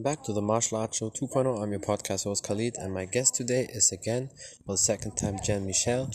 Welcome 0.00 0.16
back 0.16 0.24
to 0.24 0.32
the 0.32 0.40
Martial 0.40 0.78
Arts 0.78 0.96
Show 0.96 1.10
2.0. 1.10 1.62
I'm 1.62 1.72
your 1.72 1.80
podcast 1.80 2.24
host 2.24 2.42
Khalid, 2.46 2.76
and 2.78 2.94
my 2.94 3.04
guest 3.04 3.34
today 3.34 3.68
is 3.70 3.92
again 3.92 4.30
for 4.64 4.72
the 4.72 4.78
second 4.78 5.14
time 5.18 5.36
Jen 5.44 5.66
Michelle, 5.66 6.10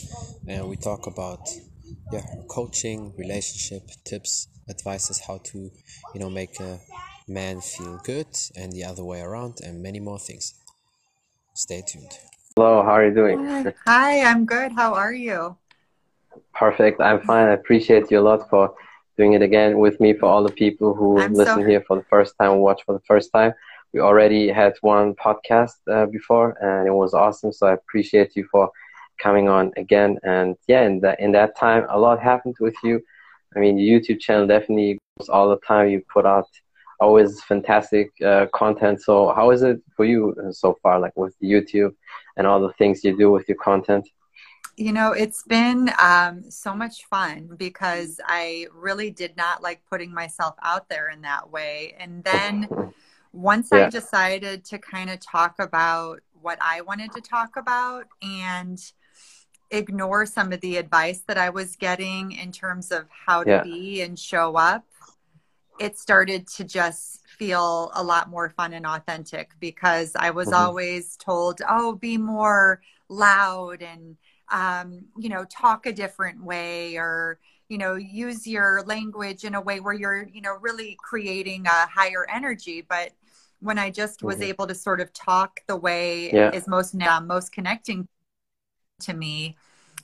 and 0.48 0.68
we 0.68 0.74
talk 0.74 1.06
about 1.06 1.48
yeah 2.10 2.24
coaching, 2.48 3.14
relationship 3.16 3.88
tips, 4.04 4.48
advices, 4.68 5.20
how 5.28 5.38
to 5.44 5.70
you 6.12 6.20
know 6.20 6.28
make 6.28 6.58
a 6.58 6.80
man 7.28 7.60
feel 7.60 8.00
good, 8.02 8.26
and 8.56 8.72
the 8.72 8.82
other 8.82 9.04
way 9.04 9.20
around, 9.20 9.60
and 9.62 9.84
many 9.84 10.00
more 10.00 10.18
things. 10.18 10.54
Stay 11.54 11.80
tuned. 11.86 12.18
Hello, 12.56 12.82
how 12.82 12.94
are 12.98 13.06
you 13.06 13.14
doing? 13.14 13.72
Hi, 13.86 14.24
I'm 14.24 14.46
good. 14.46 14.72
How 14.72 14.94
are 14.94 15.14
you? 15.14 15.56
Perfect. 16.52 17.00
I'm 17.00 17.20
fine. 17.20 17.46
I 17.46 17.52
appreciate 17.52 18.10
you 18.10 18.18
a 18.18 18.26
lot 18.30 18.50
for 18.50 18.74
doing 19.16 19.34
it 19.34 19.42
again 19.42 19.78
with 19.78 20.00
me 20.00 20.12
for 20.12 20.26
all 20.26 20.42
the 20.42 20.52
people 20.52 20.92
who 20.92 21.20
I'm 21.20 21.34
listen 21.34 21.62
so- 21.62 21.68
here 21.68 21.84
for 21.86 21.96
the 21.96 22.04
first 22.10 22.34
time, 22.36 22.58
watch 22.58 22.82
for 22.84 22.92
the 22.92 23.06
first 23.06 23.30
time. 23.32 23.54
We 23.92 24.00
already 24.00 24.48
had 24.48 24.74
one 24.80 25.14
podcast 25.14 25.74
uh, 25.90 26.06
before, 26.06 26.56
and 26.60 26.86
it 26.86 26.92
was 26.92 27.14
awesome. 27.14 27.52
So 27.52 27.66
I 27.66 27.74
appreciate 27.74 28.36
you 28.36 28.46
for 28.50 28.70
coming 29.18 29.48
on 29.48 29.72
again. 29.76 30.18
And 30.22 30.56
yeah, 30.68 30.82
in 30.82 31.00
that 31.00 31.20
in 31.20 31.32
that 31.32 31.56
time, 31.56 31.86
a 31.88 31.98
lot 31.98 32.20
happened 32.20 32.56
with 32.60 32.76
you. 32.82 33.00
I 33.54 33.60
mean, 33.60 33.78
your 33.78 34.00
YouTube 34.00 34.20
channel 34.20 34.46
definitely 34.46 34.98
grows 35.18 35.28
all 35.28 35.48
the 35.48 35.58
time. 35.58 35.88
You 35.88 36.02
put 36.12 36.26
out 36.26 36.48
always 37.00 37.42
fantastic 37.42 38.10
uh, 38.24 38.46
content. 38.54 39.02
So 39.02 39.32
how 39.34 39.50
is 39.50 39.62
it 39.62 39.80
for 39.96 40.04
you 40.04 40.34
uh, 40.42 40.52
so 40.52 40.76
far, 40.82 40.98
like 40.98 41.16
with 41.16 41.34
YouTube 41.42 41.94
and 42.36 42.46
all 42.46 42.60
the 42.60 42.72
things 42.74 43.04
you 43.04 43.16
do 43.16 43.30
with 43.30 43.48
your 43.48 43.58
content? 43.58 44.08
You 44.76 44.92
know, 44.92 45.12
it's 45.12 45.42
been 45.42 45.90
um, 45.98 46.50
so 46.50 46.74
much 46.74 47.06
fun 47.06 47.48
because 47.56 48.20
I 48.26 48.66
really 48.74 49.10
did 49.10 49.34
not 49.34 49.62
like 49.62 49.80
putting 49.88 50.12
myself 50.12 50.54
out 50.62 50.88
there 50.90 51.08
in 51.08 51.22
that 51.22 51.50
way. 51.50 51.94
And 51.98 52.22
then 52.22 52.68
once 53.32 53.72
Yeah. 53.72 53.86
I 53.86 53.90
decided 53.90 54.64
to 54.66 54.78
kind 54.78 55.10
of 55.10 55.20
talk 55.20 55.56
about 55.58 56.20
what 56.40 56.58
I 56.60 56.80
wanted 56.82 57.12
to 57.12 57.20
talk 57.20 57.56
about 57.56 58.06
and 58.22 58.80
ignore 59.70 60.26
some 60.26 60.52
of 60.52 60.60
the 60.60 60.76
advice 60.76 61.22
that 61.26 61.38
I 61.38 61.50
was 61.50 61.76
getting 61.76 62.32
in 62.32 62.52
terms 62.52 62.92
of 62.92 63.06
how 63.26 63.44
to 63.44 63.50
Yeah. 63.50 63.62
be 63.64 64.00
and 64.02 64.18
show 64.18 64.56
up, 64.56 64.84
it 65.78 65.98
started 65.98 66.46
to 66.48 66.64
just 66.64 67.26
feel 67.28 67.90
a 67.94 68.02
lot 68.02 68.30
more 68.30 68.50
fun 68.50 68.72
and 68.72 68.86
authentic 68.86 69.50
because 69.60 70.12
I 70.16 70.30
was 70.30 70.48
Mhm. 70.48 70.52
always 70.52 71.16
told, 71.16 71.60
oh, 71.68 71.94
be 71.94 72.16
more 72.18 72.80
loud 73.08 73.82
and, 73.82 74.16
um, 74.50 75.06
you 75.18 75.28
know, 75.28 75.44
talk 75.44 75.86
a 75.86 75.92
different 75.92 76.42
way 76.42 76.96
or, 76.96 77.38
you 77.68 77.78
know, 77.78 77.94
use 77.94 78.46
your 78.46 78.82
language 78.86 79.44
in 79.44 79.54
a 79.54 79.60
way 79.60 79.80
where 79.80 79.94
you're, 79.94 80.28
you 80.32 80.40
know, 80.40 80.56
really 80.60 80.96
creating 81.02 81.66
a 81.66 81.86
higher 81.86 82.26
energy. 82.32 82.82
But 82.82 83.12
when 83.60 83.78
I 83.78 83.90
just 83.90 84.22
was 84.22 84.38
Mhm. 84.38 84.48
able 84.48 84.66
to 84.66 84.74
sort 84.74 85.00
of 85.00 85.12
talk 85.12 85.60
the 85.66 85.76
way 85.76 86.30
Yeah. 86.30 86.50
is 86.52 86.68
most 86.68 86.94
uh, 87.00 87.20
most 87.20 87.52
connecting 87.52 88.06
to 89.00 89.14
me, 89.14 89.56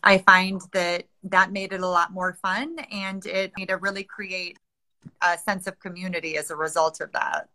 I 0.02 0.18
find 0.18 0.60
that 0.72 1.04
that 1.24 1.52
made 1.52 1.72
it 1.72 1.80
a 1.80 1.86
lot 1.86 2.12
more 2.12 2.34
fun 2.34 2.78
and 2.90 3.24
it 3.26 3.52
made 3.56 3.68
to 3.68 3.76
really 3.76 4.04
create 4.04 4.58
a 5.22 5.38
sense 5.38 5.66
of 5.66 5.78
community 5.78 6.36
as 6.36 6.50
a 6.50 6.56
result 6.56 7.00
of 7.00 7.12
that. 7.12 7.48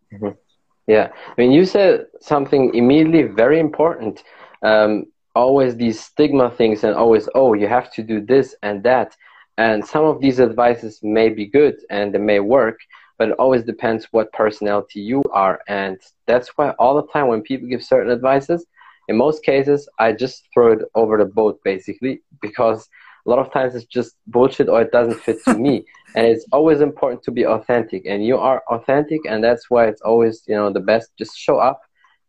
Yeah, 0.88 1.10
I 1.28 1.34
mean, 1.38 1.52
you 1.52 1.66
said 1.66 2.08
something 2.22 2.74
immediately 2.74 3.24
very 3.24 3.60
important. 3.60 4.24
Um, 4.64 5.08
always 5.36 5.76
these 5.76 6.00
stigma 6.00 6.50
things, 6.50 6.84
and 6.86 6.96
always, 6.96 7.28
oh, 7.36 7.54
you 7.54 7.68
have 7.68 7.92
to 7.94 8.04
do 8.04 8.22
this 8.22 8.56
and 8.64 8.82
that. 8.84 9.18
And 9.58 9.86
some 9.86 10.06
of 10.06 10.22
these 10.22 10.40
advices 10.40 11.00
may 11.02 11.30
be 11.30 11.46
good 11.46 11.76
and 11.90 12.14
they 12.14 12.20
may 12.20 12.40
work, 12.40 12.80
but 13.18 13.30
it 13.30 13.36
always 13.40 13.64
depends 13.64 14.08
what 14.12 14.32
personality 14.34 15.00
you 15.00 15.24
are. 15.32 15.60
And 15.68 15.98
that's 16.28 16.50
why 16.58 16.72
all 16.80 16.96
the 16.96 17.08
time 17.12 17.28
when 17.28 17.42
people 17.42 17.68
give 17.68 17.84
certain 17.84 18.12
advices, 18.12 18.66
in 19.08 19.18
most 19.18 19.44
cases, 19.44 19.88
I 20.00 20.12
just 20.12 20.48
throw 20.54 20.74
it 20.74 20.80
over 20.94 21.18
the 21.18 21.26
boat 21.26 21.60
basically 21.64 22.22
because 22.42 22.88
a 23.26 23.30
lot 23.30 23.40
of 23.40 23.52
times 23.52 23.76
it's 23.76 23.86
just 23.86 24.16
bullshit 24.28 24.70
or 24.70 24.82
it 24.82 24.92
doesn't 24.92 25.20
fit 25.22 25.44
to 25.46 25.54
me. 25.56 25.86
And 26.16 26.26
it's 26.26 26.46
always 26.54 26.80
important 26.80 27.22
to 27.24 27.32
be 27.32 27.46
authentic, 27.46 28.06
and 28.06 28.26
you 28.26 28.38
are 28.38 28.64
authentic, 28.72 29.20
and 29.30 29.44
that's 29.44 29.70
why 29.70 29.88
it's 29.88 30.02
always 30.02 30.42
you 30.48 30.56
know 30.56 30.72
the 30.72 30.80
best. 30.80 31.12
Just 31.20 31.38
show 31.38 31.58
up 31.58 31.82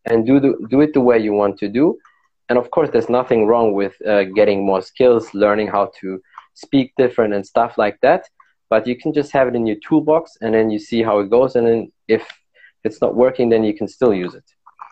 and 0.04 0.26
do 0.26 0.40
the, 0.40 0.56
do 0.68 0.80
it 0.80 0.92
the 0.92 1.00
way 1.00 1.16
you 1.18 1.32
want 1.32 1.58
to 1.60 1.68
do. 1.68 1.96
And 2.48 2.58
of 2.58 2.70
course, 2.72 2.90
there's 2.90 3.08
nothing 3.08 3.46
wrong 3.46 3.72
with 3.74 3.94
uh, 4.04 4.24
getting 4.24 4.66
more 4.66 4.82
skills, 4.82 5.32
learning 5.32 5.68
how 5.68 5.92
to 6.00 6.20
speak 6.58 6.92
different 6.96 7.34
and 7.34 7.46
stuff 7.46 7.78
like 7.78 7.98
that. 8.02 8.28
But 8.70 8.86
you 8.86 8.96
can 8.96 9.12
just 9.12 9.32
have 9.32 9.48
it 9.48 9.54
in 9.54 9.66
your 9.66 9.78
toolbox, 9.86 10.36
and 10.42 10.52
then 10.54 10.70
you 10.70 10.78
see 10.78 11.02
how 11.02 11.20
it 11.20 11.30
goes. 11.30 11.56
And 11.56 11.66
then 11.66 11.92
if 12.06 12.26
it's 12.84 13.00
not 13.00 13.14
working, 13.14 13.48
then 13.48 13.64
you 13.64 13.74
can 13.74 13.88
still 13.88 14.12
use 14.12 14.34
it. 14.34 14.44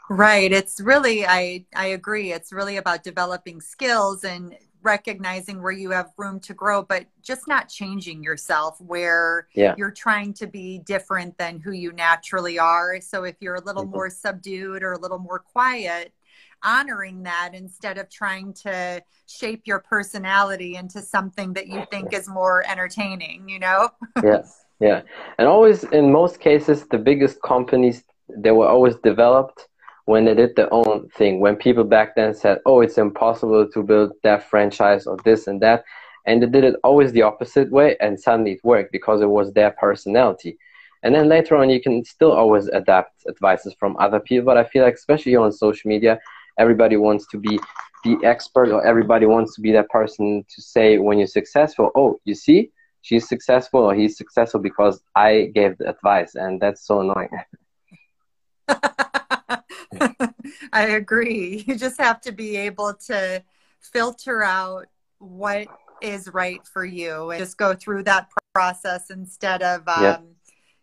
Right. 0.08 0.50
It's 0.52 0.80
really 0.80 1.26
I 1.26 1.66
I 1.74 1.86
agree. 1.86 2.32
It's 2.32 2.52
really 2.52 2.76
about 2.76 3.02
developing 3.02 3.60
skills 3.60 4.24
and 4.24 4.56
recognizing 4.82 5.60
where 5.60 5.72
you 5.72 5.90
have 5.90 6.12
room 6.16 6.38
to 6.38 6.54
grow, 6.54 6.80
but 6.80 7.06
just 7.20 7.48
not 7.48 7.68
changing 7.68 8.22
yourself 8.22 8.80
where 8.80 9.48
Yeah. 9.52 9.74
you're 9.76 9.90
trying 9.90 10.32
to 10.34 10.46
be 10.46 10.78
different 10.78 11.36
than 11.38 11.58
who 11.58 11.72
you 11.72 11.92
naturally 11.92 12.56
are. 12.56 13.00
So 13.00 13.24
if 13.24 13.34
you're 13.40 13.56
a 13.56 13.64
little 13.64 13.84
Mhm. 13.84 13.90
more 13.90 14.10
subdued 14.10 14.84
or 14.84 14.92
a 14.92 14.98
little 14.98 15.18
more 15.18 15.40
quiet, 15.40 16.12
honoring 16.64 17.22
that 17.22 17.50
instead 17.54 17.98
of 17.98 18.08
trying 18.10 18.52
to 18.52 19.02
shape 19.26 19.62
your 19.64 19.80
personality 19.80 20.76
into 20.76 21.00
something 21.00 21.52
that 21.54 21.66
you 21.68 21.84
think 21.90 22.12
is 22.12 22.28
more 22.28 22.64
entertaining, 22.68 23.48
you 23.48 23.58
know? 23.58 23.90
yes, 24.24 24.64
yeah. 24.80 25.02
And 25.38 25.48
always 25.48 25.84
in 25.84 26.12
most 26.12 26.40
cases 26.40 26.86
the 26.88 26.98
biggest 26.98 27.40
companies 27.42 28.04
they 28.28 28.50
were 28.50 28.68
always 28.68 28.96
developed 28.96 29.68
when 30.06 30.24
they 30.24 30.34
did 30.34 30.56
their 30.56 30.72
own 30.72 31.08
thing. 31.16 31.40
When 31.40 31.56
people 31.56 31.84
back 31.84 32.14
then 32.16 32.34
said 32.34 32.58
oh 32.66 32.80
it's 32.80 32.98
impossible 32.98 33.68
to 33.72 33.82
build 33.82 34.12
that 34.22 34.48
franchise 34.48 35.06
or 35.06 35.16
this 35.24 35.46
and 35.46 35.60
that 35.62 35.84
and 36.26 36.42
they 36.42 36.46
did 36.46 36.64
it 36.64 36.76
always 36.82 37.12
the 37.12 37.22
opposite 37.22 37.70
way 37.70 37.96
and 38.00 38.18
suddenly 38.18 38.52
it 38.52 38.64
worked 38.64 38.92
because 38.92 39.20
it 39.20 39.30
was 39.30 39.52
their 39.52 39.70
personality. 39.72 40.58
And 41.02 41.14
then 41.14 41.28
later 41.28 41.54
on 41.54 41.70
you 41.70 41.80
can 41.80 42.04
still 42.04 42.32
always 42.32 42.66
adapt 42.68 43.26
advices 43.28 43.74
from 43.78 43.96
other 43.98 44.18
people 44.18 44.46
but 44.46 44.56
i 44.56 44.64
feel 44.64 44.82
like 44.82 44.94
especially 44.94 45.36
on 45.36 45.52
social 45.52 45.88
media 45.88 46.18
everybody 46.58 46.96
wants 46.96 47.26
to 47.28 47.38
be 47.38 47.58
the 48.04 48.18
expert 48.24 48.70
or 48.70 48.86
everybody 48.86 49.26
wants 49.26 49.54
to 49.54 49.60
be 49.60 49.72
that 49.72 49.88
person 49.88 50.44
to 50.54 50.62
say 50.62 50.98
when 50.98 51.18
you're 51.18 51.26
successful 51.26 51.90
oh 51.96 52.18
you 52.24 52.34
see 52.34 52.70
she's 53.06 53.28
successful 53.28 53.80
or 53.80 53.94
he's 53.94 54.16
successful 54.16 54.58
because 54.60 55.00
I 55.14 55.52
gave 55.54 55.78
the 55.78 55.88
advice, 55.88 56.34
and 56.34 56.60
that's 56.60 56.84
so 56.84 57.00
annoying. 57.00 57.28
I 60.72 60.82
agree. 60.88 61.64
You 61.66 61.76
just 61.76 62.00
have 62.00 62.20
to 62.22 62.32
be 62.32 62.56
able 62.56 62.94
to 63.06 63.44
filter 63.80 64.42
out 64.42 64.86
what 65.18 65.68
is 66.02 66.28
right 66.28 66.66
for 66.66 66.84
you 66.84 67.30
and 67.30 67.38
just 67.38 67.56
go 67.56 67.74
through 67.74 68.02
that 68.02 68.28
process 68.52 69.10
instead 69.10 69.62
of, 69.62 69.86
um. 69.86 70.35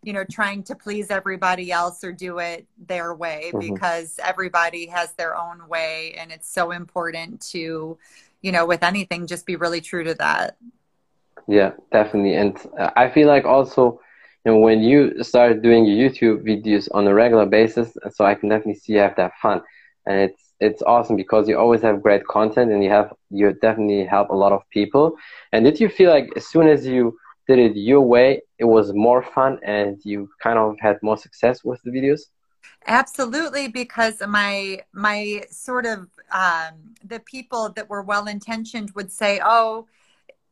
You 0.04 0.14
know, 0.14 0.24
trying 0.30 0.64
to 0.64 0.76
please 0.76 1.10
everybody 1.10 1.72
else 1.72 2.04
or 2.04 2.12
do 2.12 2.40
it 2.40 2.66
their 2.78 3.14
way 3.14 3.52
Mhm. 3.54 3.62
because 3.74 4.20
everybody 4.24 4.86
has 4.88 5.14
their 5.14 5.36
own 5.36 5.68
way. 5.68 6.16
And 6.18 6.32
it's 6.32 6.50
so 6.50 6.72
important 6.72 7.42
to, 7.52 7.98
you 8.42 8.52
know, 8.52 8.66
with 8.66 8.84
anything, 8.84 9.28
just 9.28 9.46
be 9.46 9.56
really 9.56 9.82
true 9.82 10.04
to 10.04 10.14
that. 10.16 10.58
Yeah, 11.48 11.72
definitely. 11.92 12.36
And 12.36 12.58
uh, 12.78 12.92
I 12.96 13.10
feel 13.10 13.28
like 13.28 13.46
also, 13.46 14.00
you 14.46 14.52
know, 14.52 14.60
when 14.60 14.82
you 14.82 15.24
started 15.24 15.62
doing 15.62 15.86
your 15.86 16.10
YouTube 16.10 16.44
videos 16.44 16.88
on 16.94 17.08
a 17.08 17.14
regular 17.14 17.46
basis, 17.46 17.96
so 18.12 18.26
I 18.26 18.36
can 18.36 18.50
definitely 18.50 18.76
see 18.76 18.94
you 18.94 19.00
have 19.00 19.16
that 19.16 19.34
fun, 19.42 19.62
and 20.06 20.20
it's 20.20 20.54
it's 20.60 20.82
awesome 20.84 21.18
because 21.18 21.50
you 21.50 21.58
always 21.58 21.82
have 21.82 22.02
great 22.02 22.26
content 22.28 22.72
and 22.72 22.82
you 22.84 22.90
have 22.90 23.14
you 23.30 23.52
definitely 23.62 24.06
help 24.06 24.30
a 24.30 24.36
lot 24.36 24.54
of 24.54 24.62
people. 24.70 25.18
And 25.52 25.66
did 25.66 25.80
you 25.80 25.90
feel 25.90 26.10
like 26.10 26.30
as 26.38 26.48
soon 26.48 26.68
as 26.68 26.86
you 26.86 27.18
did 27.48 27.60
it 27.60 27.76
your 27.76 28.02
way, 28.02 28.42
it 28.64 28.68
was 28.78 28.94
more 28.94 29.22
fun 29.38 29.54
and 29.78 29.94
you 30.12 30.30
kind 30.46 30.58
of 30.58 30.68
had 30.80 30.98
more 31.08 31.18
success 31.26 31.56
with 31.64 31.80
the 31.84 31.92
videos? 31.98 32.22
Absolutely, 32.88 33.68
because 33.68 34.16
my 34.28 34.80
my 34.94 35.44
sort 35.50 35.86
of 35.86 36.00
um, 36.32 36.74
the 37.14 37.20
people 37.34 37.64
that 37.76 37.90
were 37.90 38.04
well 38.04 38.28
intentioned 38.28 38.90
would 38.96 39.12
say, 39.12 39.40
"Oh, 39.44 39.88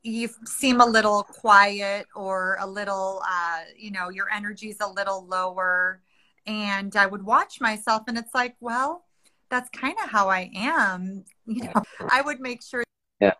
you 0.03 0.29
seem 0.45 0.81
a 0.81 0.85
little 0.97 1.23
quiet, 1.23 2.07
or 2.15 2.57
a 2.59 2.67
little, 2.67 3.21
uh, 3.37 3.61
you 3.77 3.91
know, 3.91 4.09
your 4.09 4.29
energy's 4.29 4.77
a 4.81 4.89
little 4.99 5.25
lower," 5.25 6.01
and 6.45 6.95
I 6.95 7.05
would 7.11 7.23
watch 7.23 7.61
myself, 7.61 8.03
and 8.07 8.17
it's 8.17 8.33
like, 8.33 8.55
well, 8.59 9.05
that's 9.49 9.69
kind 9.71 9.97
of 10.03 10.09
how 10.09 10.29
I 10.29 10.51
am. 10.55 11.25
You 11.47 11.63
know, 11.65 11.83
I 12.09 12.21
would 12.21 12.39
make 12.39 12.61
sure 12.63 12.83
Yeah. 13.19 13.33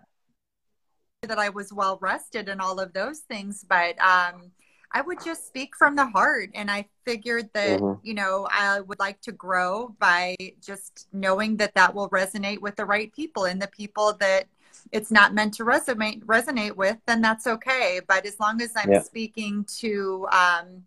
That 1.27 1.38
I 1.38 1.50
was 1.50 1.71
well 1.71 2.00
rested 2.01 2.50
and 2.50 2.59
all 2.59 2.79
of 2.79 2.94
those 2.94 3.19
things, 3.19 3.63
but 3.69 4.00
um, 4.01 4.51
I 4.91 5.01
would 5.01 5.23
just 5.23 5.45
speak 5.45 5.75
from 5.75 5.95
the 5.95 6.07
heart. 6.07 6.50
And 6.56 6.71
I 6.71 6.88
figured 7.06 7.47
that, 7.53 7.79
Mhm. 7.79 8.00
you 8.01 8.15
know, 8.15 8.47
I 8.50 8.79
would 8.79 8.97
like 9.00 9.21
to 9.21 9.31
grow 9.31 9.95
by 10.00 10.35
just 10.59 11.07
knowing 11.13 11.57
that 11.57 11.75
that 11.75 11.94
will 11.94 12.09
resonate 12.09 12.59
with 12.59 12.75
the 12.75 12.85
right 12.85 13.13
people 13.13 13.45
and 13.45 13.62
the 13.62 13.68
people 13.68 14.13
that 14.13 14.47
it's 14.91 15.12
not 15.12 15.35
meant 15.35 15.53
to 15.56 15.63
resonate 15.63 16.23
resonate 16.25 16.75
with, 16.75 16.97
then 17.06 17.21
that's 17.21 17.45
okay. 17.45 18.01
But 18.07 18.25
as 18.25 18.39
long 18.39 18.59
as 18.59 18.71
I'm 18.75 18.89
Yeah. 18.89 19.03
speaking 19.03 19.63
to, 19.79 20.27
um, 20.31 20.85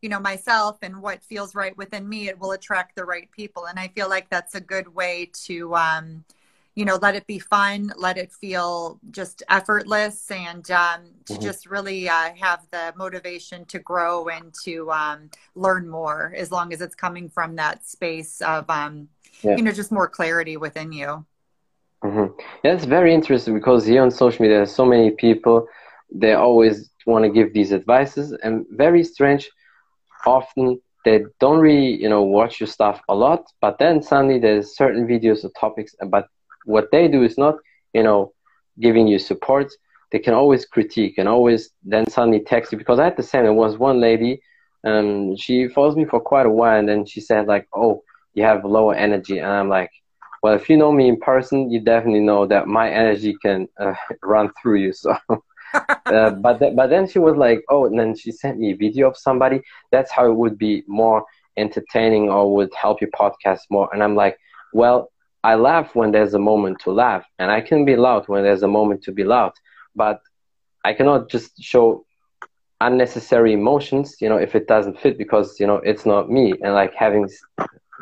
you 0.00 0.08
know 0.10 0.20
myself 0.20 0.78
and 0.82 1.00
what 1.00 1.22
feels 1.22 1.54
right 1.54 1.74
within 1.78 2.06
me 2.06 2.28
it 2.28 2.38
will 2.38 2.52
attract 2.52 2.94
the 2.94 3.04
right 3.06 3.30
people 3.30 3.64
and 3.66 3.78
i 3.78 3.88
feel 3.88 4.06
like 4.06 4.28
that's 4.28 4.54
a 4.54 4.60
good 4.60 4.94
way 4.94 5.30
to 5.32 5.74
um 5.74 6.22
you 6.74 6.84
know 6.84 6.98
let 7.00 7.14
it 7.14 7.26
be 7.26 7.38
fun 7.38 7.92
let 7.96 8.18
it 8.18 8.32
feel 8.32 8.98
just 9.10 9.42
effortless 9.48 10.30
and 10.30 10.70
um, 10.70 11.00
to 11.24 11.34
mm-hmm. 11.34 11.42
just 11.42 11.66
really 11.66 12.08
uh, 12.08 12.30
have 12.38 12.66
the 12.70 12.92
motivation 12.96 13.64
to 13.66 13.78
grow 13.78 14.28
and 14.28 14.52
to 14.64 14.90
um, 14.90 15.30
learn 15.54 15.88
more 15.88 16.34
as 16.36 16.50
long 16.50 16.72
as 16.72 16.80
it's 16.80 16.94
coming 16.94 17.28
from 17.28 17.56
that 17.56 17.86
space 17.86 18.40
of 18.40 18.68
um, 18.68 19.08
yeah. 19.42 19.56
you 19.56 19.62
know 19.62 19.72
just 19.72 19.92
more 19.92 20.08
clarity 20.08 20.56
within 20.56 20.92
you 20.92 21.24
mm-hmm. 22.02 22.32
yeah 22.64 22.72
it's 22.72 22.84
very 22.84 23.14
interesting 23.14 23.54
because 23.54 23.86
here 23.86 24.02
on 24.02 24.10
social 24.10 24.42
media 24.42 24.58
there's 24.58 24.74
so 24.74 24.84
many 24.84 25.10
people 25.10 25.66
they 26.12 26.34
always 26.34 26.90
want 27.06 27.24
to 27.24 27.30
give 27.30 27.52
these 27.52 27.72
advices 27.72 28.32
and 28.42 28.64
very 28.70 29.04
strange 29.04 29.50
often 30.26 30.80
they 31.04 31.22
don't 31.38 31.58
really 31.58 32.00
you 32.02 32.08
know 32.08 32.22
watch 32.22 32.60
your 32.60 32.66
stuff 32.66 33.00
a 33.08 33.14
lot 33.14 33.44
but 33.60 33.78
then 33.78 34.02
suddenly 34.02 34.38
there's 34.38 34.74
certain 34.74 35.06
videos 35.06 35.44
or 35.44 35.50
topics 35.60 35.94
but 36.08 36.28
what 36.64 36.90
they 36.90 37.08
do 37.08 37.22
is 37.22 37.38
not 37.38 37.56
you 37.92 38.02
know 38.02 38.32
giving 38.80 39.06
you 39.06 39.18
support. 39.18 39.72
They 40.12 40.18
can 40.18 40.34
always 40.34 40.64
critique 40.64 41.18
and 41.18 41.28
always 41.28 41.70
then 41.82 42.08
suddenly 42.08 42.40
text 42.40 42.72
you. 42.72 42.78
Because 42.78 42.98
i 42.98 43.04
had 43.04 43.16
the 43.16 43.22
same. 43.22 43.44
There 43.44 43.52
was 43.52 43.78
one 43.78 44.00
lady 44.00 44.40
um 44.86 45.34
she 45.36 45.66
follows 45.68 45.96
me 45.96 46.04
for 46.04 46.20
quite 46.20 46.44
a 46.44 46.50
while 46.50 46.78
and 46.78 46.86
then 46.86 47.06
she 47.06 47.18
said 47.18 47.46
like 47.46 47.66
oh 47.74 48.02
you 48.34 48.42
have 48.42 48.64
lower 48.64 48.94
energy. 48.94 49.38
And 49.38 49.50
i'm 49.50 49.68
like 49.68 49.90
well 50.42 50.54
if 50.54 50.68
you 50.68 50.76
know 50.76 50.92
me 50.92 51.08
in 51.08 51.18
person 51.18 51.70
you 51.70 51.80
definitely 51.80 52.20
know 52.20 52.46
that 52.46 52.66
my 52.66 52.90
energy 52.90 53.34
can 53.42 53.68
uh, 53.80 53.94
run 54.22 54.50
through 54.60 54.80
you. 54.80 54.92
So 54.92 55.16
uh, 55.74 56.30
but 56.30 56.58
th- 56.58 56.76
but 56.76 56.90
then 56.90 57.08
she 57.08 57.18
was 57.18 57.36
like 57.36 57.62
oh 57.70 57.86
and 57.86 57.98
then 57.98 58.14
she 58.16 58.30
sent 58.30 58.58
me 58.58 58.72
a 58.72 58.76
video 58.76 59.08
of 59.08 59.16
somebody. 59.16 59.62
That's 59.90 60.12
how 60.12 60.30
it 60.30 60.34
would 60.34 60.58
be 60.58 60.84
more 60.86 61.24
entertaining 61.56 62.28
or 62.30 62.54
would 62.54 62.72
help 62.74 63.00
your 63.00 63.10
podcast 63.10 63.60
more. 63.70 63.88
And 63.92 64.02
i'm 64.02 64.16
like 64.16 64.36
well 64.72 65.10
I 65.44 65.54
laugh 65.56 65.94
when 65.94 66.10
there's 66.10 66.34
a 66.34 66.38
moment 66.38 66.80
to 66.80 66.90
laugh, 66.90 67.24
and 67.38 67.50
I 67.50 67.60
can 67.60 67.84
be 67.84 67.96
loud 67.96 68.28
when 68.28 68.42
there's 68.42 68.62
a 68.64 68.68
moment 68.68 69.02
to 69.04 69.12
be 69.12 69.24
loud. 69.24 69.52
But 69.94 70.20
I 70.84 70.94
cannot 70.94 71.28
just 71.28 71.62
show 71.62 72.06
unnecessary 72.80 73.52
emotions, 73.52 74.16
you 74.20 74.28
know, 74.28 74.38
if 74.38 74.54
it 74.54 74.66
doesn't 74.66 75.00
fit 75.00 75.18
because 75.18 75.60
you 75.60 75.66
know 75.66 75.76
it's 75.76 76.06
not 76.06 76.30
me. 76.30 76.54
And 76.62 76.74
like 76.74 76.94
having 76.94 77.28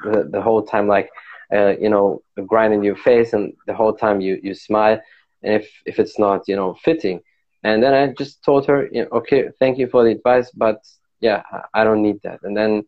the, 0.05 0.29
the 0.31 0.41
whole 0.41 0.63
time 0.63 0.87
like 0.89 1.11
uh, 1.53 1.75
you 1.81 1.91
know 1.91 2.23
a 2.39 2.43
grind 2.43 2.75
in 2.75 2.85
your 2.85 2.97
face, 2.97 3.33
and 3.33 3.53
the 3.67 3.75
whole 3.75 3.95
time 3.95 4.21
you 4.21 4.41
you 4.43 4.55
smile, 4.55 5.01
and 5.43 5.55
if 5.55 5.69
if 5.85 5.99
it's 5.99 6.19
not 6.19 6.49
you 6.49 6.57
know 6.57 6.75
fitting, 6.85 7.21
and 7.65 7.83
then 7.83 7.93
I 7.95 8.13
just 8.13 8.45
told 8.45 8.67
her, 8.67 8.89
you 8.93 9.03
know, 9.03 9.09
okay, 9.19 9.51
thank 9.59 9.79
you 9.79 9.89
for 9.89 10.05
the 10.05 10.13
advice, 10.13 10.51
but 10.53 10.79
yeah, 11.21 11.43
I 11.75 11.85
don't 11.85 12.03
need 12.03 12.21
that. 12.23 12.41
And 12.43 12.57
then 12.57 12.85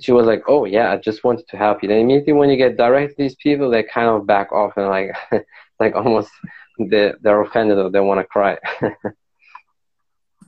she 0.00 0.12
was 0.12 0.26
like, 0.26 0.42
"Oh 0.48 0.64
yeah, 0.64 0.92
I 0.92 0.96
just 0.96 1.24
wanted 1.24 1.48
to 1.48 1.56
help 1.56 1.82
you." 1.82 1.88
Then 1.88 2.00
immediately 2.00 2.34
when 2.34 2.50
you 2.50 2.56
get 2.56 2.76
direct 2.76 3.16
to 3.16 3.22
these 3.22 3.36
people, 3.36 3.70
they 3.70 3.82
kind 3.82 4.08
of 4.08 4.26
back 4.26 4.52
off 4.52 4.76
and 4.76 4.88
like, 4.88 5.16
like 5.80 5.94
almost 5.94 6.30
they 6.78 7.12
they're 7.20 7.40
offended 7.40 7.78
or 7.78 7.90
they 7.90 8.00
want 8.00 8.20
to 8.20 8.24
cry. 8.24 8.58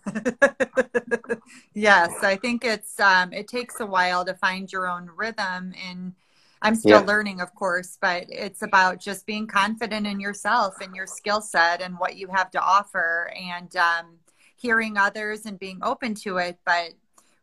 yes, 1.74 2.12
I 2.22 2.36
think 2.36 2.64
it's 2.64 2.98
um, 3.00 3.32
it 3.32 3.48
takes 3.48 3.80
a 3.80 3.86
while 3.86 4.24
to 4.24 4.34
find 4.34 4.70
your 4.70 4.88
own 4.88 5.10
rhythm, 5.14 5.74
and 5.88 6.14
I'm 6.62 6.74
still 6.74 7.00
yeah. 7.00 7.06
learning, 7.06 7.40
of 7.40 7.54
course. 7.54 7.98
But 8.00 8.26
it's 8.28 8.62
about 8.62 9.00
just 9.00 9.26
being 9.26 9.46
confident 9.46 10.06
in 10.06 10.20
yourself 10.20 10.80
and 10.80 10.94
your 10.94 11.06
skill 11.06 11.40
set 11.40 11.82
and 11.82 11.98
what 11.98 12.16
you 12.16 12.28
have 12.28 12.50
to 12.52 12.60
offer, 12.60 13.32
and 13.36 13.74
um, 13.76 14.18
hearing 14.56 14.96
others 14.96 15.46
and 15.46 15.58
being 15.58 15.78
open 15.82 16.14
to 16.14 16.38
it. 16.38 16.58
But 16.64 16.90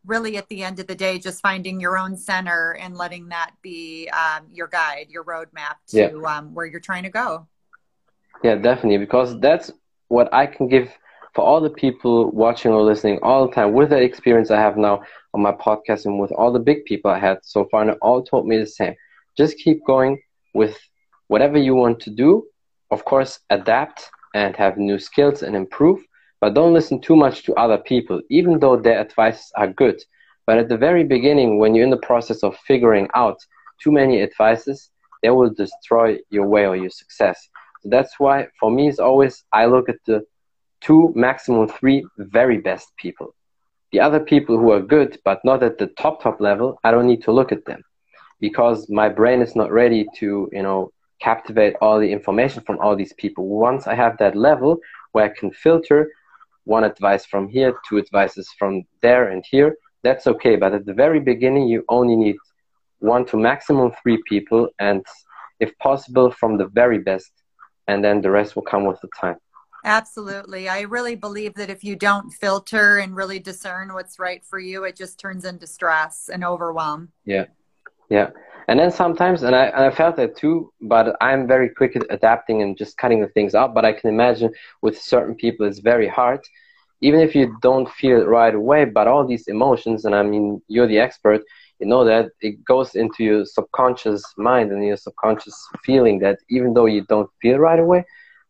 really 0.08 0.38
at 0.38 0.48
the 0.50 0.64
end 0.64 0.80
of 0.80 0.88
the 0.88 0.96
day 0.96 1.20
just 1.20 1.42
finding 1.42 1.80
your 1.80 1.98
own 1.98 2.16
center 2.16 2.78
and 2.80 2.96
letting 2.96 3.30
that 3.30 3.52
be 3.62 4.10
um, 4.10 4.48
your 4.52 4.68
guide 4.68 5.08
your 5.10 5.24
roadmap 5.24 5.76
to 5.88 5.98
yeah. 5.98 6.38
um, 6.38 6.54
where 6.54 6.66
you're 6.66 6.80
trying 6.80 7.04
to 7.04 7.10
go. 7.10 7.48
Yeah 8.44 8.56
definitely 8.56 8.98
because 8.98 9.40
that's 9.40 9.72
what 10.10 10.34
i 10.34 10.46
can 10.46 10.68
give 10.68 10.90
for 11.34 11.44
all 11.44 11.60
the 11.60 11.70
people 11.70 12.32
watching 12.32 12.72
or 12.72 12.82
listening 12.82 13.20
all 13.22 13.48
the 13.48 13.54
time 13.54 13.74
with 13.74 13.90
the 13.90 13.98
experience 13.98 14.52
i 14.52 14.60
have 14.60 14.78
now 14.78 15.04
on 15.34 15.42
my 15.42 15.52
podcast 15.52 16.06
and 16.06 16.20
with 16.20 16.32
all 16.32 16.52
the 16.52 16.60
big 16.60 16.86
people 16.86 17.12
i 17.12 17.20
had 17.20 17.40
so 17.44 17.66
far 17.70 17.82
and 17.82 17.92
it 17.92 17.98
all 18.02 18.24
told 18.24 18.48
me 18.48 18.58
the 18.58 18.66
same. 18.66 18.96
Just 19.38 19.58
keep 19.58 19.86
going 19.86 20.20
with 20.54 20.78
whatever 21.28 21.58
you 21.58 21.76
want 21.76 22.00
to 22.02 22.10
do. 22.10 22.46
Of 22.90 23.06
course 23.06 23.40
adapt 23.50 24.10
and 24.34 24.56
have 24.56 24.78
new 24.78 24.98
skills 24.98 25.44
and 25.44 25.56
improve 25.56 26.00
but 26.42 26.54
don't 26.54 26.74
listen 26.74 27.02
too 27.02 27.16
much 27.16 27.44
to 27.44 27.54
other 27.56 27.78
people, 27.78 28.22
even 28.30 28.60
though 28.60 28.78
their 28.78 29.00
advices 29.00 29.52
are 29.56 29.68
good. 29.68 30.02
But 30.46 30.58
at 30.58 30.70
the 30.70 30.78
very 30.78 31.04
beginning, 31.04 31.60
when 31.60 31.76
you're 31.76 31.84
in 31.84 31.90
the 31.90 31.98
process 31.98 32.44
of 32.44 32.58
figuring 32.68 33.08
out 33.16 33.38
too 33.82 33.92
many 33.92 34.22
advices, 34.22 34.90
they 35.22 35.30
will 35.30 35.50
destroy 35.50 36.18
your 36.30 36.48
way 36.48 36.66
or 36.66 36.76
your 36.76 36.90
success. 36.90 37.50
So 37.82 37.90
that's 37.90 38.20
why, 38.20 38.48
for 38.60 38.72
me, 38.72 38.88
it's 38.88 39.00
always 39.00 39.44
I 39.52 39.66
look 39.66 39.90
at 39.90 39.98
the 40.06 40.26
two, 40.82 41.12
maximum 41.16 41.68
three 41.68 42.06
very 42.18 42.58
best 42.58 42.96
people. 42.98 43.34
The 43.92 44.00
other 44.00 44.20
people 44.20 44.58
who 44.58 44.72
are 44.72 44.82
good, 44.82 45.18
but 45.24 45.44
not 45.44 45.64
at 45.64 45.78
the 45.78 45.88
top, 45.88 46.22
top 46.22 46.40
level, 46.40 46.80
I 46.84 46.92
don't 46.92 47.08
need 47.08 47.24
to 47.24 47.32
look 47.32 47.52
at 47.52 47.66
them 47.66 47.82
because 48.40 48.88
my 48.90 49.10
brain 49.10 49.42
is 49.42 49.56
not 49.56 49.72
ready 49.72 50.06
to, 50.18 50.50
you 50.52 50.64
know, 50.64 50.92
captivate 51.20 51.76
all 51.82 52.00
the 52.00 52.12
information 52.12 52.62
from 52.64 52.78
all 52.80 52.96
these 52.96 53.14
people. 53.14 53.48
Once 53.48 53.88
I 53.88 53.96
have 53.96 54.18
that 54.20 54.36
level 54.36 54.78
where 55.14 55.26
I 55.26 55.30
can 55.30 55.52
filter 55.52 56.12
one 56.68 56.84
advice 56.84 57.26
from 57.26 57.48
here, 57.48 57.74
two 57.88 57.98
advices 57.98 58.48
from 58.60 58.84
there 59.02 59.30
and 59.30 59.44
here, 59.50 59.76
that's 60.04 60.28
okay. 60.28 60.56
But 60.56 60.74
at 60.74 60.86
the 60.86 60.94
very 60.94 61.20
beginning, 61.20 61.68
you 61.68 61.84
only 61.90 62.16
need 62.16 62.36
one 63.00 63.26
to 63.28 63.38
maximum 63.38 63.92
three 64.02 64.22
people, 64.28 64.70
and 64.80 65.06
if 65.60 65.72
possible, 65.80 66.30
from 66.32 66.58
the 66.58 66.68
very 66.68 67.00
best, 67.00 67.32
and 67.88 68.04
then 68.04 68.22
the 68.22 68.32
rest 68.32 68.56
will 68.56 68.64
come 68.64 68.86
with 68.86 69.00
the 69.02 69.10
time. 69.20 69.38
Absolutely. 69.86 70.68
I 70.68 70.82
really 70.82 71.16
believe 71.16 71.54
that 71.56 71.70
if 71.70 71.84
you 71.84 71.96
don't 71.96 72.32
filter 72.32 72.98
and 72.98 73.16
really 73.16 73.40
discern 73.40 73.94
what's 73.94 74.20
right 74.20 74.44
for 74.44 74.60
you, 74.60 74.84
it 74.84 74.96
just 74.96 75.20
turns 75.20 75.46
into 75.46 75.68
stress 75.68 76.30
and 76.34 76.44
overwhelm. 76.44 77.12
Yeah. 77.26 77.46
Yeah. 78.10 78.32
And 78.68 78.80
then 78.80 78.92
sometimes, 78.92 79.44
and 79.44 79.56
I, 79.56 79.66
and 79.68 79.86
I 79.86 79.92
felt 79.92 80.18
that 80.18 80.36
too, 80.36 80.74
but 80.82 81.16
I'm 81.22 81.48
very 81.48 81.70
quick 81.70 81.96
at 81.96 82.04
adapting 82.10 82.62
and 82.62 82.78
just 82.78 82.98
cutting 82.98 83.22
the 83.22 83.30
things 83.30 83.56
up. 83.56 83.74
But 83.74 83.86
I 83.86 83.94
can 83.94 84.10
imagine 84.10 84.52
with 84.82 85.00
certain 85.00 85.36
people, 85.36 85.66
it's 85.66 85.80
very 85.80 86.08
hard, 86.08 86.42
even 87.02 87.22
if 87.22 87.34
you 87.34 87.58
don't 87.62 87.90
feel 87.90 88.22
it 88.22 88.28
right 88.28 88.54
away. 88.54 88.84
But 88.84 89.08
all 89.08 89.26
these 89.26 89.48
emotions, 89.48 90.04
and 90.04 90.14
I 90.14 90.24
mean, 90.24 90.62
you're 90.68 90.88
the 90.88 91.00
expert, 91.00 91.42
you 91.80 91.88
know 91.88 92.04
that 92.04 92.32
it 92.42 92.66
goes 92.66 92.96
into 92.96 93.24
your 93.24 93.46
subconscious 93.46 94.24
mind 94.38 94.72
and 94.72 94.84
your 94.84 94.98
subconscious 94.98 95.56
feeling 95.86 96.20
that 96.20 96.40
even 96.50 96.74
though 96.74 96.88
you 96.88 97.06
don't 97.08 97.30
feel 97.42 97.58
right 97.60 97.80
away, 97.80 98.04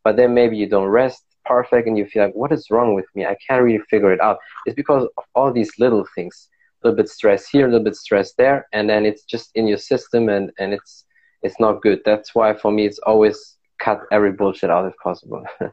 but 0.04 0.16
then 0.16 0.34
maybe 0.34 0.58
you 0.58 0.68
don't 0.68 0.88
rest 0.88 1.24
perfect 1.46 1.88
and 1.88 1.98
you 1.98 2.06
feel 2.06 2.24
like, 2.24 2.34
what 2.34 2.52
is 2.52 2.72
wrong 2.72 2.94
with 2.94 3.06
me? 3.16 3.26
I 3.26 3.36
can't 3.46 3.64
really 3.64 3.84
figure 3.90 4.14
it 4.14 4.22
out. 4.22 4.38
It's 4.66 4.76
because 4.76 5.04
of 5.18 5.24
all 5.36 5.52
these 5.52 5.72
little 5.78 6.06
things 6.16 6.50
a 6.84 6.88
little 6.88 6.98
bit 6.98 7.10
stress 7.10 7.48
here, 7.48 7.66
a 7.66 7.70
little 7.70 7.84
bit 7.84 7.96
stress 7.96 8.34
there, 8.34 8.68
and 8.74 8.90
then 8.90 9.06
it's 9.06 9.24
just 9.24 9.52
in 9.56 9.68
your 9.68 9.78
system 9.78 10.30
and, 10.30 10.52
and 10.60 10.74
it's 10.74 11.06
it's 11.44 11.60
not 11.60 11.82
good. 11.82 12.02
That's 12.04 12.34
why 12.34 12.56
for 12.56 12.72
me 12.72 12.86
it's 12.86 13.00
always 13.00 13.58
cut 13.80 14.00
every 14.12 14.32
bullshit 14.32 14.70
out 14.70 14.88
if 14.88 14.94
possible. 15.04 15.44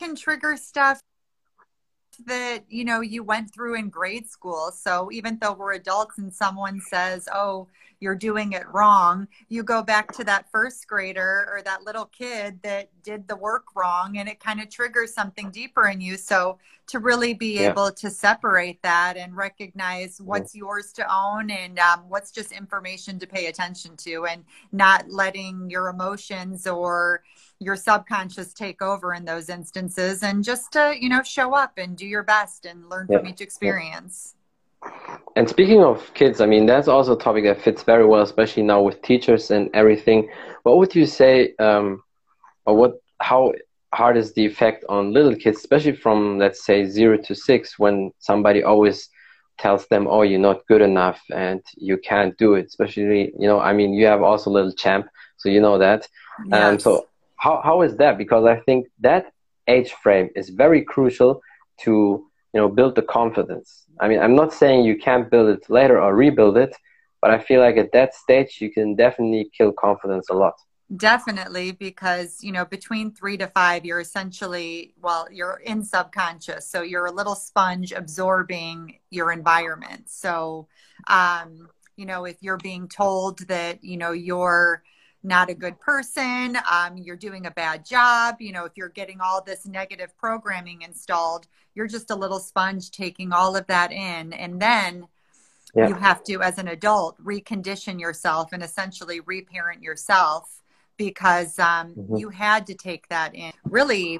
can 0.00 0.16
trigger 0.16 0.56
stuff 0.56 1.00
that 2.26 2.64
you 2.68 2.84
know 2.84 3.00
you 3.00 3.22
went 3.22 3.52
through 3.52 3.74
in 3.74 3.88
grade 3.88 4.28
school. 4.28 4.70
So 4.72 5.10
even 5.12 5.38
though 5.40 5.52
we're 5.52 5.74
adults 5.74 6.18
and 6.18 6.32
someone 6.32 6.80
says 6.80 7.28
oh 7.32 7.68
you're 8.00 8.14
doing 8.14 8.54
it 8.54 8.66
wrong 8.72 9.28
you 9.48 9.62
go 9.62 9.82
back 9.82 10.10
to 10.10 10.24
that 10.24 10.50
first 10.50 10.88
grader 10.88 11.46
or 11.52 11.60
that 11.62 11.82
little 11.82 12.06
kid 12.06 12.58
that 12.62 12.88
did 13.02 13.28
the 13.28 13.36
work 13.36 13.64
wrong 13.74 14.16
and 14.16 14.28
it 14.28 14.40
kind 14.40 14.60
of 14.60 14.70
triggers 14.70 15.12
something 15.12 15.50
deeper 15.50 15.88
in 15.88 16.00
you. 16.00 16.16
So 16.16 16.58
to 16.88 16.98
really 16.98 17.34
be 17.34 17.60
yeah. 17.60 17.70
able 17.70 17.90
to 17.92 18.10
separate 18.10 18.82
that 18.82 19.16
and 19.16 19.36
recognize 19.36 20.20
what's 20.20 20.54
yours 20.54 20.92
to 20.94 21.06
own 21.14 21.50
and 21.50 21.78
um, 21.78 22.04
what's 22.08 22.32
just 22.32 22.52
information 22.52 23.18
to 23.20 23.26
pay 23.26 23.46
attention 23.46 23.96
to 23.98 24.26
and 24.26 24.44
not 24.72 25.08
letting 25.08 25.70
your 25.70 25.88
emotions 25.88 26.66
or 26.66 27.22
your 27.60 27.76
subconscious 27.76 28.54
take 28.54 28.80
over 28.80 29.12
in 29.12 29.24
those 29.24 29.50
instances 29.50 30.22
and 30.22 30.42
just 30.42 30.72
to 30.72 30.94
you 30.98 31.08
know 31.08 31.22
show 31.22 31.54
up 31.54 31.72
and 31.76 31.96
do 31.96 32.06
your 32.06 32.22
best 32.22 32.64
and 32.64 32.88
learn 32.88 33.06
yeah. 33.08 33.18
from 33.18 33.28
each 33.28 33.42
experience 33.42 34.34
and 35.36 35.48
speaking 35.48 35.82
of 35.82 36.12
kids 36.14 36.40
i 36.40 36.46
mean 36.46 36.64
that's 36.64 36.88
also 36.88 37.14
a 37.14 37.18
topic 37.18 37.44
that 37.44 37.60
fits 37.60 37.82
very 37.82 38.06
well 38.06 38.22
especially 38.22 38.62
now 38.62 38.80
with 38.80 39.00
teachers 39.02 39.50
and 39.50 39.68
everything 39.74 40.28
what 40.62 40.78
would 40.78 40.94
you 40.94 41.04
say 41.06 41.54
um, 41.58 42.02
or 42.64 42.74
what 42.74 42.94
how 43.20 43.52
hard 43.92 44.16
is 44.16 44.32
the 44.32 44.44
effect 44.44 44.84
on 44.88 45.12
little 45.12 45.36
kids 45.36 45.58
especially 45.58 45.94
from 45.94 46.38
let's 46.38 46.64
say 46.64 46.86
zero 46.86 47.18
to 47.18 47.34
six 47.34 47.78
when 47.78 48.10
somebody 48.20 48.62
always 48.62 49.10
tells 49.58 49.86
them 49.88 50.06
oh 50.08 50.22
you're 50.22 50.38
not 50.38 50.66
good 50.66 50.80
enough 50.80 51.20
and 51.30 51.60
you 51.76 51.98
can't 51.98 52.38
do 52.38 52.54
it 52.54 52.66
especially 52.66 53.34
you 53.38 53.46
know 53.46 53.60
i 53.60 53.74
mean 53.74 53.92
you 53.92 54.06
have 54.06 54.22
also 54.22 54.48
little 54.48 54.72
champ 54.72 55.06
so 55.36 55.50
you 55.50 55.60
know 55.60 55.76
that 55.76 56.08
yes. 56.46 56.62
um, 56.62 56.78
so 56.78 57.06
how, 57.40 57.60
how 57.64 57.82
is 57.82 57.96
that? 57.96 58.18
Because 58.18 58.44
I 58.44 58.60
think 58.60 58.86
that 59.00 59.32
age 59.66 59.92
frame 60.02 60.30
is 60.36 60.50
very 60.50 60.82
crucial 60.82 61.40
to 61.80 62.26
you 62.52 62.60
know 62.60 62.68
build 62.68 62.94
the 62.94 63.02
confidence. 63.02 63.86
I 64.00 64.08
mean 64.08 64.20
i'm 64.20 64.34
not 64.34 64.52
saying 64.52 64.84
you 64.84 64.96
can't 64.98 65.30
build 65.30 65.48
it 65.56 65.62
later 65.68 66.00
or 66.00 66.14
rebuild 66.14 66.56
it 66.56 66.74
but 67.20 67.30
i 67.30 67.38
feel 67.38 67.60
like 67.60 67.76
at 67.76 67.92
that 67.92 68.14
stage 68.14 68.58
you 68.60 68.70
can 68.76 68.96
definitely 68.96 69.50
kill 69.56 69.72
confidence 69.72 70.28
a 70.30 70.34
lot. 70.34 70.54
Definitely 70.96 71.70
because 71.70 72.38
you 72.42 72.52
know 72.52 72.64
between 72.64 73.12
three 73.12 73.36
to 73.38 73.46
five 73.46 73.84
you're 73.84 74.00
essentially 74.00 74.94
well 75.00 75.28
you're 75.30 75.60
in 75.64 75.84
subconscious 75.84 76.68
so 76.68 76.82
you're 76.82 77.06
a 77.06 77.12
little 77.12 77.36
sponge 77.36 77.92
absorbing 77.92 78.98
your 79.10 79.30
environment. 79.30 80.04
So 80.08 80.66
um 81.06 81.68
you 81.96 82.06
know 82.06 82.24
if 82.24 82.42
you're 82.42 82.64
being 82.70 82.88
told 82.88 83.34
that 83.54 83.84
you 83.84 83.96
know 83.96 84.12
you're 84.12 84.82
not 85.22 85.50
a 85.50 85.54
good 85.54 85.78
person, 85.80 86.56
um, 86.70 86.96
you're 86.96 87.16
doing 87.16 87.46
a 87.46 87.50
bad 87.50 87.84
job. 87.84 88.36
You 88.40 88.52
know, 88.52 88.64
if 88.64 88.72
you're 88.76 88.88
getting 88.88 89.20
all 89.20 89.42
this 89.42 89.66
negative 89.66 90.16
programming 90.16 90.82
installed, 90.82 91.46
you're 91.74 91.86
just 91.86 92.10
a 92.10 92.14
little 92.14 92.38
sponge 92.38 92.90
taking 92.90 93.32
all 93.32 93.56
of 93.56 93.66
that 93.66 93.92
in. 93.92 94.32
And 94.32 94.60
then 94.60 95.06
yeah. 95.74 95.88
you 95.88 95.94
have 95.94 96.24
to, 96.24 96.42
as 96.42 96.58
an 96.58 96.68
adult, 96.68 97.22
recondition 97.22 98.00
yourself 98.00 98.52
and 98.52 98.62
essentially 98.62 99.20
reparent 99.20 99.82
yourself 99.82 100.62
because 100.96 101.58
um, 101.58 101.94
mm-hmm. 101.94 102.16
you 102.16 102.30
had 102.30 102.66
to 102.66 102.74
take 102.74 103.08
that 103.08 103.34
in. 103.34 103.52
Really 103.64 104.18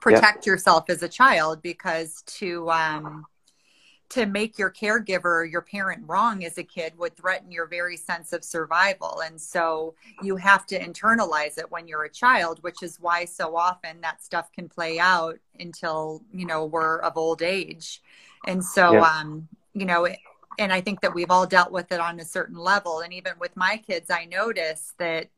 protect 0.00 0.46
yeah. 0.46 0.52
yourself 0.52 0.90
as 0.90 1.02
a 1.02 1.08
child 1.08 1.62
because 1.62 2.22
to, 2.26 2.70
um, 2.70 3.24
to 4.08 4.26
make 4.26 4.58
your 4.58 4.70
caregiver 4.70 5.50
your 5.50 5.62
parent 5.62 6.04
wrong 6.06 6.44
as 6.44 6.58
a 6.58 6.62
kid 6.62 6.96
would 6.98 7.16
threaten 7.16 7.50
your 7.50 7.66
very 7.66 7.96
sense 7.96 8.32
of 8.32 8.44
survival. 8.44 9.20
And 9.24 9.40
so 9.40 9.94
you 10.22 10.36
have 10.36 10.66
to 10.66 10.78
internalize 10.78 11.58
it 11.58 11.70
when 11.70 11.88
you're 11.88 12.04
a 12.04 12.10
child 12.10 12.62
which 12.62 12.82
is 12.82 12.98
why 13.00 13.24
so 13.24 13.56
often 13.56 14.00
that 14.00 14.22
stuff 14.22 14.52
can 14.52 14.68
play 14.68 14.98
out 14.98 15.38
until 15.58 16.22
you 16.32 16.46
know 16.46 16.64
we're 16.64 16.98
of 16.98 17.16
old 17.16 17.42
age. 17.42 18.02
And 18.46 18.64
so 18.64 18.94
yeah. 18.94 19.00
um 19.00 19.48
you 19.74 19.84
know 19.84 20.08
and 20.58 20.72
i 20.72 20.80
think 20.80 21.00
that 21.00 21.14
we've 21.14 21.30
all 21.30 21.46
dealt 21.46 21.72
with 21.72 21.92
it 21.92 22.00
on 22.00 22.20
a 22.20 22.24
certain 22.24 22.56
level. 22.56 23.00
And 23.00 23.12
even 23.12 23.32
with 23.40 23.56
my 23.56 23.76
kids 23.86 24.10
i 24.10 24.24
notice 24.24 24.94
that 24.98 25.28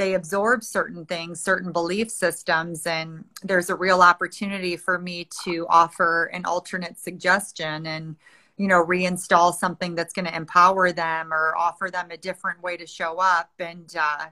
they 0.00 0.14
absorb 0.14 0.64
certain 0.64 1.04
things, 1.04 1.42
certain 1.42 1.72
belief 1.72 2.10
systems, 2.10 2.86
and 2.86 3.22
there's 3.42 3.68
a 3.68 3.74
real 3.74 4.00
opportunity 4.00 4.74
for 4.74 4.98
me 4.98 5.28
to 5.44 5.66
offer 5.68 6.24
an 6.32 6.46
alternate 6.46 6.98
suggestion 6.98 7.84
and 7.84 8.16
you 8.56 8.66
know 8.66 8.82
reinstall 8.82 9.52
something 9.52 9.94
that's 9.94 10.14
going 10.14 10.24
to 10.24 10.34
empower 10.34 10.90
them 10.90 11.34
or 11.34 11.54
offer 11.54 11.90
them 11.90 12.10
a 12.10 12.16
different 12.16 12.62
way 12.62 12.78
to 12.78 12.86
show 12.86 13.18
up 13.18 13.50
and 13.58 13.94
uh, 14.00 14.24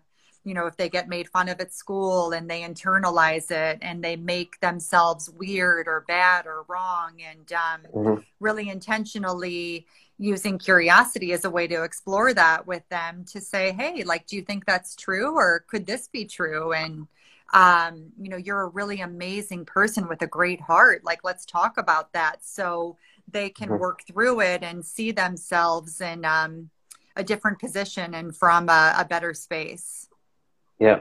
you 0.43 0.55
know 0.55 0.67
if 0.67 0.77
they 0.79 0.89
get 0.89 1.07
made 1.07 1.29
fun 1.29 1.51
of 1.51 1.61
at 1.61 1.73
school 1.73 2.33
and 2.33 2.49
they 2.49 2.63
internalize 2.63 3.51
it 3.51 3.79
and 3.83 4.03
they 4.03 4.17
make 4.17 4.59
themselves 4.61 5.29
weird 5.31 5.87
or 5.87 6.05
bad 6.09 6.47
or 6.47 6.65
wrong 6.69 7.13
and 7.31 7.53
um, 7.53 7.81
mm-hmm. 7.95 8.21
really 8.41 8.71
intentionally 8.71 9.87
using 10.19 10.59
curiosity 10.59 11.33
as 11.33 11.45
a 11.45 11.51
way 11.51 11.67
to 11.67 11.83
explore 11.85 12.35
that 12.35 12.67
with 12.67 12.87
them 12.89 13.25
to 13.25 13.41
say 13.41 13.73
hey 13.73 14.03
like 14.05 14.27
do 14.27 14.37
you 14.37 14.43
think 14.43 14.65
that's 14.65 14.97
true 14.97 15.35
or 15.37 15.65
could 15.69 15.87
this 15.87 16.09
be 16.09 16.25
true 16.25 16.73
and 16.73 17.07
um, 17.55 18.13
you 18.21 18.29
know 18.29 18.37
you're 18.37 18.63
a 18.63 18.69
really 18.69 19.01
amazing 19.01 19.65
person 19.65 20.09
with 20.09 20.21
a 20.21 20.27
great 20.27 20.61
heart 20.61 21.03
like 21.05 21.25
let's 21.25 21.47
talk 21.47 21.79
about 21.79 22.13
that 22.13 22.45
so 22.45 22.97
they 23.31 23.49
can 23.49 23.69
mm-hmm. 23.69 23.81
work 23.81 24.03
through 24.07 24.41
it 24.41 24.63
and 24.63 24.85
see 24.85 25.13
themselves 25.13 26.01
in 26.01 26.25
um, 26.25 26.69
a 27.17 27.25
different 27.25 27.59
position 27.59 28.15
and 28.15 28.37
from 28.37 28.69
a, 28.69 28.95
a 28.99 29.05
better 29.05 29.33
space 29.33 30.09
yeah. 30.79 31.01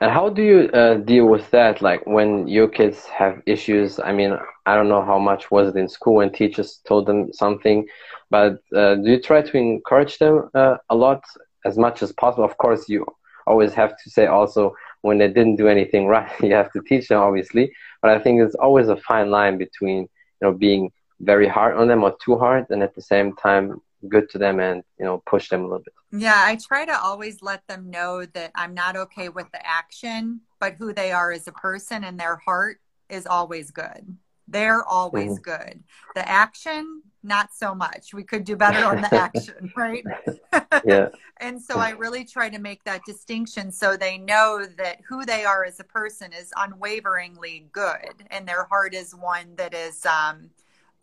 And 0.00 0.10
how 0.10 0.28
do 0.28 0.42
you 0.42 0.70
uh, 0.72 0.94
deal 0.94 1.26
with 1.26 1.50
that? 1.50 1.82
Like 1.82 2.06
when 2.06 2.46
your 2.46 2.68
kids 2.68 3.04
have 3.06 3.42
issues, 3.44 3.98
I 3.98 4.12
mean, 4.12 4.38
I 4.66 4.74
don't 4.74 4.88
know 4.88 5.04
how 5.04 5.18
much 5.18 5.50
was 5.50 5.68
it 5.68 5.78
in 5.78 5.88
school 5.88 6.14
when 6.14 6.32
teachers 6.32 6.80
told 6.86 7.06
them 7.06 7.32
something, 7.32 7.86
but 8.30 8.58
uh, 8.74 8.96
do 8.96 9.10
you 9.12 9.20
try 9.20 9.40
to 9.42 9.56
encourage 9.56 10.18
them 10.18 10.50
uh, 10.54 10.76
a 10.90 10.94
lot 10.94 11.22
as 11.64 11.78
much 11.78 12.02
as 12.02 12.12
possible? 12.12 12.44
Of 12.44 12.58
course, 12.58 12.88
you 12.88 13.06
always 13.46 13.72
have 13.74 13.96
to 14.02 14.10
say 14.10 14.26
also 14.26 14.74
when 15.02 15.18
they 15.18 15.28
didn't 15.28 15.56
do 15.56 15.68
anything 15.68 16.06
right, 16.16 16.30
you 16.40 16.52
have 16.52 16.72
to 16.72 16.82
teach 16.82 17.08
them, 17.08 17.20
obviously. 17.20 17.72
But 18.02 18.10
I 18.10 18.18
think 18.18 18.42
it's 18.42 18.56
always 18.56 18.88
a 18.88 18.96
fine 18.96 19.30
line 19.30 19.56
between, 19.56 19.98
you 19.98 20.42
know, 20.42 20.52
being 20.52 20.90
very 21.20 21.48
hard 21.48 21.76
on 21.76 21.88
them 21.88 22.02
or 22.04 22.14
too 22.22 22.36
hard 22.36 22.66
and 22.70 22.82
at 22.82 22.94
the 22.94 23.02
same 23.02 23.34
time 23.36 23.80
good 24.08 24.28
to 24.30 24.38
them 24.38 24.60
and 24.60 24.82
you 24.98 25.04
know 25.04 25.22
push 25.26 25.48
them 25.48 25.60
a 25.62 25.64
little 25.64 25.78
bit 25.78 25.94
yeah 26.12 26.44
i 26.44 26.56
try 26.56 26.84
to 26.84 27.00
always 27.00 27.40
let 27.40 27.66
them 27.66 27.90
know 27.90 28.26
that 28.26 28.50
i'm 28.54 28.74
not 28.74 28.96
okay 28.96 29.28
with 29.30 29.50
the 29.52 29.66
action 29.66 30.40
but 30.60 30.74
who 30.74 30.92
they 30.92 31.10
are 31.10 31.32
as 31.32 31.48
a 31.48 31.52
person 31.52 32.04
and 32.04 32.20
their 32.20 32.36
heart 32.36 32.78
is 33.08 33.26
always 33.26 33.70
good 33.70 34.16
they're 34.48 34.84
always 34.84 35.38
mm-hmm. 35.38 35.64
good. 35.64 35.84
The 36.14 36.28
action 36.28 37.02
not 37.22 37.50
so 37.52 37.74
much. 37.74 38.14
We 38.14 38.22
could 38.22 38.44
do 38.44 38.56
better 38.56 38.84
on 38.84 39.02
the 39.02 39.14
action 39.20 39.72
right? 39.76 40.04
Yeah. 40.84 41.08
And 41.38 41.60
so 41.60 41.76
i 41.76 41.90
really 41.90 42.24
try 42.24 42.48
to 42.48 42.58
make 42.58 42.82
that 42.84 43.02
distinction 43.04 43.70
so 43.70 43.94
they 43.94 44.16
know 44.16 44.64
that 44.78 45.02
who 45.06 45.26
they 45.26 45.44
are 45.44 45.66
as 45.66 45.78
a 45.80 45.84
person 45.84 46.32
is 46.32 46.50
unwaveringly 46.56 47.66
good 47.72 48.24
and 48.30 48.48
their 48.48 48.64
heart 48.64 48.94
is 48.94 49.14
one 49.14 49.54
that 49.56 49.74
is 49.74 50.06
um, 50.06 50.48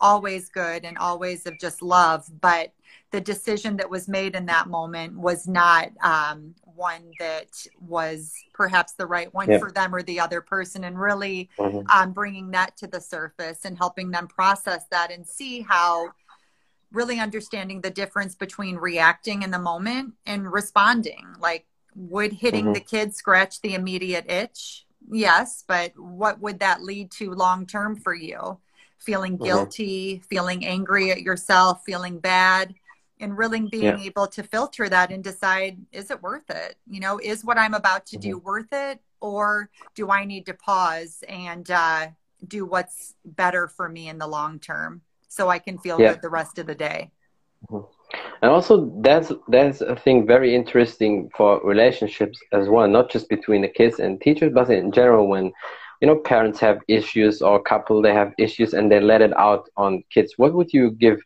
always 0.04 0.50
good 0.50 0.84
and 0.84 0.98
always 0.98 1.46
of 1.46 1.58
just 1.58 1.82
love 1.82 2.30
but 2.42 2.74
the 3.12 3.22
decision 3.22 3.78
that 3.78 3.90
was 3.90 4.08
made 4.08 4.36
in 4.36 4.46
that 4.48 4.68
moment 4.68 5.18
was 5.18 5.48
not 5.48 5.90
um, 6.04 6.54
one 6.76 7.12
that 7.20 7.48
was 7.80 8.34
perhaps 8.54 8.94
the 8.94 9.06
right 9.06 9.34
one 9.34 9.50
yeah. 9.50 9.60
for 9.60 9.72
them 9.72 9.96
or 9.96 10.04
the 10.04 10.20
other 10.20 10.42
person 10.42 10.84
and 10.84 11.00
really 11.00 11.50
mm-hmm. 11.58 11.88
um, 11.90 12.12
bringing 12.12 12.52
that 12.52 12.76
to 12.76 12.86
the 12.86 13.00
surface 13.00 13.64
and 13.64 13.78
helping 13.78 14.12
them 14.12 14.28
process 14.28 14.86
that 14.92 15.10
and 15.10 15.26
see 15.26 15.62
how 15.62 16.10
really 16.92 17.20
understanding 17.20 17.80
the 17.80 17.90
difference 17.90 18.36
between 18.36 18.76
reacting 18.76 19.44
in 19.44 19.52
the 19.52 19.60
moment 19.60 20.14
and 20.26 20.52
responding 20.52 21.26
like 21.40 21.66
would 21.96 22.34
hitting 22.34 22.66
mm-hmm. 22.66 22.74
the 22.74 22.80
kid 22.80 23.16
scratch 23.16 23.62
the 23.62 23.74
immediate 23.74 24.30
itch 24.30 24.86
yes 25.10 25.64
but 25.66 25.98
what 25.98 26.42
would 26.42 26.60
that 26.60 26.82
lead 26.82 27.10
to 27.10 27.32
long 27.32 27.66
term 27.66 27.96
for 27.96 28.14
you 28.14 28.58
feeling 29.04 29.34
mm-hmm. 29.34 29.46
guilty 29.46 30.16
mm-hmm. 30.16 30.26
feeling 30.28 30.66
angry 30.66 31.12
at 31.12 31.22
yourself 31.22 31.82
feeling 31.86 32.20
bad 32.20 32.74
and 33.20 33.38
really 33.38 33.62
being 33.62 33.84
yeah. 33.84 34.00
able 34.02 34.28
to 34.28 34.44
filter 34.44 34.90
that 34.90 35.12
and 35.12 35.24
decide 35.24 35.78
is 35.92 36.12
it 36.12 36.22
worth 36.22 36.50
it 36.50 36.76
you 36.90 37.00
know 37.00 37.20
is 37.20 37.44
what 37.44 37.58
i'm 37.58 37.74
about 37.74 38.06
to 38.06 38.18
mm-hmm. 38.18 38.32
do 38.32 38.38
worth 38.40 38.72
it 38.72 39.00
or 39.22 39.70
do 39.96 40.10
i 40.10 40.26
need 40.26 40.46
to 40.46 40.54
pause 40.54 41.24
and 41.28 41.72
uh, 41.72 42.08
do 42.48 42.66
what's 42.66 43.16
better 43.24 43.68
for 43.68 43.88
me 43.88 44.10
in 44.10 44.18
the 44.18 44.28
long 44.28 44.60
term 44.60 45.02
so 45.28 45.50
i 45.50 45.60
can 45.60 45.78
feel 45.78 46.00
yeah. 46.00 46.14
good 46.14 46.22
the 46.22 46.30
rest 46.30 46.60
of 46.60 46.66
the 46.68 46.76
day 46.76 47.10
mm-hmm. 47.70 47.86
and 48.42 48.52
also 48.52 48.92
that's 49.02 49.32
that's 49.48 49.82
a 49.82 49.96
thing 49.96 50.26
very 50.26 50.54
interesting 50.56 51.30
for 51.36 51.62
relationships 51.64 52.40
as 52.52 52.68
well 52.68 52.88
not 52.88 53.10
just 53.10 53.30
between 53.30 53.62
the 53.62 53.68
kids 53.68 54.00
and 54.00 54.20
teachers 54.22 54.52
but 54.54 54.70
in 54.70 54.92
general 54.92 55.28
when 55.28 55.52
you 56.04 56.08
know 56.08 56.18
parents 56.18 56.60
have 56.60 56.80
issues 56.90 57.42
or 57.42 57.64
couple 57.64 58.02
they 58.02 58.14
have 58.14 58.34
issues 58.38 58.74
and 58.74 58.92
they 58.92 59.00
let 59.00 59.22
it 59.22 59.32
out 59.38 59.70
on 59.78 60.04
kids. 60.10 60.34
What 60.36 60.54
would 60.54 60.74
you 60.74 60.92
give 60.92 61.18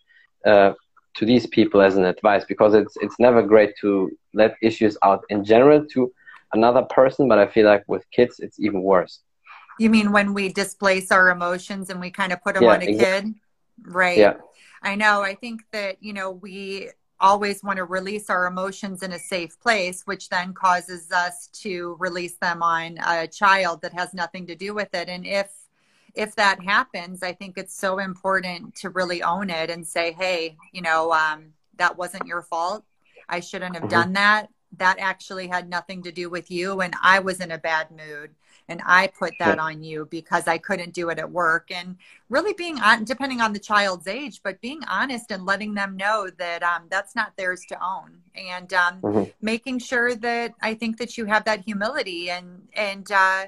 uh, 0.46 0.74
to 1.16 1.26
these 1.26 1.48
people 1.48 1.82
as 1.82 1.98
an 1.98 2.06
advice? 2.06 2.46
Because 2.46 2.76
it's 2.76 2.96
it's 3.02 3.18
never 3.18 3.42
great 3.42 3.74
to 3.82 4.12
let 4.36 4.54
issues 4.62 4.96
out 5.02 5.24
in 5.30 5.44
general 5.44 5.84
to 5.94 6.14
another 6.54 6.84
person 7.00 7.28
but 7.28 7.38
i 7.38 7.46
feel 7.46 7.66
like 7.66 7.84
with 7.88 8.06
kids 8.12 8.40
it's 8.40 8.60
even 8.60 8.84
worse. 8.84 9.22
You 9.80 9.90
mean 9.90 10.12
when 10.12 10.36
we 10.36 10.46
displace 10.64 11.12
our 11.12 11.30
emotions 11.30 11.90
and 11.90 12.00
we 12.00 12.12
kind 12.12 12.32
of 12.32 12.44
put 12.44 12.54
them 12.54 12.66
yeah, 12.66 12.76
on 12.76 12.82
a 12.84 12.86
exactly. 12.86 13.32
kid? 13.32 13.40
Right. 13.82 14.20
Yeah. 14.20 14.36
I 14.84 14.94
know. 14.94 15.24
I 15.24 15.34
think 15.34 15.64
that 15.72 16.04
you 16.08 16.14
know 16.14 16.30
we 16.30 16.92
always 17.20 17.64
want 17.64 17.78
to 17.78 17.84
release 17.84 18.30
our 18.30 18.46
emotions 18.46 19.04
in 19.04 19.12
a 19.14 19.20
safe 19.20 19.60
place 19.60 20.04
which 20.06 20.30
then 20.30 20.54
causes 20.54 21.12
us 21.12 21.48
to 21.48 21.96
release 22.00 22.36
them 22.38 22.62
on 22.62 22.98
a 23.06 23.28
child 23.28 23.82
that 23.82 23.94
has 23.94 24.14
nothing 24.14 24.46
to 24.46 24.56
do 24.56 24.74
with 24.74 24.94
it 24.94 25.10
and 25.10 25.26
if 25.26 25.50
if 26.18 26.36
that 26.36 26.62
happens, 26.64 27.22
I 27.22 27.32
think 27.32 27.58
it's 27.58 27.76
so 27.76 28.00
important 28.00 28.74
to 28.78 28.90
really 28.90 29.22
own 29.22 29.52
it 29.52 29.70
and 29.70 29.88
say, 29.88 30.12
hey, 30.14 30.58
you 30.74 30.82
know, 30.82 31.14
um, 31.14 31.54
that 31.78 31.96
wasn't 31.96 32.26
your 32.26 32.42
fault. 32.42 32.84
I 33.30 33.40
shouldn't 33.40 33.76
have 33.76 33.84
mm-hmm. 33.84 33.92
done 33.92 34.14
that. 34.14 34.50
That 34.76 34.98
actually 35.00 35.48
had 35.48 35.70
nothing 35.70 36.04
to 36.04 36.12
do 36.12 36.30
with 36.30 36.52
you. 36.52 36.82
And 36.82 36.96
I 37.02 37.20
was 37.20 37.40
in 37.40 37.52
a 37.52 37.58
bad 37.58 37.92
mood. 37.92 38.32
And 38.70 38.82
I 38.86 39.08
put 39.08 39.34
that 39.40 39.60
on 39.60 39.82
you 39.82 40.08
because 40.12 40.46
I 40.46 40.58
couldn't 40.58 40.94
do 40.94 41.10
it 41.10 41.20
at 41.20 41.32
work. 41.32 41.72
And 41.72 41.96
really 42.30 42.54
being 42.54 42.80
on, 42.80 43.06
depending 43.06 43.40
on 43.40 43.54
the 43.54 43.60
child's 43.60 44.08
age, 44.08 44.42
but 44.44 44.60
being 44.60 44.84
honest 44.90 45.32
and 45.32 45.46
letting 45.46 45.74
them 45.74 45.96
know 45.96 46.30
that 46.38 46.64
um, 46.64 46.84
that's 46.90 47.16
not 47.16 47.32
theirs 47.38 47.64
to 47.70 47.82
own. 47.82 48.18
And 48.36 48.74
um, 48.74 49.02
mm-hmm. 49.02 49.24
making 49.42 49.80
sure 49.80 50.16
that 50.16 50.54
I 50.62 50.74
think 50.74 50.98
that 50.98 51.18
you 51.18 51.26
have 51.26 51.46
that 51.46 51.62
humility 51.62 52.30
and, 52.30 52.68
and, 52.74 53.10
uh, 53.10 53.46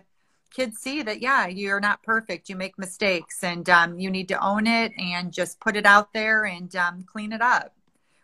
kids 0.52 0.80
see 0.80 1.04
that 1.04 1.22
yeah 1.22 1.46
you're 1.46 1.80
not 1.80 2.02
perfect 2.02 2.50
you 2.50 2.56
make 2.56 2.78
mistakes 2.80 3.44
and 3.44 3.70
um, 3.70 4.00
you 4.00 4.10
need 4.10 4.28
to 4.28 4.44
own 4.44 4.66
it 4.66 4.92
and 4.98 5.32
just 5.32 5.60
put 5.60 5.76
it 5.76 5.86
out 5.86 6.12
there 6.12 6.46
and 6.46 6.76
um, 6.76 7.04
clean 7.04 7.32
it 7.32 7.42
up 7.42 7.76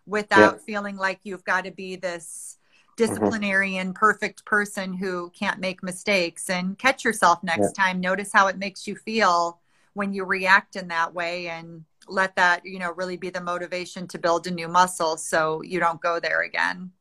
without 0.07 0.55
yeah. 0.55 0.59
feeling 0.65 0.97
like 0.97 1.19
you've 1.23 1.43
got 1.43 1.65
to 1.65 1.71
be 1.71 1.95
this 1.95 2.57
disciplinarian 2.95 3.87
mm-hmm. 3.87 3.97
perfect 3.97 4.45
person 4.45 4.93
who 4.93 5.29
can't 5.31 5.59
make 5.59 5.83
mistakes 5.83 6.49
and 6.49 6.77
catch 6.77 7.03
yourself 7.03 7.43
next 7.43 7.73
yeah. 7.77 7.83
time 7.83 7.99
notice 7.99 8.31
how 8.33 8.47
it 8.47 8.57
makes 8.57 8.87
you 8.87 8.95
feel 8.95 9.59
when 9.93 10.13
you 10.13 10.23
react 10.23 10.75
in 10.75 10.87
that 10.87 11.13
way 11.13 11.47
and 11.47 11.83
let 12.07 12.35
that 12.35 12.65
you 12.65 12.79
know 12.79 12.91
really 12.93 13.17
be 13.17 13.29
the 13.29 13.41
motivation 13.41 14.07
to 14.07 14.17
build 14.17 14.47
a 14.47 14.51
new 14.51 14.67
muscle 14.67 15.17
so 15.17 15.61
you 15.63 15.79
don't 15.79 16.01
go 16.01 16.19
there 16.19 16.43
again 16.43 16.91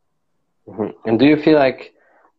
mm-hmm. 0.66 0.90
and 1.08 1.18
do 1.18 1.26
you 1.26 1.36
feel 1.36 1.58
like 1.58 1.92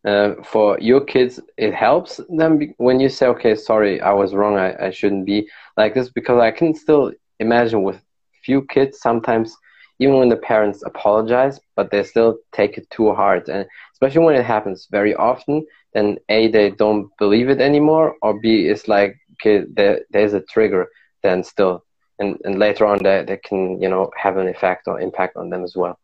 uh, 0.05 0.35
for 0.43 0.77
your 0.79 1.01
kids 1.01 1.39
it 1.57 1.73
helps 1.73 2.19
them 2.29 2.59
when 2.77 2.99
you 2.99 3.09
say 3.09 3.27
okay 3.27 3.55
sorry 3.55 4.01
i 4.01 4.11
was 4.11 4.33
wrong 4.33 4.55
I, 4.57 4.87
I 4.87 4.91
shouldn't 4.91 5.25
be 5.25 5.49
like 5.77 5.93
this 5.93 6.09
because 6.09 6.39
i 6.39 6.51
can 6.51 6.73
still 6.75 7.11
imagine 7.39 7.83
with 7.83 8.01
few 8.43 8.63
kids 8.63 8.99
sometimes 9.01 9.57
even 9.99 10.15
when 10.15 10.29
the 10.29 10.37
parents 10.37 10.83
apologize 10.85 11.59
but 11.75 11.91
they 11.91 12.03
still 12.03 12.37
take 12.53 12.77
it 12.77 12.89
too 12.89 13.13
hard. 13.13 13.47
And 13.49 13.65
especially 13.93 14.25
when 14.25 14.35
it 14.35 14.45
happens 14.45 14.87
very 14.91 15.15
often 15.15 15.65
then 15.93 16.17
a 16.29 16.49
they 16.49 16.71
don't 16.71 17.09
believe 17.17 17.49
it 17.49 17.61
anymore 17.61 18.15
or 18.21 18.39
b 18.39 18.67
it's 18.67 18.87
like 18.87 19.17
okay 19.33 19.65
there, 19.73 20.01
there's 20.11 20.33
a 20.33 20.41
trigger 20.41 20.87
then 21.23 21.43
still 21.43 21.83
and, 22.19 22.37
and 22.45 22.59
later 22.59 22.85
on 22.85 23.03
that, 23.03 23.27
that 23.27 23.43
can 23.43 23.81
you 23.81 23.89
know 23.89 24.09
have 24.17 24.37
an 24.37 24.47
effect 24.47 24.87
or 24.87 24.99
impact 24.99 25.35
on 25.37 25.49
them 25.49 25.63
as 25.63 25.75
well 25.75 25.97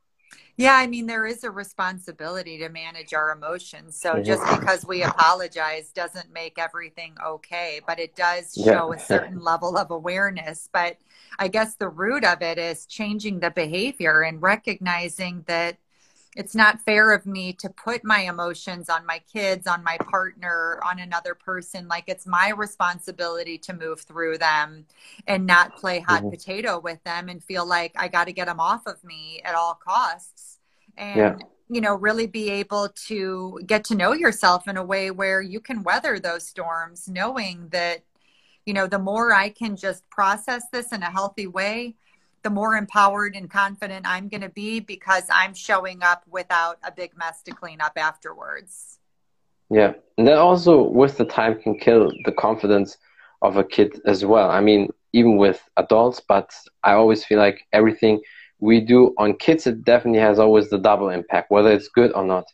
yeah 0.61 0.75
i 0.75 0.87
mean 0.87 1.05
there 1.05 1.25
is 1.25 1.43
a 1.43 1.51
responsibility 1.51 2.57
to 2.57 2.69
manage 2.69 3.13
our 3.13 3.31
emotions 3.31 3.95
so 3.95 4.13
mm-hmm. 4.13 4.23
just 4.23 4.43
because 4.59 4.85
we 4.85 5.03
apologize 5.03 5.91
doesn't 5.91 6.31
make 6.31 6.57
everything 6.57 7.15
okay 7.25 7.81
but 7.87 7.99
it 7.99 8.15
does 8.15 8.53
show 8.53 8.91
yeah. 8.91 8.95
a 8.95 8.99
certain 8.99 9.41
level 9.41 9.77
of 9.77 9.91
awareness 9.91 10.69
but 10.71 10.97
i 11.39 11.47
guess 11.47 11.75
the 11.75 11.89
root 11.89 12.23
of 12.23 12.41
it 12.41 12.57
is 12.57 12.85
changing 12.85 13.39
the 13.39 13.51
behavior 13.51 14.21
and 14.21 14.41
recognizing 14.41 15.43
that 15.47 15.77
it's 16.35 16.55
not 16.55 16.79
fair 16.81 17.11
of 17.11 17.25
me 17.25 17.51
to 17.51 17.69
put 17.69 18.05
my 18.05 18.21
emotions 18.21 18.89
on 18.89 19.05
my 19.05 19.19
kids, 19.31 19.67
on 19.67 19.83
my 19.83 19.97
partner, 20.09 20.79
on 20.85 20.99
another 20.99 21.35
person. 21.35 21.89
Like 21.89 22.05
it's 22.07 22.25
my 22.25 22.51
responsibility 22.51 23.57
to 23.59 23.73
move 23.73 24.01
through 24.01 24.37
them 24.37 24.85
and 25.27 25.45
not 25.45 25.75
play 25.75 25.99
hot 25.99 26.21
mm-hmm. 26.21 26.29
potato 26.29 26.79
with 26.79 27.03
them 27.03 27.27
and 27.27 27.43
feel 27.43 27.65
like 27.65 27.91
I 27.97 28.07
got 28.07 28.27
to 28.27 28.33
get 28.33 28.47
them 28.47 28.61
off 28.61 28.87
of 28.87 29.03
me 29.03 29.41
at 29.43 29.55
all 29.55 29.73
costs. 29.73 30.59
And, 30.97 31.17
yeah. 31.17 31.35
you 31.67 31.81
know, 31.81 31.95
really 31.95 32.27
be 32.27 32.49
able 32.49 32.89
to 33.07 33.59
get 33.65 33.83
to 33.85 33.95
know 33.95 34.13
yourself 34.13 34.69
in 34.69 34.77
a 34.77 34.83
way 34.83 35.11
where 35.11 35.41
you 35.41 35.59
can 35.59 35.83
weather 35.83 36.17
those 36.17 36.47
storms, 36.47 37.09
knowing 37.09 37.67
that, 37.71 38.03
you 38.65 38.73
know, 38.73 38.87
the 38.87 38.99
more 38.99 39.33
I 39.33 39.49
can 39.49 39.75
just 39.75 40.09
process 40.09 40.63
this 40.71 40.93
in 40.93 41.03
a 41.03 41.11
healthy 41.11 41.47
way, 41.47 41.95
the 42.43 42.49
more 42.49 42.75
empowered 42.75 43.35
and 43.35 43.49
confident 43.49 44.05
I'm 44.07 44.27
going 44.27 44.41
to 44.41 44.49
be 44.49 44.79
because 44.79 45.23
I'm 45.31 45.53
showing 45.53 46.03
up 46.03 46.23
without 46.29 46.77
a 46.83 46.91
big 46.91 47.17
mess 47.17 47.41
to 47.43 47.51
clean 47.51 47.81
up 47.81 47.93
afterwards. 47.97 48.99
Yeah. 49.69 49.93
And 50.17 50.27
that 50.27 50.37
also, 50.37 50.83
with 50.83 51.17
the 51.17 51.25
time, 51.25 51.61
can 51.61 51.79
kill 51.79 52.11
the 52.25 52.31
confidence 52.31 52.97
of 53.41 53.57
a 53.57 53.63
kid 53.63 54.01
as 54.05 54.25
well. 54.25 54.49
I 54.49 54.59
mean, 54.59 54.89
even 55.13 55.37
with 55.37 55.61
adults, 55.77 56.21
but 56.27 56.53
I 56.83 56.93
always 56.93 57.23
feel 57.23 57.39
like 57.39 57.61
everything 57.73 58.21
we 58.59 58.79
do 58.79 59.13
on 59.17 59.35
kids, 59.37 59.67
it 59.67 59.83
definitely 59.83 60.19
has 60.19 60.39
always 60.39 60.69
the 60.69 60.77
double 60.77 61.09
impact, 61.09 61.51
whether 61.51 61.71
it's 61.71 61.87
good 61.87 62.11
or 62.13 62.23
not. 62.23 62.45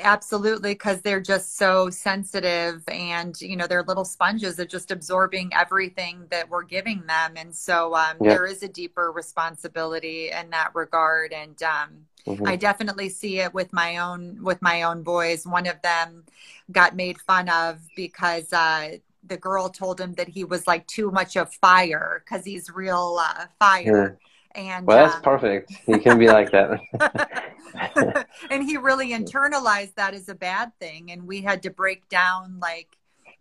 Absolutely, 0.00 0.72
because 0.72 1.00
they're 1.02 1.20
just 1.20 1.56
so 1.56 1.90
sensitive 1.90 2.82
and, 2.88 3.40
you 3.40 3.56
know, 3.56 3.66
they're 3.66 3.82
little 3.82 4.04
sponges 4.04 4.58
of 4.58 4.68
just 4.68 4.90
absorbing 4.90 5.50
everything 5.54 6.26
that 6.30 6.48
we're 6.48 6.62
giving 6.62 7.02
them. 7.06 7.34
And 7.36 7.54
so 7.54 7.94
um, 7.94 8.16
yeah. 8.20 8.30
there 8.30 8.46
is 8.46 8.62
a 8.62 8.68
deeper 8.68 9.12
responsibility 9.12 10.30
in 10.30 10.50
that 10.50 10.74
regard. 10.74 11.32
And 11.32 11.62
um, 11.62 12.06
mm-hmm. 12.26 12.46
I 12.46 12.56
definitely 12.56 13.08
see 13.08 13.40
it 13.40 13.52
with 13.54 13.72
my 13.72 13.98
own, 13.98 14.42
with 14.42 14.60
my 14.62 14.82
own 14.82 15.02
boys. 15.02 15.46
One 15.46 15.66
of 15.66 15.80
them 15.82 16.24
got 16.72 16.96
made 16.96 17.20
fun 17.20 17.48
of 17.48 17.80
because 17.94 18.52
uh, 18.52 18.96
the 19.26 19.36
girl 19.36 19.68
told 19.68 20.00
him 20.00 20.14
that 20.14 20.28
he 20.28 20.44
was 20.44 20.66
like 20.66 20.86
too 20.86 21.10
much 21.10 21.36
of 21.36 21.52
fire 21.54 22.22
because 22.24 22.44
he's 22.44 22.70
real 22.70 23.18
uh, 23.20 23.46
fire. 23.58 24.10
Mm. 24.10 24.16
And 24.54 24.86
well, 24.86 25.04
that's 25.04 25.16
um, 25.16 25.22
perfect. 25.22 25.72
He 25.86 25.98
can 25.98 26.18
be 26.18 26.28
like 26.28 26.50
that. 26.52 26.80
and 28.50 28.62
he 28.62 28.76
really 28.76 29.10
internalized 29.10 29.94
that 29.96 30.14
as 30.14 30.28
a 30.28 30.34
bad 30.34 30.72
thing. 30.78 31.10
And 31.10 31.26
we 31.26 31.40
had 31.40 31.62
to 31.64 31.70
break 31.70 32.08
down 32.08 32.58
like 32.60 32.96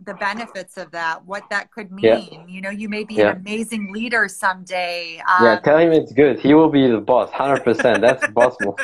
the 0.06 0.14
benefits 0.16 0.78
of 0.78 0.92
that, 0.92 1.26
what 1.26 1.44
that 1.50 1.72
could 1.72 1.92
mean. 1.92 2.04
Yeah. 2.04 2.46
You 2.48 2.62
know, 2.62 2.70
you 2.70 2.90
may 2.90 3.04
be 3.04 3.16
yeah. 3.16 3.32
an 3.32 3.38
amazing 3.38 3.94
leader 3.94 4.28
someday. 4.28 5.20
Um, 5.20 5.46
yeah, 5.46 5.60
tell 5.60 5.78
him 5.78 5.92
it's 5.92 6.12
good. 6.12 6.40
He 6.40 6.54
will 6.54 6.70
be 6.70 6.88
the 6.88 7.00
boss, 7.00 7.30
100%. 7.30 8.02
That's 8.02 8.28
possible. 8.34 8.78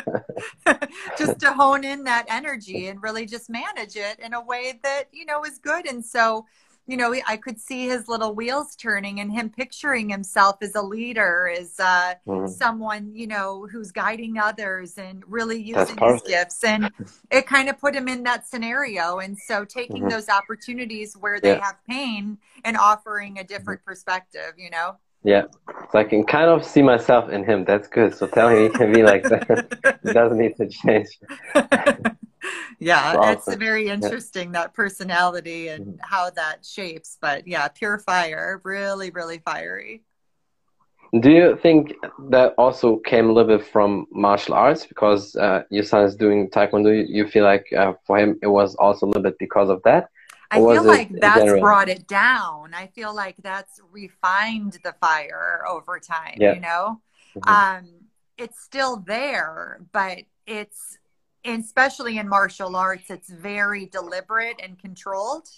just 1.18 1.40
to 1.40 1.52
hone 1.52 1.84
in 1.84 2.04
that 2.04 2.26
energy 2.28 2.88
and 2.88 3.02
really 3.02 3.26
just 3.26 3.50
manage 3.50 3.96
it 3.96 4.18
in 4.20 4.34
a 4.34 4.40
way 4.40 4.78
that, 4.82 5.04
you 5.12 5.26
know, 5.26 5.44
is 5.44 5.58
good. 5.58 5.86
And 5.86 6.04
so, 6.04 6.46
you 6.90 6.96
know, 6.96 7.14
I 7.28 7.36
could 7.36 7.60
see 7.60 7.86
his 7.86 8.08
little 8.08 8.34
wheels 8.34 8.74
turning 8.74 9.20
and 9.20 9.30
him 9.30 9.48
picturing 9.48 10.10
himself 10.10 10.56
as 10.60 10.74
a 10.74 10.82
leader, 10.82 11.48
as 11.56 11.78
uh, 11.78 12.14
mm-hmm. 12.26 12.48
someone, 12.48 13.12
you 13.14 13.28
know, 13.28 13.68
who's 13.70 13.92
guiding 13.92 14.38
others 14.38 14.98
and 14.98 15.22
really 15.28 15.62
using 15.62 15.96
his 15.96 16.22
gifts. 16.22 16.64
And 16.64 16.90
it 17.30 17.46
kind 17.46 17.68
of 17.68 17.78
put 17.78 17.94
him 17.94 18.08
in 18.08 18.24
that 18.24 18.48
scenario. 18.48 19.20
And 19.20 19.38
so 19.38 19.64
taking 19.64 19.98
mm-hmm. 19.98 20.08
those 20.08 20.28
opportunities 20.28 21.16
where 21.16 21.38
they 21.38 21.50
yeah. 21.50 21.64
have 21.64 21.76
pain 21.88 22.38
and 22.64 22.76
offering 22.76 23.38
a 23.38 23.44
different 23.44 23.82
mm-hmm. 23.82 23.90
perspective, 23.90 24.54
you 24.58 24.70
know? 24.70 24.96
Yeah. 25.22 25.44
So 25.92 25.98
I 25.98 26.04
can 26.04 26.24
kind 26.24 26.50
of 26.50 26.64
see 26.64 26.82
myself 26.82 27.30
in 27.30 27.44
him. 27.44 27.64
That's 27.64 27.86
good. 27.86 28.14
So 28.14 28.26
tell 28.26 28.48
him 28.48 28.64
he 28.64 28.68
can 28.76 28.92
be 28.92 29.04
like 29.04 29.22
that. 29.24 30.00
he 30.02 30.12
doesn't 30.12 30.38
need 30.38 30.56
to 30.56 30.66
change. 30.66 31.08
yeah, 32.78 33.16
awesome. 33.16 33.32
it's 33.32 33.54
very 33.56 33.88
interesting 33.88 34.48
yeah. 34.48 34.62
that 34.62 34.74
personality 34.74 35.68
and 35.68 35.86
mm-hmm. 35.86 35.96
how 36.02 36.30
that 36.30 36.64
shapes. 36.64 37.18
But 37.20 37.46
yeah, 37.46 37.68
pure 37.68 37.98
fire, 37.98 38.60
really, 38.64 39.10
really 39.10 39.38
fiery. 39.38 40.02
Do 41.18 41.30
you 41.30 41.58
think 41.60 41.94
that 42.28 42.54
also 42.56 42.96
came 42.98 43.28
a 43.28 43.32
little 43.32 43.58
bit 43.58 43.66
from 43.66 44.06
martial 44.12 44.54
arts 44.54 44.86
because 44.86 45.34
uh, 45.34 45.64
your 45.68 45.82
son 45.82 46.04
is 46.04 46.14
doing 46.14 46.48
taekwondo? 46.50 47.04
You 47.08 47.26
feel 47.26 47.42
like 47.44 47.66
uh, 47.76 47.94
for 48.06 48.16
him 48.16 48.38
it 48.42 48.46
was 48.46 48.76
also 48.76 49.06
a 49.06 49.08
little 49.08 49.22
bit 49.22 49.36
because 49.38 49.70
of 49.70 49.82
that? 49.82 50.08
I 50.52 50.58
feel 50.58 50.84
like 50.84 51.10
that's 51.12 51.40
general? 51.40 51.60
brought 51.60 51.88
it 51.88 52.06
down. 52.06 52.74
I 52.74 52.88
feel 52.88 53.14
like 53.14 53.36
that's 53.42 53.80
refined 53.90 54.78
the 54.84 54.94
fire 55.00 55.64
over 55.68 56.00
time. 56.00 56.36
Yeah. 56.38 56.54
You 56.54 56.60
know, 56.60 57.00
mm-hmm. 57.36 57.48
um, 57.86 57.88
it's 58.36 58.60
still 58.60 58.96
there, 58.96 59.80
but 59.92 60.18
it's 60.46 60.98
especially 61.44 62.18
in 62.18 62.28
martial 62.28 62.76
arts, 62.76 63.10
it's 63.10 63.30
very 63.30 63.86
deliberate 63.86 64.60
and 64.62 64.78
controlled. 64.78 65.48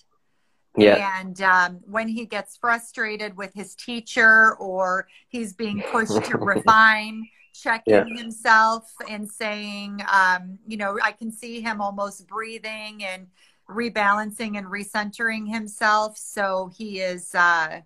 Yeah. 0.77 1.21
And 1.21 1.41
um, 1.43 1.81
when 1.85 2.09
he 2.09 2.25
gets 2.25 2.57
frustrated 2.57 3.37
with 3.37 3.53
his 3.53 3.75
teacher 3.75 4.55
or 4.57 5.07
he's 5.29 5.53
being 5.53 5.83
pushed 5.91 6.25
to 6.25 6.39
refine, 6.39 7.29
checking 7.53 7.95
yeah. 7.95 8.05
himself 8.17 8.91
and 9.09 9.31
saying, 9.31 10.03
um, 10.11 10.59
you 10.67 10.77
know, 10.77 10.99
I 11.03 11.13
can 11.13 11.31
see 11.31 11.61
him 11.61 11.81
almost 11.81 12.27
breathing 12.27 13.05
and 13.05 13.27
rebalancing 13.69 14.57
and 14.57 14.67
recentering 14.67 15.53
himself. 15.53 16.17
So 16.17 16.71
he 16.75 17.01
is 17.01 17.35
uh, 17.35 17.81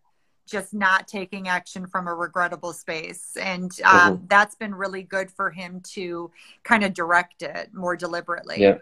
just 0.46 0.72
not 0.72 1.08
taking 1.08 1.48
action 1.48 1.86
from 1.86 2.08
a 2.08 2.14
regrettable 2.14 2.72
space. 2.72 3.36
And 3.40 3.72
um, 3.84 3.94
mm-hmm. 3.94 4.26
that's 4.28 4.54
been 4.54 4.74
really 4.74 5.02
good 5.02 5.30
for 5.30 5.50
him 5.50 5.80
to 5.94 6.30
kind 6.62 6.84
of 6.84 6.94
direct 6.94 7.42
it 7.42 7.74
more 7.74 7.96
deliberately. 7.96 8.60
Yeah. 8.60 8.78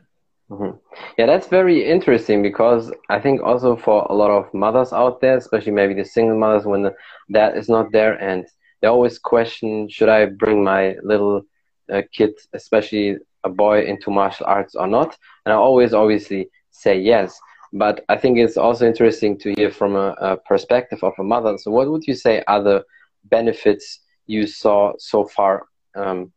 Mm-hmm. 0.51 0.77
Yeah, 1.17 1.27
that's 1.27 1.47
very 1.47 1.85
interesting 1.85 2.43
because 2.43 2.93
I 3.09 3.19
think 3.19 3.43
also 3.43 3.77
for 3.77 4.07
a 4.11 4.15
lot 4.15 4.31
of 4.31 4.53
mothers 4.53 4.93
out 4.93 5.21
there, 5.21 5.39
especially 5.39 5.73
maybe 5.73 5.95
the 5.95 6.05
single 6.05 6.39
mothers, 6.39 6.67
when 6.67 6.83
the 6.83 6.95
dad 7.33 7.57
is 7.57 7.69
not 7.69 7.91
there 7.93 8.15
and 8.15 8.47
they 8.81 8.89
always 8.89 9.19
question, 9.19 9.89
should 9.89 10.11
I 10.11 10.27
bring 10.27 10.63
my 10.63 10.97
little 11.03 11.43
uh, 11.91 12.03
kid, 12.13 12.35
especially 12.53 13.17
a 13.43 13.49
boy, 13.49 13.87
into 13.87 14.11
martial 14.11 14.45
arts 14.47 14.75
or 14.75 14.87
not? 14.87 15.17
And 15.47 15.53
I 15.55 15.57
always 15.57 15.95
obviously 15.95 16.51
say 16.71 17.01
yes. 17.01 17.41
But 17.77 18.05
I 18.09 18.17
think 18.17 18.39
it's 18.39 18.57
also 18.57 18.87
interesting 18.87 19.37
to 19.39 19.53
hear 19.57 19.69
from 19.69 19.97
a, 19.97 20.15
a 20.21 20.37
perspective 20.37 21.03
of 21.03 21.13
a 21.19 21.25
mother. 21.25 21.59
So, 21.59 21.73
what 21.73 21.91
would 21.91 22.07
you 22.07 22.15
say 22.15 22.45
are 22.47 22.63
the 22.63 22.85
benefits 23.25 23.99
you 24.27 24.47
saw 24.47 24.93
so 24.97 25.25
far 25.25 25.67
um, 25.97 26.33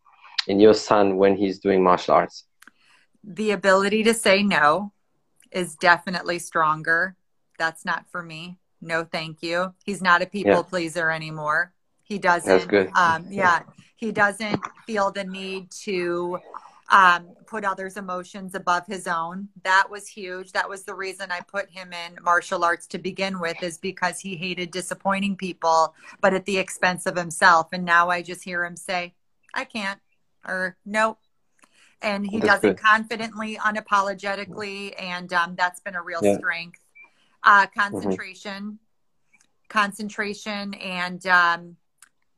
in 0.48 0.60
your 0.60 0.74
son 0.74 1.16
when 1.16 1.38
he's 1.38 1.60
doing 1.60 1.84
martial 1.84 2.16
arts? 2.16 2.46
The 3.24 3.52
ability 3.52 4.02
to 4.06 4.16
say 4.16 4.42
no 4.42 4.94
is 5.52 5.76
definitely 5.76 6.40
stronger. 6.40 7.16
That's 7.60 7.86
not 7.86 8.06
for 8.10 8.24
me. 8.24 8.58
No, 8.82 9.04
thank 9.04 9.44
you. 9.44 9.76
He's 9.86 10.02
not 10.02 10.24
a 10.24 10.26
people 10.26 10.52
yeah. 10.52 10.62
pleaser 10.64 11.12
anymore. 11.12 11.72
He 12.02 12.18
doesn't. 12.18 12.50
That's 12.50 12.66
good. 12.66 12.90
Um, 12.96 13.28
yeah, 13.30 13.60
he 13.96 14.12
doesn't 14.12 14.60
feel 14.88 15.12
the 15.12 15.24
need 15.24 15.70
to 15.84 16.40
um, 16.90 17.30
put 17.46 17.66
others' 17.66 17.98
emotions 17.98 18.56
above 18.56 18.86
his 18.88 19.08
own. 19.08 19.50
That 19.64 19.90
was 19.90 20.08
huge. 20.08 20.52
That 20.54 20.70
was 20.70 20.84
the 20.84 20.94
reason 20.96 21.32
I 21.32 21.42
put 21.42 21.70
him 21.70 21.94
in 21.94 22.18
martial 22.24 22.64
arts 22.64 22.88
to 22.88 22.98
begin 22.98 23.40
with, 23.40 23.62
is 23.62 23.78
because 23.78 24.20
he 24.20 24.36
hated 24.36 24.72
disappointing 24.72 25.36
people, 25.36 25.94
but 26.22 26.34
at 26.34 26.46
the 26.46 26.58
expense 26.58 27.06
of 27.06 27.16
himself. 27.16 27.70
And 27.74 27.84
now 27.86 28.10
I 28.10 28.22
just 28.22 28.44
hear 28.44 28.64
him 28.66 28.76
say, 28.76 29.14
I 29.54 29.66
can't, 29.66 30.00
or 30.46 30.78
nope. 30.86 31.20
And 32.02 32.26
he 32.26 32.40
that's 32.40 32.54
does 32.54 32.62
good. 32.62 32.72
it 32.72 32.78
confidently, 32.78 33.58
unapologetically. 33.58 34.94
And 35.02 35.34
um, 35.34 35.56
that's 35.56 35.80
been 35.80 35.96
a 35.96 36.02
real 36.02 36.22
yeah. 36.22 36.38
strength. 36.38 36.80
Uh, 37.44 37.68
concentration. 37.76 38.64
Mm-hmm 38.64 38.76
concentration 39.70 40.74
and 40.76 41.26
um, 41.28 41.76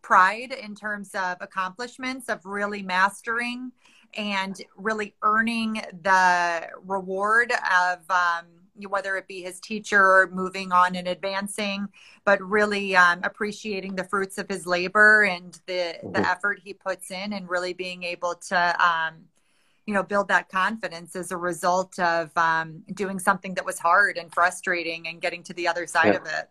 pride 0.02 0.52
in 0.52 0.76
terms 0.76 1.12
of 1.14 1.38
accomplishments 1.42 2.30
of 2.30 2.46
really 2.46 2.82
mastering 2.82 3.72
and 4.16 4.62
really 4.78 5.14
earning 5.22 5.82
the 6.04 6.68
reward 6.86 7.52
of 7.52 8.00
um, 8.10 8.46
whether 8.88 9.18
it 9.18 9.28
be 9.28 9.42
his 9.42 9.60
teacher 9.60 10.30
moving 10.32 10.72
on 10.72 10.96
and 10.96 11.08
advancing, 11.08 11.88
but 12.26 12.42
really 12.42 12.96
um, 12.96 13.20
appreciating 13.24 13.96
the 13.96 14.04
fruits 14.04 14.38
of 14.38 14.48
his 14.48 14.66
labor 14.66 15.24
and 15.24 15.60
the 15.66 15.74
mm-hmm. 15.74 16.12
the 16.14 16.20
effort 16.20 16.60
he 16.64 16.74
puts 16.74 17.12
in, 17.12 17.34
and 17.34 17.50
really 17.50 17.74
being 17.74 18.04
able 18.04 18.36
to. 18.36 18.84
Um, 18.84 19.16
you 19.86 19.96
know, 19.96 20.04
build 20.04 20.28
that 20.28 20.50
confidence 20.50 21.16
as 21.16 21.32
a 21.32 21.38
result 21.38 21.98
of 21.98 22.30
um, 22.38 22.84
doing 22.94 23.18
something 23.18 23.56
that 23.56 23.66
was 23.66 23.80
hard 23.80 24.20
and 24.20 24.32
frustrating 24.32 25.08
and 25.08 25.20
getting 25.20 25.42
to 25.42 25.54
the 25.54 25.68
other 25.68 25.88
side 25.88 26.14
yeah. 26.14 26.20
of 26.20 26.28
it. 26.28 26.50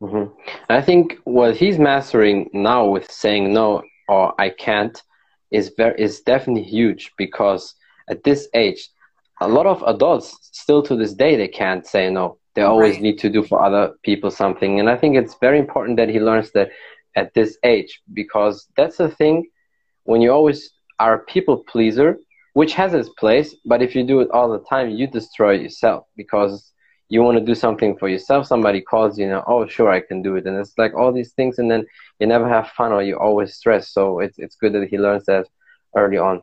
Mm-hmm. 0.00 0.34
I 0.70 0.80
think 0.80 1.18
what 1.24 1.54
he's 1.54 1.78
mastering 1.78 2.48
now 2.54 2.86
with 2.86 3.12
saying 3.12 3.52
no 3.52 3.82
or 4.08 4.34
I 4.40 4.48
can't 4.50 5.02
is 5.52 5.72
very 5.76 6.00
is 6.00 6.20
definitely 6.20 6.64
huge 6.64 7.12
because 7.16 7.74
at 8.08 8.24
this 8.24 8.48
age, 8.54 8.88
a 9.40 9.48
lot 9.48 9.66
of 9.66 9.82
adults 9.86 10.36
still 10.52 10.82
to 10.82 10.96
this 10.96 11.14
day 11.14 11.36
they 11.36 11.48
can't 11.48 11.86
say 11.86 12.10
no. 12.10 12.38
They 12.54 12.62
always 12.62 12.94
right. 12.94 13.02
need 13.02 13.18
to 13.20 13.30
do 13.30 13.42
for 13.42 13.62
other 13.62 13.94
people 14.02 14.30
something, 14.30 14.80
and 14.80 14.90
I 14.90 14.96
think 14.96 15.16
it's 15.16 15.36
very 15.40 15.58
important 15.58 15.96
that 15.98 16.08
he 16.08 16.20
learns 16.20 16.50
that 16.52 16.70
at 17.16 17.34
this 17.34 17.58
age 17.62 18.00
because 18.12 18.68
that's 18.76 18.96
the 18.96 19.08
thing 19.08 19.46
when 20.04 20.20
you 20.20 20.32
always 20.32 20.70
are 20.98 21.14
a 21.14 21.24
people 21.24 21.64
pleaser, 21.64 22.18
which 22.54 22.74
has 22.74 22.94
its 22.94 23.08
place, 23.10 23.54
but 23.64 23.82
if 23.82 23.94
you 23.94 24.04
do 24.04 24.20
it 24.20 24.30
all 24.30 24.50
the 24.50 24.64
time, 24.68 24.90
you 24.90 25.06
destroy 25.06 25.52
yourself 25.52 26.06
because 26.16 26.72
you 27.12 27.22
want 27.22 27.36
to 27.36 27.44
do 27.44 27.54
something 27.54 27.94
for 27.98 28.08
yourself. 28.08 28.46
Somebody 28.46 28.80
calls 28.80 29.18
you, 29.18 29.28
know, 29.28 29.44
oh 29.46 29.66
sure 29.66 29.90
I 29.90 30.00
can 30.00 30.22
do 30.22 30.36
it, 30.36 30.46
and 30.46 30.56
it's 30.56 30.72
like 30.78 30.94
all 30.94 31.12
these 31.12 31.32
things, 31.32 31.58
and 31.58 31.70
then 31.70 31.84
you 32.18 32.26
never 32.26 32.48
have 32.48 32.70
fun 32.70 32.90
or 32.90 33.02
you 33.02 33.18
always 33.18 33.54
stress. 33.54 33.90
So 33.90 34.20
it's 34.20 34.38
it's 34.38 34.56
good 34.56 34.72
that 34.72 34.88
he 34.88 34.96
learns 34.96 35.26
that 35.26 35.46
early 35.94 36.16
on. 36.16 36.42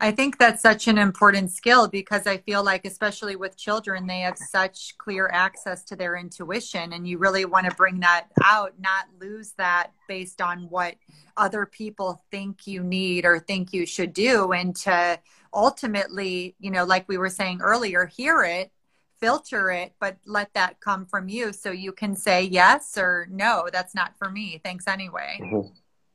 I 0.00 0.12
think 0.12 0.38
that's 0.38 0.62
such 0.62 0.86
an 0.86 0.98
important 0.98 1.50
skill 1.50 1.88
because 1.88 2.28
I 2.28 2.36
feel 2.36 2.62
like, 2.62 2.84
especially 2.84 3.34
with 3.34 3.56
children, 3.56 4.06
they 4.06 4.20
have 4.20 4.38
such 4.38 4.96
clear 4.98 5.28
access 5.32 5.82
to 5.86 5.96
their 5.96 6.14
intuition, 6.14 6.92
and 6.92 7.08
you 7.08 7.18
really 7.18 7.44
want 7.44 7.68
to 7.68 7.74
bring 7.74 7.98
that 7.98 8.28
out, 8.44 8.74
not 8.78 9.06
lose 9.20 9.54
that 9.58 9.90
based 10.06 10.40
on 10.40 10.68
what 10.70 10.94
other 11.36 11.66
people 11.66 12.22
think 12.30 12.68
you 12.68 12.84
need 12.84 13.24
or 13.24 13.40
think 13.40 13.72
you 13.72 13.84
should 13.84 14.12
do, 14.12 14.52
and 14.52 14.76
to 14.76 15.18
ultimately, 15.52 16.54
you 16.60 16.70
know, 16.70 16.84
like 16.84 17.08
we 17.08 17.18
were 17.18 17.28
saying 17.40 17.60
earlier, 17.60 18.06
hear 18.06 18.44
it, 18.44 18.70
filter 19.20 19.70
it, 19.70 19.92
but 20.00 20.16
let 20.26 20.52
that 20.54 20.80
come 20.80 21.06
from 21.06 21.28
you 21.28 21.52
so 21.52 21.70
you 21.70 21.92
can 21.92 22.14
say 22.14 22.42
yes 22.42 22.96
or 22.96 23.28
no, 23.30 23.68
that's 23.72 23.94
not 23.94 24.16
for 24.18 24.30
me. 24.30 24.60
Thanks 24.64 24.86
anyway. 24.86 25.38
Mm-hmm. 25.40 25.68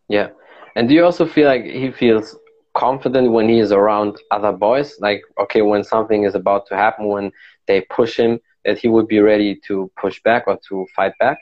Yeah. 0.10 0.30
And 0.76 0.88
do 0.88 0.96
you 0.96 1.06
also 1.06 1.26
feel 1.26 1.48
like 1.48 1.64
he 1.64 1.92
feels 1.92 2.36
confident 2.74 3.32
when 3.32 3.48
he 3.48 3.60
is 3.60 3.72
around 3.72 4.18
other 4.32 4.52
boys 4.52 4.98
like 5.00 5.22
okay 5.40 5.62
when 5.62 5.84
something 5.84 6.24
is 6.24 6.34
about 6.34 6.66
to 6.66 6.76
happen 6.76 7.08
when 7.08 7.32
they 7.68 7.82
push 7.82 8.18
him 8.18 8.40
that 8.66 8.78
he 8.80 8.88
would 8.88 9.08
be 9.08 9.20
ready 9.20 9.56
to 9.56 9.92
push 10.00 10.22
back 10.24 10.46
or 10.48 10.58
to 10.68 10.86
fight 10.96 11.14
back 11.20 11.38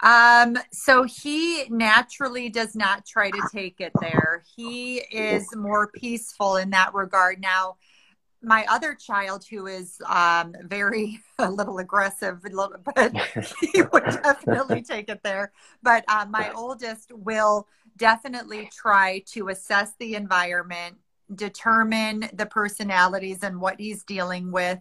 um 0.00 0.56
so 0.70 1.02
he 1.02 1.64
naturally 1.70 2.48
does 2.48 2.76
not 2.76 3.04
try 3.04 3.30
to 3.30 3.42
take 3.52 3.80
it 3.80 3.92
there 4.00 4.44
he 4.56 4.98
is 4.98 5.44
more 5.56 5.88
peaceful 5.88 6.56
in 6.56 6.70
that 6.70 6.94
regard 6.94 7.40
now 7.40 7.76
my 8.44 8.64
other 8.68 8.94
child 8.94 9.44
who 9.50 9.66
is 9.66 10.00
um, 10.08 10.54
very 10.62 11.20
a 11.38 11.50
little 11.50 11.78
aggressive 11.78 12.38
a 12.44 12.48
little 12.48 12.76
but 12.94 13.12
he 13.72 13.82
would 13.92 14.04
definitely 14.04 14.82
take 14.82 15.08
it 15.08 15.20
there 15.22 15.52
but 15.82 16.04
uh, 16.08 16.26
my 16.28 16.52
oldest 16.52 17.12
will 17.12 17.66
definitely 17.96 18.68
try 18.72 19.22
to 19.26 19.48
assess 19.48 19.92
the 19.98 20.14
environment, 20.14 20.96
determine 21.34 22.28
the 22.32 22.46
personalities 22.46 23.42
and 23.42 23.60
what 23.60 23.80
he's 23.80 24.04
dealing 24.04 24.50
with. 24.50 24.80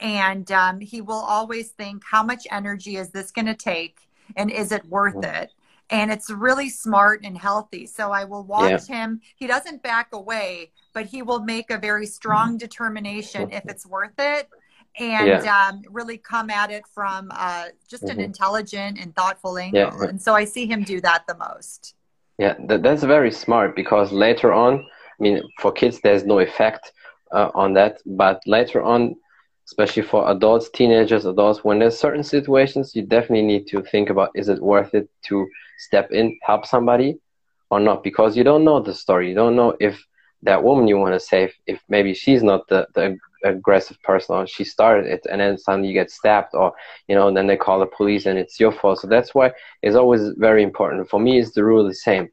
And 0.00 0.50
um, 0.52 0.80
he 0.80 1.00
will 1.00 1.14
always 1.14 1.70
think, 1.70 2.02
how 2.08 2.22
much 2.22 2.46
energy 2.50 2.96
is 2.96 3.10
this 3.10 3.30
going 3.30 3.46
to 3.46 3.54
take? 3.54 3.98
And 4.36 4.50
is 4.50 4.72
it 4.72 4.84
worth 4.86 5.14
mm-hmm. 5.14 5.42
it? 5.42 5.52
And 5.94 6.10
it's 6.10 6.28
really 6.30 6.68
smart 6.68 7.20
and 7.24 7.36
healthy. 7.38 7.86
So 7.86 8.10
I 8.10 8.24
will 8.24 8.44
watch 8.44 8.88
yeah. 8.88 8.96
him. 8.96 9.20
He 9.36 9.46
doesn't 9.46 9.82
back 9.82 10.08
away, 10.12 10.72
but 10.92 11.06
he 11.06 11.22
will 11.22 11.40
make 11.40 11.70
a 11.70 11.78
very 11.78 12.06
strong 12.06 12.48
mm-hmm. 12.50 12.56
determination 12.58 13.50
if 13.52 13.64
it's 13.66 13.86
worth 13.86 14.18
it 14.18 14.48
and 14.98 15.26
yeah. 15.26 15.68
um, 15.68 15.82
really 15.90 16.18
come 16.18 16.50
at 16.50 16.70
it 16.70 16.84
from 16.86 17.28
uh, 17.32 17.66
just 17.88 18.04
mm-hmm. 18.04 18.18
an 18.18 18.24
intelligent 18.24 18.98
and 19.00 19.14
thoughtful 19.14 19.58
angle. 19.58 19.80
Yeah. 19.80 20.08
And 20.08 20.20
so 20.20 20.34
I 20.34 20.44
see 20.44 20.66
him 20.66 20.82
do 20.84 21.00
that 21.00 21.24
the 21.26 21.36
most. 21.36 21.94
Yeah, 22.38 22.54
that, 22.66 22.82
that's 22.82 23.02
very 23.02 23.30
smart 23.30 23.76
because 23.76 24.12
later 24.12 24.52
on, 24.52 24.80
I 24.80 25.22
mean, 25.22 25.42
for 25.60 25.72
kids, 25.72 26.00
there's 26.02 26.24
no 26.24 26.38
effect 26.40 26.92
uh, 27.32 27.50
on 27.54 27.74
that, 27.74 28.00
but 28.06 28.40
later 28.46 28.82
on, 28.82 29.16
especially 29.66 30.02
for 30.02 30.30
adults, 30.30 30.68
teenagers, 30.70 31.24
adults, 31.24 31.64
when 31.64 31.78
there's 31.78 31.98
certain 31.98 32.24
situations, 32.24 32.94
you 32.94 33.02
definitely 33.02 33.46
need 33.46 33.66
to 33.68 33.82
think 33.82 34.10
about 34.10 34.30
is 34.34 34.48
it 34.48 34.60
worth 34.60 34.94
it 34.94 35.08
to 35.26 35.46
step 35.78 36.10
in, 36.12 36.38
help 36.42 36.66
somebody 36.66 37.18
or 37.70 37.80
not? 37.80 38.02
Because 38.02 38.36
you 38.36 38.44
don't 38.44 38.64
know 38.64 38.80
the 38.80 38.94
story. 38.94 39.28
You 39.28 39.34
don't 39.34 39.56
know 39.56 39.76
if 39.80 40.02
that 40.42 40.62
woman 40.62 40.86
you 40.88 40.98
want 40.98 41.14
to 41.14 41.20
save, 41.20 41.52
if 41.66 41.80
maybe 41.88 42.14
she's 42.14 42.42
not 42.42 42.68
the, 42.68 42.86
the 42.94 43.18
aggressive 43.44 44.00
person 44.02 44.34
or 44.34 44.46
she 44.46 44.64
started 44.64 45.06
it 45.06 45.26
and 45.30 45.40
then 45.40 45.58
suddenly 45.58 45.88
you 45.88 45.94
get 45.94 46.10
stabbed 46.10 46.54
or 46.54 46.72
you 47.08 47.14
know 47.14 47.32
then 47.32 47.46
they 47.46 47.56
call 47.56 47.78
the 47.78 47.86
police 47.86 48.26
and 48.26 48.38
it's 48.38 48.58
your 48.58 48.72
fault. 48.72 49.00
So 49.00 49.06
that's 49.06 49.34
why 49.34 49.52
it's 49.82 49.96
always 49.96 50.30
very 50.36 50.62
important. 50.62 51.08
For 51.08 51.20
me 51.20 51.38
is 51.38 51.52
the 51.52 51.64
rule 51.64 51.84
the 51.84 51.94
same. 51.94 52.28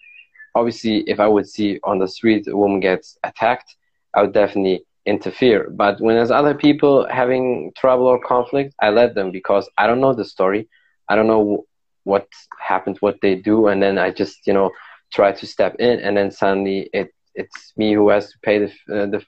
Obviously 0.56 1.00
if 1.08 1.20
i 1.20 1.28
would 1.28 1.48
see 1.48 1.80
on 1.84 2.00
the 2.00 2.08
street 2.08 2.48
a 2.48 2.56
woman 2.56 2.80
gets 2.80 3.18
attacked 3.24 3.76
i 4.16 4.22
would 4.22 4.34
definitely 4.34 4.86
interfere. 5.06 5.70
But 5.70 6.00
when 6.00 6.16
there's 6.16 6.32
other 6.32 6.54
people 6.54 7.08
having 7.10 7.72
trouble 7.78 8.08
or 8.08 8.20
conflict 8.20 8.74
i 8.82 8.90
let 8.90 9.16
them 9.16 9.32
because 9.32 9.70
i 9.78 9.88
don't 9.88 10.02
know 10.02 10.14
the 10.14 10.26
story. 10.26 10.68
I 11.10 11.16
don't 11.16 11.28
know 11.28 11.66
what 12.04 12.28
happens, 12.60 13.02
what 13.02 13.18
they 13.22 13.36
do 13.36 13.68
and 13.68 13.82
then 13.82 13.98
i 13.98 14.10
just 14.10 14.48
you 14.48 14.54
know 14.54 14.72
try 15.14 15.32
to 15.32 15.46
step 15.46 15.76
in 15.80 16.00
and 16.00 16.16
then 16.18 16.32
suddenly 16.32 16.90
it 16.94 17.14
it's 17.36 17.74
me 17.78 17.94
who 17.94 18.10
has 18.10 18.32
to 18.32 18.40
pay 18.40 18.60
the 18.60 18.66
uh, 18.94 19.06
the 19.06 19.24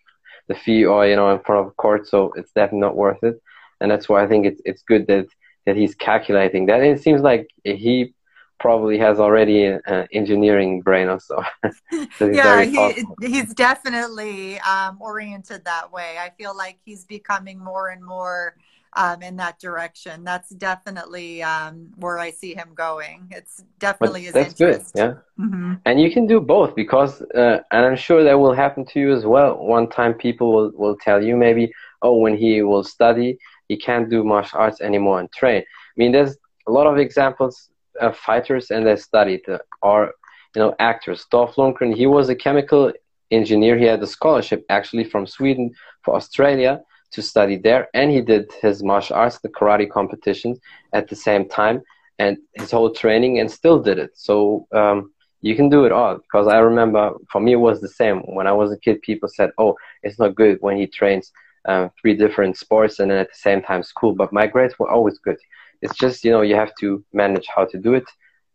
the 0.48 0.56
fee 0.56 0.86
or 0.86 1.08
you 1.08 1.16
know 1.16 1.32
in 1.34 1.40
front 1.44 1.66
of 1.66 1.76
court 1.78 2.08
so 2.08 2.32
it's 2.36 2.52
definitely 2.52 2.80
not 2.80 2.96
worth 2.96 3.24
it. 3.24 3.36
And 3.80 3.92
that's 3.92 4.08
why 4.08 4.24
i 4.24 4.28
think 4.28 4.46
it's 4.46 4.62
it's 4.66 4.84
good 4.84 5.08
that 5.08 5.28
that 5.66 5.76
he's 5.78 5.96
calculating 5.96 6.66
that. 6.66 6.82
And 6.82 6.98
it 6.98 7.02
seems 7.02 7.22
like 7.22 7.48
he 7.64 8.14
probably 8.60 8.98
has 8.98 9.20
already 9.20 9.66
an 9.66 10.08
engineering 10.12 10.82
brain 10.82 11.08
also. 11.10 11.44
So 12.18 12.28
yeah 12.28 12.64
he, 12.64 13.06
he's 13.22 13.54
definitely 13.54 14.60
um, 14.60 14.98
oriented 15.00 15.66
that 15.66 15.92
way. 15.92 16.18
I 16.20 16.32
feel 16.38 16.56
like 16.56 16.80
he's 16.84 17.06
becoming 17.06 17.60
more 17.60 17.90
and 17.90 18.04
more 18.04 18.56
um, 18.96 19.22
in 19.22 19.36
that 19.38 19.60
direction. 19.60 20.24
That's 20.24 20.50
definitely 20.50 21.44
um, 21.44 21.92
where 21.98 22.20
I 22.20 22.32
see 22.32 22.54
him 22.54 22.70
going. 22.76 23.28
It's 23.32 23.64
definitely 23.80 24.30
but 24.32 24.46
his 24.46 24.60
interest. 24.60 24.94
good. 24.94 25.00
Yeah, 25.00 25.14
mm-hmm. 25.44 25.74
and 25.86 26.02
you 26.02 26.12
can 26.12 26.28
do 26.28 26.40
both 26.40 26.76
because, 26.76 27.22
uh, 27.22 27.60
and 27.72 27.86
I'm 27.86 27.96
sure 27.96 28.24
that 28.24 28.40
will 28.40 28.54
happen 28.54 28.86
to 28.88 29.00
you 29.00 29.14
as 29.14 29.26
well. 29.26 29.58
One 29.58 29.90
time, 29.90 30.14
people 30.14 30.54
will 30.54 30.72
will 30.76 30.98
tell 30.98 31.24
you 31.24 31.36
maybe, 31.36 31.72
oh, 32.02 32.18
when 32.18 32.38
he 32.38 32.62
will 32.62 32.84
study, 32.84 33.38
he 33.68 33.78
can't 33.78 34.10
do 34.10 34.24
martial 34.24 34.60
arts 34.60 34.82
anymore 34.82 35.20
and 35.20 35.32
train. 35.32 35.62
I 35.62 35.96
mean, 35.98 36.12
there's 36.12 36.38
a 36.68 36.72
lot 36.72 36.88
of 36.88 36.98
examples 36.98 37.70
of 38.02 38.18
fighters 38.18 38.72
and 38.72 38.86
they 38.86 38.96
studied 38.96 39.48
uh, 39.48 39.60
are 39.82 40.14
you 40.56 40.62
know 40.62 40.76
actors. 40.80 41.26
Dolph 41.32 41.56
Lundgren, 41.56 41.96
he 41.96 42.08
was 42.08 42.30
a 42.30 42.36
chemical 42.36 42.92
engineer. 43.32 43.78
He 43.78 43.86
had 43.86 44.02
a 44.02 44.08
scholarship 44.08 44.66
actually 44.70 45.04
from 45.04 45.26
Sweden 45.28 45.72
for 46.04 46.16
Australia 46.16 46.82
to 47.14 47.22
study 47.22 47.58
there, 47.58 47.88
and 47.94 48.12
he 48.12 48.22
did 48.22 48.52
his 48.62 48.84
martial 48.84 49.16
arts, 49.16 49.40
the 49.40 49.50
karate 49.50 49.90
competitions 49.90 50.60
at 50.94 51.08
the 51.10 51.16
same 51.16 51.48
time, 51.48 51.82
and 52.20 52.38
his 52.56 52.72
whole 52.72 52.92
training, 52.92 53.40
and 53.40 53.50
still 53.50 53.80
did 53.80 53.98
it. 54.00 54.12
So 54.16 54.68
um, 54.74 55.12
you 55.42 55.56
can 55.56 55.70
do 55.70 55.86
it 55.86 55.92
all. 55.92 56.18
Because 56.18 56.48
I 56.48 56.58
remember 56.58 57.14
for 57.32 57.42
me 57.42 57.54
it 57.54 57.64
was 57.68 57.82
the 57.82 57.90
same. 57.90 58.20
When 58.38 58.48
I 58.48 58.52
was 58.52 58.72
a 58.72 58.78
kid, 58.78 59.02
people 59.02 59.30
said, 59.30 59.52
"Oh, 59.58 59.76
it's 60.02 60.20
not 60.20 60.36
good 60.36 60.58
when 60.62 60.78
he 60.78 60.88
trains 60.88 61.32
uh, 61.66 61.90
three 62.02 62.16
different 62.16 62.58
sports 62.58 63.00
and 63.00 63.10
then 63.10 63.20
at 63.20 63.30
the 63.30 63.40
same 63.48 63.62
time 63.62 63.84
school." 63.84 64.14
But 64.14 64.34
my 64.34 64.48
grades 64.48 64.78
were 64.80 64.90
always 64.90 65.18
good. 65.20 65.38
It's 65.82 65.96
just 65.96 66.24
you 66.26 66.32
know 66.32 66.42
you 66.42 66.56
have 66.56 66.74
to 66.82 67.04
manage 67.14 67.48
how 67.56 67.66
to 67.66 67.78
do 67.78 67.94
it, 67.94 68.10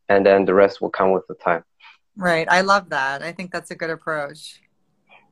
and 0.09 0.25
then 0.27 0.45
the 0.45 0.55
rest 0.55 0.81
will 0.81 0.91
come 0.91 1.13
with 1.13 1.27
the 1.29 1.35
time. 1.35 1.65
Right. 2.17 2.49
I 2.51 2.63
love 2.63 2.89
that. 2.91 3.23
I 3.23 3.31
think 3.31 3.53
that's 3.53 3.71
a 3.71 3.77
good 3.77 3.91
approach. 3.91 4.61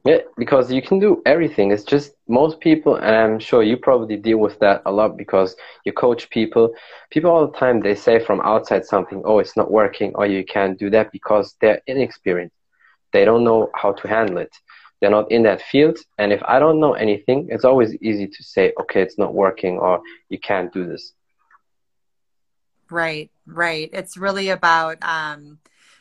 Yeah, 0.07 0.19
because 0.37 0.71
you 0.71 0.83
can 0.83 1.01
do 1.01 1.21
everything. 1.27 1.73
It's 1.73 1.83
just 1.83 2.13
most 2.29 2.61
people, 2.61 2.95
and 2.95 3.17
I'm 3.17 3.41
sure 3.41 3.65
you 3.65 3.77
probably 3.77 4.17
deal 4.17 4.39
with 4.39 4.57
that 4.61 4.83
a 4.87 4.93
lot 4.93 5.17
because 5.17 5.57
you 5.85 5.93
coach 5.93 6.31
people. 6.31 6.73
People 7.11 7.33
all 7.33 7.49
the 7.49 7.59
time 7.59 7.81
they 7.81 7.97
say 7.97 8.21
from 8.21 8.41
outside 8.43 8.87
something, 8.87 9.21
oh, 9.25 9.41
it's 9.41 9.57
not 9.57 9.73
working, 9.73 10.13
or 10.15 10.25
you 10.25 10.45
can't 10.45 10.79
do 10.79 10.91
that 10.91 11.11
because 11.11 11.57
they're 11.61 11.83
inexperienced. 11.89 12.55
They 13.13 13.25
don't 13.25 13.43
know 13.43 13.69
how 13.75 13.95
to 13.95 14.07
handle 14.07 14.39
it. 14.39 14.55
They're 15.01 15.11
not 15.11 15.29
in 15.33 15.43
that 15.43 15.61
field. 15.61 15.99
And 16.19 16.33
if 16.33 16.41
I 16.45 16.61
don't 16.61 16.79
know 16.79 16.93
anything, 16.93 17.49
it's 17.51 17.65
always 17.65 17.97
easy 17.97 18.29
to 18.29 18.45
say, 18.45 18.73
okay, 18.81 19.03
it's 19.03 19.19
not 19.19 19.35
working, 19.35 19.79
or 19.79 20.01
you 20.29 20.39
can't 20.39 20.73
do 20.73 20.87
this. 20.87 21.15
Right, 22.91 23.29
right. 23.45 23.91
It's 23.93 24.17
really 24.17 24.51
about, 24.51 24.99
um, 25.03 25.59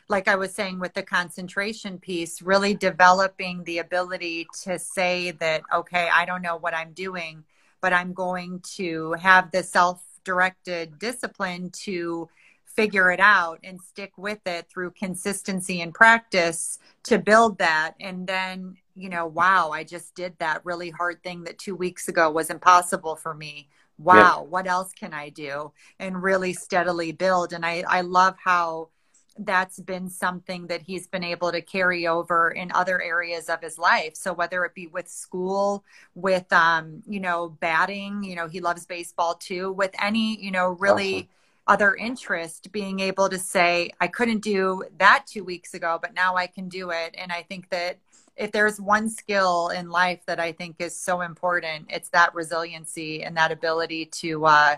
like 0.08 0.28
I 0.28 0.36
was 0.36 0.54
saying 0.54 0.78
with 0.78 0.94
the 0.94 1.02
concentration 1.02 1.98
piece, 1.98 2.40
really 2.40 2.74
developing 2.74 3.64
the 3.64 3.78
ability 3.78 4.46
to 4.62 4.78
say 4.78 5.32
that, 5.32 5.62
okay, 5.74 6.08
I 6.12 6.24
don't 6.24 6.42
know 6.42 6.56
what 6.56 6.74
I'm 6.74 6.92
doing, 6.92 7.44
but 7.80 7.92
I'm 7.92 8.12
going 8.12 8.60
to 8.76 9.12
have 9.14 9.50
the 9.50 9.62
self 9.62 10.02
directed 10.24 10.98
discipline 10.98 11.70
to 11.70 12.28
figure 12.64 13.10
it 13.10 13.20
out 13.20 13.58
and 13.64 13.80
stick 13.80 14.12
with 14.18 14.40
it 14.46 14.68
through 14.68 14.90
consistency 14.90 15.80
and 15.80 15.94
practice 15.94 16.78
to 17.04 17.18
build 17.18 17.58
that. 17.58 17.94
And 18.00 18.26
then, 18.26 18.76
you 18.94 19.08
know, 19.08 19.26
wow, 19.26 19.70
I 19.70 19.82
just 19.82 20.14
did 20.14 20.34
that 20.38 20.64
really 20.64 20.90
hard 20.90 21.22
thing 21.22 21.44
that 21.44 21.58
two 21.58 21.74
weeks 21.74 22.08
ago 22.08 22.30
was 22.30 22.50
impossible 22.50 23.16
for 23.16 23.34
me. 23.34 23.68
Wow, 23.98 24.42
yeah. 24.42 24.48
what 24.50 24.66
else 24.66 24.92
can 24.92 25.14
I 25.14 25.30
do? 25.30 25.72
And 25.98 26.22
really 26.22 26.52
steadily 26.52 27.12
build. 27.12 27.54
And 27.54 27.64
I, 27.64 27.82
I 27.88 28.02
love 28.02 28.36
how 28.44 28.90
that's 29.38 29.80
been 29.80 30.08
something 30.08 30.66
that 30.68 30.82
he's 30.82 31.06
been 31.06 31.24
able 31.24 31.52
to 31.52 31.60
carry 31.60 32.06
over 32.06 32.50
in 32.50 32.72
other 32.72 33.00
areas 33.02 33.48
of 33.48 33.60
his 33.60 33.78
life. 33.78 34.16
So 34.16 34.32
whether 34.32 34.64
it 34.64 34.74
be 34.74 34.86
with 34.86 35.08
school 35.08 35.84
with 36.14 36.50
um 36.52 37.02
you 37.06 37.20
know 37.20 37.48
batting 37.48 38.22
you 38.22 38.34
know 38.34 38.48
he 38.48 38.60
loves 38.60 38.86
baseball 38.86 39.34
too 39.34 39.72
with 39.72 39.90
any 40.02 40.40
you 40.40 40.50
know 40.50 40.68
really 40.68 41.14
awesome. 41.14 41.28
other 41.66 41.94
interest 41.94 42.72
being 42.72 43.00
able 43.00 43.28
to 43.28 43.38
say 43.38 43.90
i 44.00 44.06
couldn't 44.06 44.40
do 44.40 44.82
that 44.98 45.26
2 45.26 45.44
weeks 45.44 45.74
ago 45.74 45.98
but 46.00 46.14
now 46.14 46.36
i 46.36 46.46
can 46.46 46.68
do 46.68 46.90
it. 46.90 47.14
And 47.18 47.32
i 47.32 47.42
think 47.42 47.68
that 47.70 47.98
if 48.36 48.52
there's 48.52 48.80
one 48.80 49.08
skill 49.08 49.68
in 49.68 49.90
life 49.90 50.20
that 50.26 50.40
i 50.40 50.52
think 50.52 50.76
is 50.78 50.96
so 50.96 51.20
important 51.20 51.86
it's 51.90 52.08
that 52.10 52.34
resiliency 52.34 53.22
and 53.22 53.36
that 53.36 53.52
ability 53.52 54.06
to 54.06 54.46
uh 54.46 54.76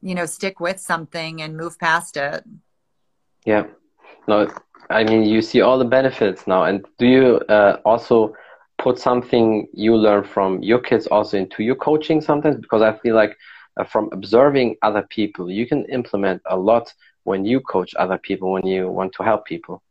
you 0.00 0.14
know 0.14 0.26
stick 0.26 0.60
with 0.60 0.78
something 0.80 1.42
and 1.42 1.56
move 1.56 1.78
past 1.78 2.16
it. 2.16 2.44
Yeah 3.44 3.66
no, 4.26 4.48
I 4.90 5.04
mean 5.04 5.24
you 5.24 5.42
see 5.42 5.60
all 5.60 5.78
the 5.78 5.84
benefits 5.84 6.46
now. 6.46 6.64
And 6.64 6.84
do 6.98 7.06
you 7.06 7.26
uh, 7.48 7.78
also 7.84 8.34
put 8.78 8.98
something 8.98 9.68
you 9.72 9.96
learn 9.96 10.24
from 10.24 10.62
your 10.62 10.78
kids 10.78 11.06
also 11.08 11.36
into 11.36 11.62
your 11.62 11.76
coaching 11.76 12.20
sometimes? 12.20 12.56
Because 12.56 12.82
I 12.82 12.96
feel 12.98 13.14
like 13.14 13.36
uh, 13.76 13.84
from 13.84 14.08
observing 14.12 14.76
other 14.82 15.02
people, 15.02 15.50
you 15.50 15.66
can 15.66 15.84
implement 15.86 16.42
a 16.46 16.56
lot 16.56 16.92
when 17.24 17.44
you 17.44 17.60
coach 17.60 17.94
other 17.96 18.18
people 18.18 18.52
when 18.52 18.66
you 18.66 18.88
want 18.88 19.12
to 19.12 19.22
help 19.22 19.44
people. 19.46 19.82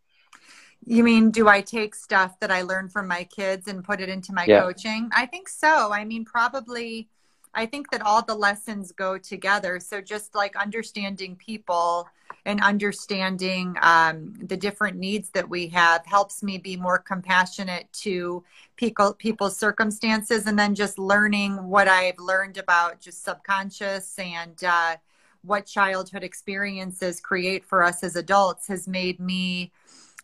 You 0.86 1.04
mean, 1.04 1.32
do 1.32 1.48
I 1.50 1.62
take 1.62 1.96
stuff 1.96 2.40
that 2.40 2.52
I 2.52 2.62
learned 2.62 2.92
from 2.92 3.08
my 3.08 3.24
kids 3.26 3.68
and 3.68 3.84
put 3.84 4.00
it 4.00 4.10
into 4.10 4.34
my 4.34 4.46
yeah. 4.46 4.62
coaching? 4.62 5.10
I 5.14 5.26
think 5.26 5.50
so. 5.50 5.92
I 5.92 6.06
mean, 6.06 6.24
probably, 6.24 7.10
I 7.54 7.66
think 7.66 7.92
that 7.92 8.02
all 8.02 8.24
the 8.24 8.36
lessons 8.36 8.92
go 8.92 9.18
together. 9.18 9.80
So 9.80 10.02
just 10.02 10.36
like 10.36 10.56
understanding 10.56 11.36
people 11.36 12.08
and 12.46 12.62
understanding 12.62 13.76
um, 13.82 14.34
the 14.42 14.56
different 14.56 14.98
needs 14.98 15.30
that 15.32 15.50
we 15.50 15.68
have 15.68 16.06
helps 16.06 16.42
me 16.42 16.58
be 16.58 16.78
more 16.78 16.98
compassionate 16.98 17.92
to 17.92 18.44
people 18.78 19.14
people's 19.14 19.58
circumstances 19.58 20.48
and 20.48 20.58
then 20.58 20.74
just 20.74 20.98
learning 20.98 21.68
what 21.68 21.88
i've 21.88 22.18
learned 22.20 22.58
about 22.58 23.00
just 23.02 23.24
subconscious 23.24 24.18
and 24.18 24.64
uh, 24.64 24.96
what 25.42 25.66
childhood 25.66 26.24
experiences 26.24 27.20
create 27.20 27.66
for 27.66 27.84
us 27.84 28.04
as 28.04 28.16
adults 28.16 28.68
has 28.68 28.88
made 28.88 29.20
me 29.20 29.72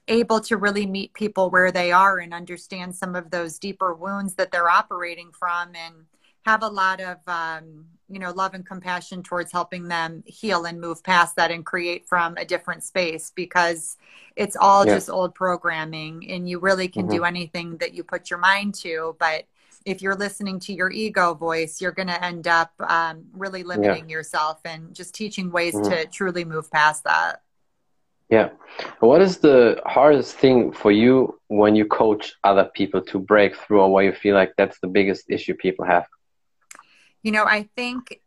able 0.08 0.40
to 0.40 0.58
really 0.58 0.86
meet 0.86 1.14
people 1.14 1.50
where 1.50 1.72
they 1.72 1.92
are 1.92 2.20
and 2.20 2.34
understand 2.34 2.94
some 2.96 3.16
of 3.16 3.32
those 3.32 3.60
deeper 3.60 3.94
wounds 3.94 4.36
that 4.36 4.52
they're 4.52 4.70
operating 4.70 5.32
from 5.32 5.70
and 5.76 6.06
have 6.44 6.64
a 6.64 6.68
lot 6.68 7.02
of 7.02 7.18
um, 7.28 7.86
you 8.10 8.20
know 8.20 8.32
love 8.32 8.54
and 8.54 8.66
compassion 8.66 9.24
towards 9.24 9.52
helping 9.52 9.88
them 9.88 10.24
heal 10.26 10.66
and 10.66 10.80
move 10.80 11.04
past 11.04 11.36
that 11.36 11.52
and 11.52 11.66
create 11.66 12.08
from 12.08 12.38
a 12.38 12.46
different 12.46 12.84
space 12.84 13.32
because 13.36 13.98
it's 14.36 14.56
all 14.56 14.86
yeah. 14.86 14.96
just 14.96 15.10
old 15.10 15.34
programming 15.34 16.30
and 16.30 16.48
you 16.48 16.60
really 16.60 16.88
can 16.88 17.04
mm-hmm. 17.04 17.18
do 17.18 17.24
anything 17.24 17.78
that 17.78 17.94
you 17.94 18.04
put 18.04 18.30
your 18.30 18.40
mind 18.40 18.76
to 18.76 19.16
but 19.20 19.46
if 19.86 20.02
you're 20.02 20.16
listening 20.16 20.60
to 20.60 20.74
your 20.74 20.92
ego 20.92 21.34
voice 21.34 21.82
you're 21.82 21.92
going 21.92 22.08
to 22.08 22.24
end 22.24 22.48
up 22.48 22.72
um, 22.82 23.26
really 23.34 23.64
limiting 23.64 24.10
yeah. 24.10 24.16
yourself 24.18 24.60
and 24.66 24.94
just 24.94 25.16
teaching 25.16 25.52
ways 25.52 25.74
mm-hmm. 25.74 25.90
to 25.90 26.06
truly 26.08 26.46
move 26.46 26.70
past 26.72 27.04
that 27.06 27.42
yeah 28.30 28.50
what 29.00 29.22
is 29.22 29.38
the 29.38 29.82
hardest 29.86 30.36
thing 30.36 30.72
for 30.72 30.92
you 30.92 31.40
when 31.48 31.74
you 31.74 31.86
coach 31.86 32.34
other 32.44 32.70
people 32.76 33.02
to 33.02 33.18
break 33.18 33.56
through 33.56 33.82
or 33.82 33.92
where 33.92 34.04
you 34.04 34.14
feel 34.14 34.36
like 34.36 34.54
that's 34.58 34.80
the 34.80 34.88
biggest 34.88 35.26
issue 35.30 35.54
people 35.54 35.86
have 35.86 36.06
you 37.24 37.32
know, 37.32 37.46
I 37.46 37.70
think 37.76 38.22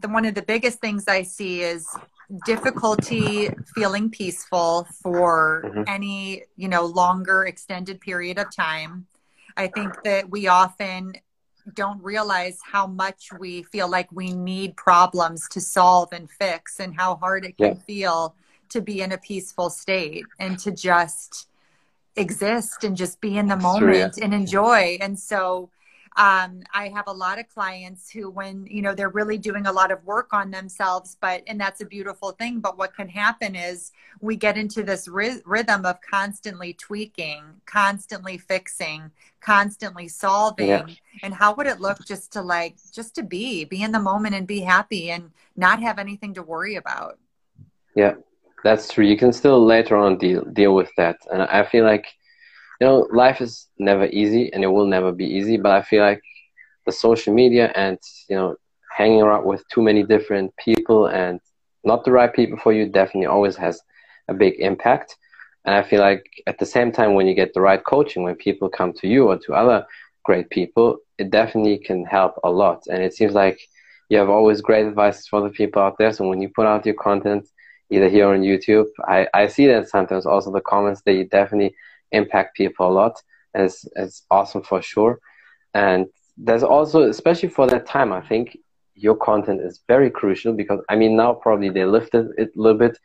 the, 0.00 0.08
one 0.08 0.24
of 0.24 0.34
the 0.34 0.42
biggest 0.42 0.80
things 0.80 1.08
I 1.08 1.22
see 1.22 1.62
is 1.62 1.86
difficulty 2.46 3.50
feeling 3.74 4.10
peaceful 4.10 4.86
for 5.02 5.62
mm-hmm. 5.64 5.82
any, 5.86 6.44
you 6.56 6.68
know, 6.68 6.84
longer 6.84 7.44
extended 7.44 8.00
period 8.00 8.38
of 8.38 8.54
time. 8.54 9.06
I 9.56 9.68
think 9.68 10.02
that 10.04 10.30
we 10.30 10.48
often 10.48 11.12
don't 11.74 12.02
realize 12.02 12.58
how 12.64 12.86
much 12.86 13.28
we 13.38 13.62
feel 13.64 13.88
like 13.88 14.10
we 14.10 14.32
need 14.32 14.76
problems 14.76 15.48
to 15.50 15.60
solve 15.60 16.12
and 16.12 16.28
fix 16.30 16.80
and 16.80 16.94
how 16.96 17.16
hard 17.16 17.44
it 17.44 17.56
can 17.56 17.76
yeah. 17.76 17.82
feel 17.86 18.34
to 18.70 18.80
be 18.80 19.02
in 19.02 19.12
a 19.12 19.18
peaceful 19.18 19.70
state 19.70 20.24
and 20.40 20.58
to 20.58 20.72
just 20.72 21.48
exist 22.16 22.84
and 22.84 22.96
just 22.96 23.20
be 23.20 23.36
in 23.36 23.46
the 23.46 23.56
moment 23.56 24.18
and 24.18 24.34
enjoy. 24.34 24.98
And 25.00 25.18
so 25.18 25.70
um, 26.16 26.62
I 26.74 26.88
have 26.88 27.06
a 27.06 27.12
lot 27.12 27.38
of 27.38 27.48
clients 27.48 28.10
who, 28.10 28.30
when 28.30 28.66
you 28.66 28.82
know, 28.82 28.94
they're 28.94 29.08
really 29.08 29.38
doing 29.38 29.66
a 29.66 29.72
lot 29.72 29.90
of 29.90 30.04
work 30.04 30.34
on 30.34 30.50
themselves, 30.50 31.16
but 31.20 31.42
and 31.46 31.58
that's 31.58 31.80
a 31.80 31.86
beautiful 31.86 32.32
thing. 32.32 32.60
But 32.60 32.76
what 32.76 32.94
can 32.94 33.08
happen 33.08 33.56
is 33.56 33.92
we 34.20 34.36
get 34.36 34.58
into 34.58 34.82
this 34.82 35.08
ry- 35.08 35.40
rhythm 35.46 35.86
of 35.86 36.00
constantly 36.02 36.74
tweaking, 36.74 37.44
constantly 37.64 38.36
fixing, 38.36 39.10
constantly 39.40 40.06
solving. 40.06 40.68
Yeah. 40.68 40.86
And 41.22 41.32
how 41.32 41.54
would 41.54 41.66
it 41.66 41.80
look 41.80 42.04
just 42.04 42.32
to 42.34 42.42
like 42.42 42.76
just 42.92 43.14
to 43.14 43.22
be, 43.22 43.64
be 43.64 43.82
in 43.82 43.92
the 43.92 43.98
moment 43.98 44.34
and 44.34 44.46
be 44.46 44.60
happy 44.60 45.10
and 45.10 45.30
not 45.56 45.80
have 45.80 45.98
anything 45.98 46.34
to 46.34 46.42
worry 46.42 46.76
about? 46.76 47.18
Yeah, 47.94 48.14
that's 48.62 48.92
true. 48.92 49.06
You 49.06 49.16
can 49.16 49.32
still 49.32 49.64
later 49.64 49.96
on 49.96 50.18
deal 50.18 50.44
deal 50.44 50.74
with 50.74 50.90
that, 50.98 51.16
and 51.32 51.42
I 51.42 51.64
feel 51.64 51.84
like 51.84 52.06
you 52.80 52.86
know, 52.86 53.06
life 53.12 53.40
is 53.40 53.68
never 53.78 54.06
easy 54.06 54.52
and 54.52 54.64
it 54.64 54.68
will 54.68 54.86
never 54.86 55.12
be 55.12 55.26
easy, 55.26 55.56
but 55.56 55.72
I 55.72 55.82
feel 55.82 56.02
like 56.02 56.22
the 56.86 56.92
social 56.92 57.32
media 57.32 57.72
and, 57.74 57.98
you 58.28 58.36
know, 58.36 58.56
hanging 58.96 59.22
around 59.22 59.44
with 59.44 59.66
too 59.68 59.82
many 59.82 60.02
different 60.02 60.52
people 60.56 61.06
and 61.06 61.40
not 61.84 62.04
the 62.04 62.12
right 62.12 62.32
people 62.32 62.58
for 62.58 62.72
you 62.72 62.88
definitely 62.88 63.26
always 63.26 63.56
has 63.56 63.80
a 64.28 64.34
big 64.34 64.54
impact. 64.58 65.16
And 65.64 65.74
I 65.74 65.82
feel 65.82 66.00
like 66.00 66.24
at 66.46 66.58
the 66.58 66.66
same 66.66 66.90
time, 66.92 67.14
when 67.14 67.26
you 67.26 67.34
get 67.34 67.54
the 67.54 67.60
right 67.60 67.82
coaching, 67.84 68.22
when 68.22 68.34
people 68.34 68.68
come 68.68 68.92
to 68.94 69.08
you 69.08 69.28
or 69.28 69.38
to 69.38 69.54
other 69.54 69.86
great 70.24 70.50
people, 70.50 70.98
it 71.18 71.30
definitely 71.30 71.78
can 71.78 72.04
help 72.04 72.34
a 72.44 72.50
lot. 72.50 72.82
And 72.90 73.02
it 73.02 73.14
seems 73.14 73.32
like 73.32 73.60
you 74.08 74.18
have 74.18 74.28
always 74.28 74.60
great 74.60 74.86
advice 74.86 75.26
for 75.26 75.40
the 75.40 75.50
people 75.50 75.80
out 75.80 75.98
there. 75.98 76.12
So 76.12 76.28
when 76.28 76.42
you 76.42 76.48
put 76.48 76.66
out 76.66 76.84
your 76.84 76.96
content, 76.96 77.48
either 77.90 78.08
here 78.08 78.28
on 78.28 78.40
YouTube, 78.40 78.86
I, 79.06 79.28
I 79.32 79.46
see 79.46 79.66
that 79.68 79.88
sometimes 79.88 80.26
also 80.26 80.50
the 80.50 80.60
comments 80.60 81.02
that 81.02 81.14
you 81.14 81.24
definitely 81.24 81.74
impact 82.12 82.56
people 82.56 82.88
a 82.88 82.92
lot. 82.92 83.20
It's, 83.54 83.86
it's 83.96 84.24
awesome 84.30 84.62
for 84.62 84.80
sure. 84.82 85.18
And 85.74 86.06
there's 86.36 86.62
also, 86.62 87.02
especially 87.02 87.48
for 87.48 87.66
that 87.68 87.86
time, 87.86 88.12
I 88.12 88.20
think 88.20 88.56
your 88.94 89.16
content 89.16 89.60
is 89.60 89.80
very 89.88 90.10
crucial 90.10 90.52
because, 90.52 90.80
I 90.88 90.96
mean, 90.96 91.16
now 91.16 91.34
probably 91.34 91.70
they 91.70 91.84
lifted 91.84 92.28
it 92.38 92.50
a 92.56 92.60
little 92.60 92.78
bit 92.78 92.98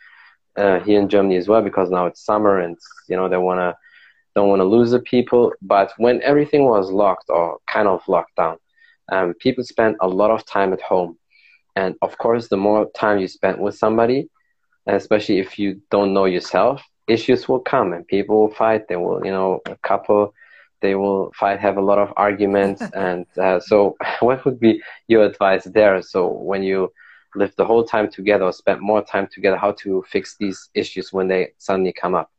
uh, 0.57 0.79
here 0.79 0.99
in 0.99 1.09
Germany 1.09 1.37
as 1.37 1.47
well 1.47 1.61
because 1.61 1.89
now 1.89 2.05
it's 2.05 2.23
summer 2.23 2.59
and, 2.59 2.77
you 3.07 3.15
know, 3.15 3.29
they 3.29 3.37
want 3.37 3.59
to, 3.59 3.75
don't 4.35 4.49
want 4.49 4.59
to 4.59 4.65
lose 4.65 4.91
the 4.91 4.99
people. 4.99 5.53
But 5.61 5.93
when 5.97 6.21
everything 6.21 6.65
was 6.65 6.91
locked 6.91 7.29
or 7.29 7.57
kind 7.67 7.87
of 7.87 8.07
locked 8.07 8.35
down, 8.35 8.57
um, 9.11 9.33
people 9.35 9.63
spent 9.63 9.97
a 10.01 10.07
lot 10.07 10.31
of 10.31 10.45
time 10.45 10.73
at 10.73 10.81
home. 10.81 11.17
And 11.75 11.95
of 12.01 12.17
course, 12.17 12.47
the 12.47 12.57
more 12.57 12.89
time 12.95 13.19
you 13.19 13.27
spend 13.27 13.59
with 13.59 13.75
somebody, 13.75 14.29
especially 14.87 15.39
if 15.39 15.59
you 15.59 15.81
don't 15.91 16.13
know 16.13 16.25
yourself, 16.25 16.81
issues 17.07 17.47
will 17.47 17.59
come 17.59 17.93
and 17.93 18.07
people 18.07 18.41
will 18.41 18.53
fight. 18.53 18.87
They 18.87 18.95
will, 18.95 19.25
you 19.25 19.31
know, 19.31 19.61
a 19.65 19.75
couple, 19.77 20.33
they 20.81 20.95
will 20.95 21.31
fight, 21.33 21.59
have 21.59 21.77
a 21.77 21.81
lot 21.81 21.97
of 21.97 22.13
arguments. 22.17 22.81
and 22.93 23.25
uh, 23.37 23.59
so, 23.59 23.97
what 24.19 24.45
would 24.45 24.59
be 24.59 24.81
your 25.07 25.23
advice 25.23 25.63
there? 25.65 26.01
So, 26.01 26.27
when 26.27 26.63
you 26.63 26.91
live 27.35 27.53
the 27.57 27.65
whole 27.65 27.83
time 27.83 28.09
together 28.09 28.45
or 28.45 28.53
spend 28.53 28.81
more 28.81 29.03
time 29.03 29.27
together, 29.31 29.57
how 29.57 29.71
to 29.71 30.03
fix 30.09 30.35
these 30.37 30.69
issues 30.73 31.13
when 31.13 31.27
they 31.27 31.53
suddenly 31.57 31.93
come 31.93 32.15
up? 32.15 32.31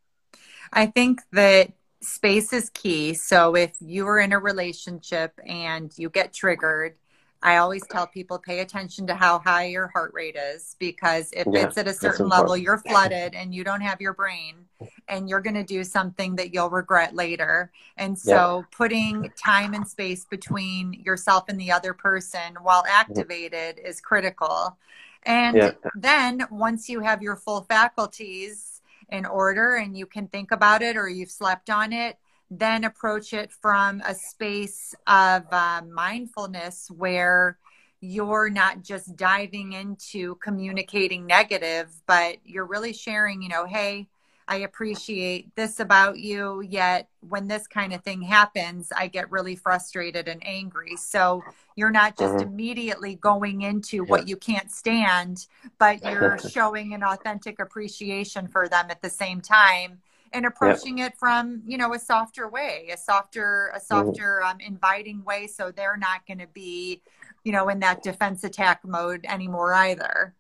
I 0.72 0.86
think 0.86 1.22
that 1.32 1.72
space 2.00 2.52
is 2.52 2.70
key. 2.70 3.14
So, 3.14 3.56
if 3.56 3.72
you 3.80 4.06
are 4.06 4.20
in 4.20 4.32
a 4.32 4.38
relationship 4.38 5.38
and 5.46 5.92
you 5.96 6.10
get 6.10 6.32
triggered, 6.32 6.96
I 7.42 7.58
always 7.58 7.86
tell 7.86 8.06
people 8.06 8.38
pay 8.38 8.60
attention 8.60 9.06
to 9.06 9.14
how 9.14 9.38
high 9.38 9.66
your 9.66 9.88
heart 9.88 10.12
rate 10.14 10.36
is 10.36 10.74
because 10.78 11.32
if 11.32 11.48
yeah, 11.52 11.66
it's 11.66 11.78
at 11.78 11.86
a 11.86 11.94
certain 11.94 12.28
level, 12.28 12.56
you're 12.56 12.78
flooded 12.78 13.34
and 13.34 13.54
you 13.54 13.62
don't 13.64 13.80
have 13.80 14.00
your 14.00 14.12
brain 14.14 14.66
and 15.08 15.28
you're 15.28 15.40
going 15.40 15.54
to 15.54 15.64
do 15.64 15.84
something 15.84 16.36
that 16.36 16.52
you'll 16.52 16.70
regret 16.70 17.14
later. 17.14 17.70
And 17.96 18.18
so 18.18 18.66
yeah. 18.70 18.76
putting 18.76 19.30
time 19.36 19.74
and 19.74 19.86
space 19.86 20.24
between 20.24 20.92
yourself 20.92 21.44
and 21.48 21.60
the 21.60 21.72
other 21.72 21.94
person 21.94 22.56
while 22.62 22.84
activated 22.88 23.80
is 23.84 24.00
critical. 24.00 24.76
And 25.24 25.56
Yeah. 25.56 25.72
then 25.94 26.46
once 26.50 26.88
you 26.88 27.00
have 27.00 27.22
your 27.22 27.36
full 27.36 27.62
faculties 27.62 28.82
in 29.10 29.24
order 29.24 29.76
and 29.76 29.96
you 29.96 30.06
can 30.06 30.28
think 30.28 30.50
about 30.52 30.82
it 30.82 30.96
or 30.96 31.08
you've 31.08 31.30
slept 31.30 31.70
on 31.70 31.92
it, 31.92 32.18
then 32.50 32.84
approach 32.84 33.32
it 33.32 33.52
from 33.52 34.02
a 34.06 34.14
space 34.14 34.94
of 35.06 35.44
uh, 35.52 35.82
mindfulness 35.90 36.90
where 36.90 37.58
you're 38.00 38.48
not 38.48 38.82
just 38.82 39.16
diving 39.16 39.72
into 39.72 40.36
communicating 40.36 41.26
negative, 41.26 41.90
but 42.06 42.36
you're 42.44 42.64
really 42.66 42.92
sharing, 42.92 43.42
you 43.42 43.48
know, 43.48 43.66
hey, 43.66 44.08
I 44.46 44.58
appreciate 44.58 45.54
this 45.56 45.78
about 45.78 46.18
you. 46.18 46.62
Yet 46.62 47.08
when 47.20 47.48
this 47.48 47.66
kind 47.66 47.92
of 47.92 48.02
thing 48.02 48.22
happens, 48.22 48.90
I 48.96 49.08
get 49.08 49.30
really 49.30 49.56
frustrated 49.56 50.26
and 50.26 50.40
angry. 50.46 50.96
So 50.96 51.44
you're 51.76 51.90
not 51.90 52.16
just 52.16 52.40
Mhm. 52.40 52.42
immediately 52.42 53.16
going 53.16 53.62
into 53.62 54.04
what 54.04 54.26
you 54.26 54.36
can't 54.36 54.70
stand, 54.70 55.46
but 55.78 56.02
you're 56.04 56.38
showing 56.38 56.94
an 56.94 57.02
authentic 57.02 57.58
appreciation 57.60 58.48
for 58.48 58.68
them 58.68 58.86
at 58.90 59.02
the 59.02 59.10
same 59.10 59.40
time 59.40 60.00
and 60.32 60.46
approaching 60.46 60.98
it 60.98 61.16
from 61.18 61.62
you 61.66 61.78
know 61.78 61.94
a 61.94 61.98
softer 61.98 62.48
way 62.48 62.88
a 62.92 62.96
softer 62.96 63.72
a 63.74 63.80
softer 63.80 64.42
um, 64.42 64.58
inviting 64.60 65.24
way 65.24 65.46
so 65.46 65.70
they're 65.70 65.96
not 65.96 66.26
going 66.26 66.38
to 66.38 66.46
be 66.48 67.02
you 67.44 67.52
know 67.52 67.68
in 67.68 67.78
that 67.78 68.02
defense 68.02 68.44
attack 68.44 68.80
mode 68.84 69.24
anymore 69.28 69.74
either 69.74 70.34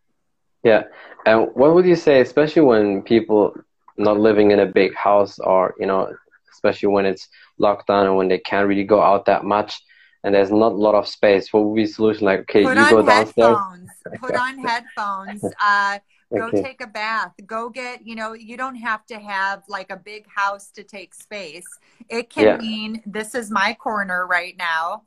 Yeah. 0.64 0.84
And 1.26 1.48
what 1.54 1.74
would 1.74 1.86
you 1.86 1.96
say, 1.96 2.20
especially 2.20 2.62
when 2.62 3.02
people 3.02 3.54
not 3.96 4.18
living 4.18 4.50
in 4.50 4.60
a 4.60 4.66
big 4.66 4.94
house 4.94 5.38
or, 5.38 5.74
you 5.78 5.86
know, 5.86 6.14
especially 6.52 6.88
when 6.88 7.06
it's 7.06 7.28
locked 7.58 7.86
down 7.86 8.06
and 8.06 8.16
when 8.16 8.28
they 8.28 8.38
can't 8.38 8.68
really 8.68 8.84
go 8.84 9.00
out 9.00 9.26
that 9.26 9.44
much 9.44 9.80
and 10.24 10.34
there's 10.34 10.50
not 10.50 10.72
a 10.72 10.76
lot 10.76 10.94
of 10.94 11.06
space, 11.06 11.52
what 11.52 11.64
would 11.64 11.76
be 11.76 11.86
solution? 11.86 12.24
Like, 12.24 12.40
okay, 12.40 12.64
put 12.64 12.76
you 12.76 12.90
go 12.90 13.02
downstairs. 13.02 13.56
headphones 13.56 13.90
put 14.20 14.34
on 14.34 14.58
headphones 14.66 15.44
uh, 15.62 15.98
go 16.36 16.48
Okay. 16.48 16.62
take 16.62 16.80
a 16.80 16.86
bath 16.86 17.32
go 17.46 17.68
get 17.70 18.06
you 18.06 18.14
know 18.14 18.32
you 18.34 18.56
don't 18.56 18.76
have 18.76 19.04
to 19.06 19.18
have 19.18 19.62
like 19.68 19.90
a 19.90 19.96
big 19.96 20.26
house 20.34 20.70
to 20.70 20.82
take 20.82 21.14
space 21.14 21.78
it 22.08 22.28
can 22.30 22.44
Yeah. 22.46 22.56
mean 22.56 23.02
this 23.06 23.34
is 23.34 23.50
my 23.50 23.74
corner 23.74 24.26
right 24.26 24.56
now 24.58 25.02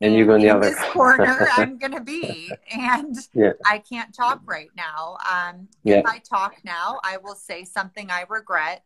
And 0.00 0.14
you 0.14 0.26
go 0.26 0.34
in 0.34 0.42
the 0.42 0.50
other 0.50 0.68
this 0.70 0.78
corner 0.92 1.48
i'm 1.52 1.78
gonna 1.78 2.00
be 2.02 2.52
and 2.72 3.16
Yeah. 3.34 3.52
i 3.64 3.78
can't 3.78 4.12
talk 4.14 4.40
right 4.44 4.70
now 4.76 5.16
um, 5.30 5.68
Yeah. 5.84 5.98
if 6.00 6.06
i 6.06 6.18
talk 6.18 6.54
now 6.64 6.98
i 7.04 7.18
will 7.18 7.36
say 7.36 7.64
something 7.64 8.10
i 8.10 8.24
regret 8.28 8.82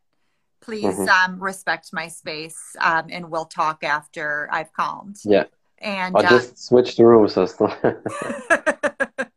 please 0.60 0.98
Mhm. 0.98 1.08
um, 1.08 1.42
respect 1.42 1.90
my 1.92 2.08
space 2.08 2.76
um, 2.80 3.06
and 3.10 3.30
we'll 3.30 3.46
talk 3.46 3.82
after 3.82 4.48
i've 4.52 4.72
calmed 4.74 5.16
Yeah. 5.24 5.44
and 5.78 6.14
Or 6.16 6.24
uh, 6.24 6.28
just 6.28 6.58
switch 6.58 6.96
the 6.96 7.06
rooms 7.06 7.36
or 7.36 7.46
something. 7.46 7.94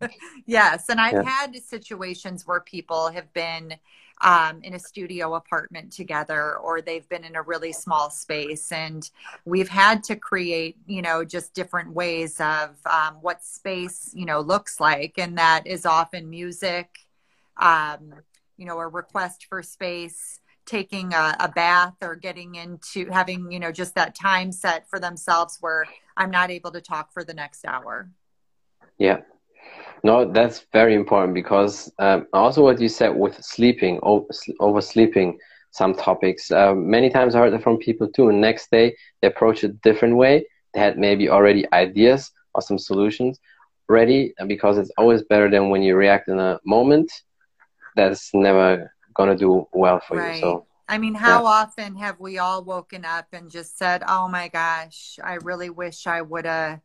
yes, 0.46 0.90
and 0.90 1.00
I've 1.00 1.14
Yeah. 1.14 1.24
had 1.24 1.56
situations 1.58 2.46
where 2.48 2.62
people 2.62 3.10
have 3.10 3.32
been 3.34 3.76
um, 4.22 4.62
in 4.64 4.76
a 4.76 4.80
studio 4.80 5.36
apartment 5.36 5.92
together, 5.92 6.58
or 6.58 6.82
they've 6.82 7.08
been 7.10 7.24
in 7.24 7.36
a 7.36 7.42
really 7.42 7.74
small 7.74 8.10
space, 8.10 8.72
and 8.72 9.10
we've 9.46 9.70
had 9.70 10.04
to 10.06 10.16
create, 10.16 10.78
you 10.86 11.02
know, 11.02 11.24
just 11.26 11.54
different 11.54 11.94
ways 11.94 12.40
of 12.40 12.78
um, 12.86 13.16
what 13.22 13.44
space, 13.44 14.12
you 14.14 14.26
know, 14.26 14.40
looks 14.42 14.80
like, 14.80 15.16
and 15.18 15.38
that 15.38 15.66
is 15.66 15.86
often 15.86 16.30
music, 16.30 17.00
um, 17.58 18.14
you 18.58 18.66
know, 18.66 18.80
a 18.80 18.88
request 18.88 19.46
for 19.50 19.64
space. 19.64 20.40
Taking 20.64 21.12
a, 21.14 21.36
a 21.40 21.50
bath 21.50 21.96
or 22.02 22.16
getting 22.16 22.56
into 22.56 23.10
having, 23.10 23.52
you 23.52 23.60
know, 23.60 23.72
just 23.72 23.96
that 23.96 24.14
time 24.16 24.52
set 24.52 24.88
for 24.88 25.00
themselves 25.00 25.58
where 25.60 25.86
I'm 26.16 26.30
not 26.30 26.52
able 26.52 26.72
to 26.72 26.80
talk 26.80 27.12
for 27.12 27.24
the 27.24 27.34
next 27.34 27.66
hour. 27.66 28.12
Yeah. 28.98 29.22
No, 30.04 30.26
that's 30.32 30.66
very 30.72 30.96
important 30.96 31.34
because 31.34 31.92
um, 32.00 32.26
also 32.34 32.64
what 32.64 32.80
you 32.80 32.88
said 32.90 33.10
with 33.16 33.42
sleeping, 33.44 34.00
oversleeping 34.60 35.38
some 35.72 35.94
topics. 35.94 36.52
Um, 36.52 36.90
many 36.90 37.10
times 37.10 37.36
I 37.36 37.40
heard 37.40 37.54
that 37.54 37.64
from 37.64 37.78
people 37.78 38.08
too. 38.10 38.30
And 38.30 38.42
next 38.42 38.70
day 38.72 38.96
they 39.22 39.28
approach 39.28 39.64
it 39.64 39.72
a 39.72 39.74
different 39.84 40.16
way. 40.18 40.46
They 40.74 40.80
had 40.80 40.98
maybe 40.98 41.30
already 41.30 41.66
ideas 41.74 42.32
or 42.54 42.62
some 42.62 42.78
solutions 42.80 43.40
ready 43.90 44.34
and 44.38 44.48
because 44.48 44.78
it's 44.78 44.92
always 44.98 45.22
better 45.24 45.50
than 45.50 45.70
when 45.70 45.82
you 45.84 45.96
react 45.96 46.28
in 46.30 46.40
a 46.40 46.60
moment. 46.66 47.12
That's 47.96 48.30
never 48.34 48.92
gonna 49.16 49.36
do 49.36 49.66
well 49.74 50.00
for 50.08 50.18
Right. 50.18 50.28
you. 50.28 50.34
So 50.34 50.66
I 50.88 50.98
mean, 50.98 51.16
how 51.16 51.46
often 51.46 51.96
have 51.98 52.20
we 52.20 52.38
all 52.38 52.64
woken 52.64 53.06
up 53.06 53.28
and 53.34 53.50
just 53.50 53.78
said, 53.78 54.04
"Oh 54.08 54.28
my 54.28 54.48
gosh, 54.48 55.20
I 55.24 55.36
really 55.36 55.70
wish 55.70 56.06
I 56.08 56.22
would 56.22 56.46
have 56.46 56.82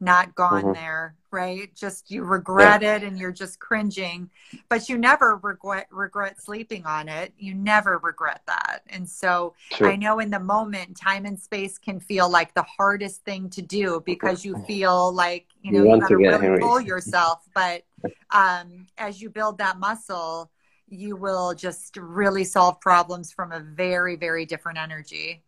not 0.00 0.34
gone 0.34 0.64
Mhm. 0.64 0.74
there." 0.74 1.14
Right? 1.30 1.72
Just 1.74 2.10
you 2.10 2.24
regret 2.24 2.82
it 2.82 3.02
and 3.04 3.18
you're 3.18 3.30
just 3.32 3.60
cringing, 3.60 4.30
but 4.68 4.88
you 4.88 4.98
never 4.98 5.36
regret 5.36 5.86
regret 5.90 6.40
sleeping 6.40 6.84
on 6.86 7.08
it. 7.08 7.32
You 7.38 7.54
never 7.54 7.98
regret 7.98 8.42
that. 8.46 8.82
And 8.88 9.08
so. 9.08 9.54
I 9.82 9.96
know 9.96 10.18
in 10.18 10.30
the 10.30 10.40
moment, 10.40 10.96
time 10.96 11.24
and 11.26 11.38
space 11.38 11.78
can 11.78 12.00
feel 12.00 12.28
like 12.28 12.54
the 12.54 12.62
hardest 12.62 13.24
thing 13.24 13.48
to 13.50 13.62
do 13.62 14.02
because 14.04 14.44
you 14.44 14.56
feel 14.66 15.12
like 15.12 15.46
you 15.62 15.72
You 15.72 15.78
know 15.78 15.84
you, 15.84 15.88
want 15.88 16.00
got 16.02 16.08
to 16.08 16.16
to 16.16 16.22
really 16.22 16.58
pull 16.60 16.80
yourself. 16.80 17.38
But 17.54 17.82
um, 18.30 18.86
as 18.98 19.20
you 19.22 19.30
build 19.30 19.58
that 19.58 19.78
muscle, 19.78 20.50
you 20.88 21.16
will 21.16 21.54
just 21.54 21.96
really 21.96 22.44
solve 22.44 22.80
problems 22.80 23.32
from 23.32 23.52
a 23.52 23.60
very 23.60 24.16
very 24.16 24.44
different 24.46 24.78
energy. 24.78 25.42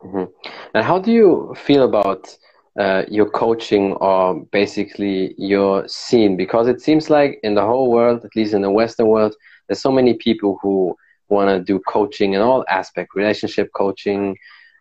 hmm 0.00 0.24
And 0.74 0.84
how 0.84 0.98
do 0.98 1.10
you 1.12 1.54
feel 1.56 1.82
about 1.84 2.36
uh, 2.78 3.04
your 3.08 3.28
coaching 3.28 3.92
or 3.94 4.44
basically 4.52 5.34
your 5.38 5.86
scene? 5.88 6.36
Because 6.36 6.68
it 6.68 6.80
seems 6.80 7.10
like 7.10 7.38
in 7.42 7.54
the 7.54 7.62
whole 7.62 7.90
world, 7.90 8.24
at 8.24 8.34
least 8.36 8.54
in 8.54 8.62
the 8.62 8.70
Western 8.70 9.08
world, 9.08 9.34
there's 9.68 9.80
so 9.80 9.92
many 9.92 10.14
people 10.14 10.58
who 10.62 10.96
want 11.28 11.48
to 11.48 11.64
do 11.64 11.78
coaching 11.80 12.34
in 12.34 12.40
all 12.40 12.64
aspects, 12.68 13.14
relationship 13.16 13.70
coaching, 13.74 14.36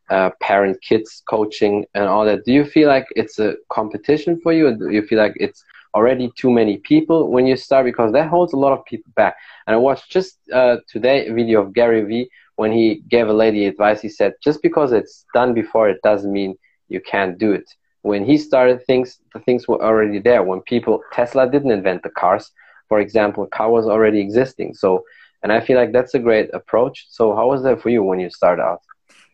uh, 0.09 0.29
parent 0.41 0.77
kids 0.81 1.23
coaching, 1.29 1.85
and 1.93 2.05
all 2.05 2.25
that. 2.25 2.43
Do 2.45 2.51
you 2.51 2.65
feel 2.65 2.87
like 2.87 3.07
it's 3.15 3.39
a 3.39 3.55
competition 3.69 4.39
for 4.41 4.51
you, 4.51 4.67
or 4.67 4.73
do 4.73 4.89
you 4.89 5.03
feel 5.03 5.19
like 5.19 5.33
it's 5.37 5.63
already 5.93 6.31
too 6.37 6.51
many 6.51 6.77
people 6.77 7.29
when 7.29 7.45
you 7.45 7.55
start? 7.55 7.85
Because 7.85 8.11
that 8.11 8.29
holds 8.29 8.53
a 8.53 8.57
lot 8.57 8.73
of 8.73 8.83
people 8.85 9.11
back. 9.15 9.35
And 9.67 9.73
I 9.73 9.77
watched 9.77 10.11
just 10.11 10.37
uh, 10.53 10.77
today 10.87 11.27
a 11.27 11.33
video 11.33 11.61
of 11.61 11.73
Gary 11.73 12.03
Vee 12.03 12.29
when 12.55 12.71
he 12.71 13.01
gave 13.09 13.27
a 13.27 13.33
lady 13.33 13.65
advice. 13.65 14.01
He 14.01 14.09
said, 14.09 14.33
just 14.43 14.61
because 14.61 14.91
it's 14.91 15.25
done 15.33 15.53
before, 15.53 15.89
it 15.89 16.01
doesn't 16.03 16.31
mean 16.31 16.55
you 16.89 16.99
can't 17.01 17.37
do 17.37 17.53
it. 17.53 17.69
When 18.03 18.25
he 18.25 18.37
started 18.37 18.85
things, 18.85 19.19
the 19.33 19.39
things 19.39 19.67
were 19.67 19.83
already 19.83 20.19
there. 20.19 20.43
When 20.43 20.61
people, 20.61 21.01
Tesla 21.13 21.49
didn't 21.49 21.71
invent 21.71 22.03
the 22.03 22.09
cars, 22.09 22.51
for 22.89 22.99
example, 22.99 23.45
car 23.47 23.71
was 23.71 23.87
already 23.87 24.19
existing. 24.19 24.73
So, 24.73 25.03
and 25.43 25.51
I 25.51 25.59
feel 25.59 25.77
like 25.77 25.91
that's 25.91 26.13
a 26.13 26.19
great 26.19 26.49
approach. 26.53 27.05
So, 27.09 27.35
how 27.35 27.47
was 27.49 27.63
that 27.63 27.81
for 27.81 27.89
you 27.89 28.03
when 28.03 28.19
you 28.19 28.29
start 28.29 28.59
out? 28.59 28.81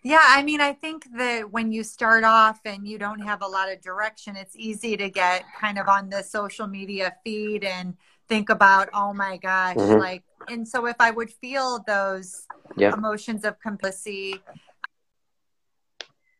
Yeah, 0.04 0.24
I 0.24 0.44
mean, 0.44 0.62
I 0.62 0.74
think 0.74 1.06
that 1.18 1.52
when 1.52 1.72
you 1.72 1.84
start 1.84 2.24
off 2.24 2.60
and 2.66 2.88
you 2.88 2.98
don't 2.98 3.20
have 3.20 3.42
a 3.42 3.48
lot 3.48 3.72
of 3.72 3.82
direction, 3.82 4.36
it's 4.36 4.56
easy 4.56 4.96
to 4.98 5.10
get 5.10 5.44
kind 5.60 5.78
of 5.78 5.88
on 5.90 6.10
the 6.10 6.24
social 6.24 6.68
media 6.68 7.14
feed 7.24 7.64
and 7.64 7.96
think 8.30 8.50
about, 8.50 8.90
oh 8.94 9.14
my 9.14 9.38
gosh, 9.38 9.76
Mhm. 9.76 10.00
like, 10.00 10.24
and 10.48 10.68
so 10.68 10.86
if 10.86 10.96
I 11.00 11.12
would 11.12 11.30
feel 11.30 11.84
those 11.86 12.48
Yeah. 12.78 12.94
emotions 12.94 13.44
of 13.44 13.60
complicity, 13.60 14.44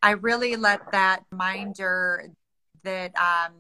I 0.02 0.12
really 0.12 0.56
let 0.56 0.92
that 0.92 1.24
reminder 1.32 2.32
that 2.84 3.16
um, 3.16 3.54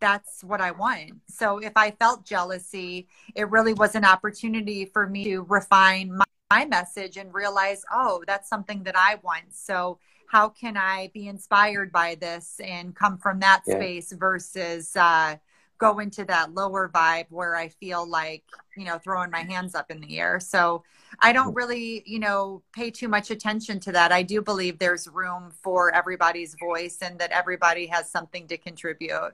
that's 0.00 0.42
what 0.42 0.60
I 0.60 0.70
want. 0.72 1.12
So 1.28 1.58
if 1.58 1.72
I 1.76 1.90
felt 1.92 2.24
jealousy, 2.24 3.08
it 3.34 3.50
really 3.50 3.74
was 3.74 3.94
an 3.94 4.04
opportunity 4.04 4.84
for 4.86 5.06
me 5.06 5.24
to 5.24 5.42
refine 5.42 6.16
my, 6.16 6.24
my 6.50 6.64
message 6.64 7.16
and 7.16 7.32
realize, 7.32 7.84
oh, 7.92 8.22
that's 8.26 8.48
something 8.48 8.82
that 8.84 8.96
I 8.96 9.16
want. 9.22 9.54
So 9.54 9.98
how 10.28 10.48
can 10.48 10.76
I 10.76 11.10
be 11.14 11.28
inspired 11.28 11.92
by 11.92 12.16
this 12.16 12.60
and 12.62 12.94
come 12.94 13.18
from 13.18 13.40
that 13.40 13.62
Yeah. 13.66 13.76
space 13.76 14.12
versus 14.12 14.96
uh, 14.96 15.36
go 15.78 15.98
into 15.98 16.24
that 16.24 16.54
lower 16.54 16.88
vibe 16.88 17.26
where 17.30 17.56
I 17.56 17.68
feel 17.68 18.08
like, 18.08 18.44
you 18.76 18.84
know, 18.84 18.98
throwing 18.98 19.30
my 19.30 19.42
hands 19.42 19.74
up 19.74 19.90
in 19.90 20.00
the 20.00 20.18
air. 20.18 20.40
So 20.40 20.82
I 21.20 21.32
don't 21.32 21.48
mm-hmm. 21.48 21.56
really, 21.56 22.02
you 22.06 22.18
know, 22.18 22.62
pay 22.72 22.90
too 22.90 23.08
much 23.08 23.30
attention 23.30 23.80
to 23.80 23.92
that. 23.92 24.12
I 24.12 24.22
do 24.22 24.42
believe 24.42 24.78
there's 24.78 25.08
room 25.08 25.52
for 25.62 25.94
everybody's 25.94 26.54
voice 26.58 26.98
and 27.02 27.18
that 27.18 27.30
everybody 27.30 27.86
has 27.86 28.10
something 28.10 28.46
to 28.48 28.56
contribute. 28.56 29.32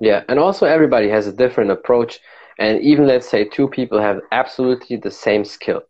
Yeah, 0.00 0.22
and 0.28 0.38
also 0.38 0.66
everybody 0.66 1.08
has 1.08 1.26
a 1.26 1.32
different 1.32 1.70
approach. 1.70 2.20
And 2.58 2.80
even 2.82 3.06
let's 3.06 3.28
say 3.28 3.44
two 3.44 3.68
people 3.68 4.00
have 4.00 4.20
absolutely 4.32 4.96
the 4.96 5.10
same 5.10 5.44
skill, 5.44 5.82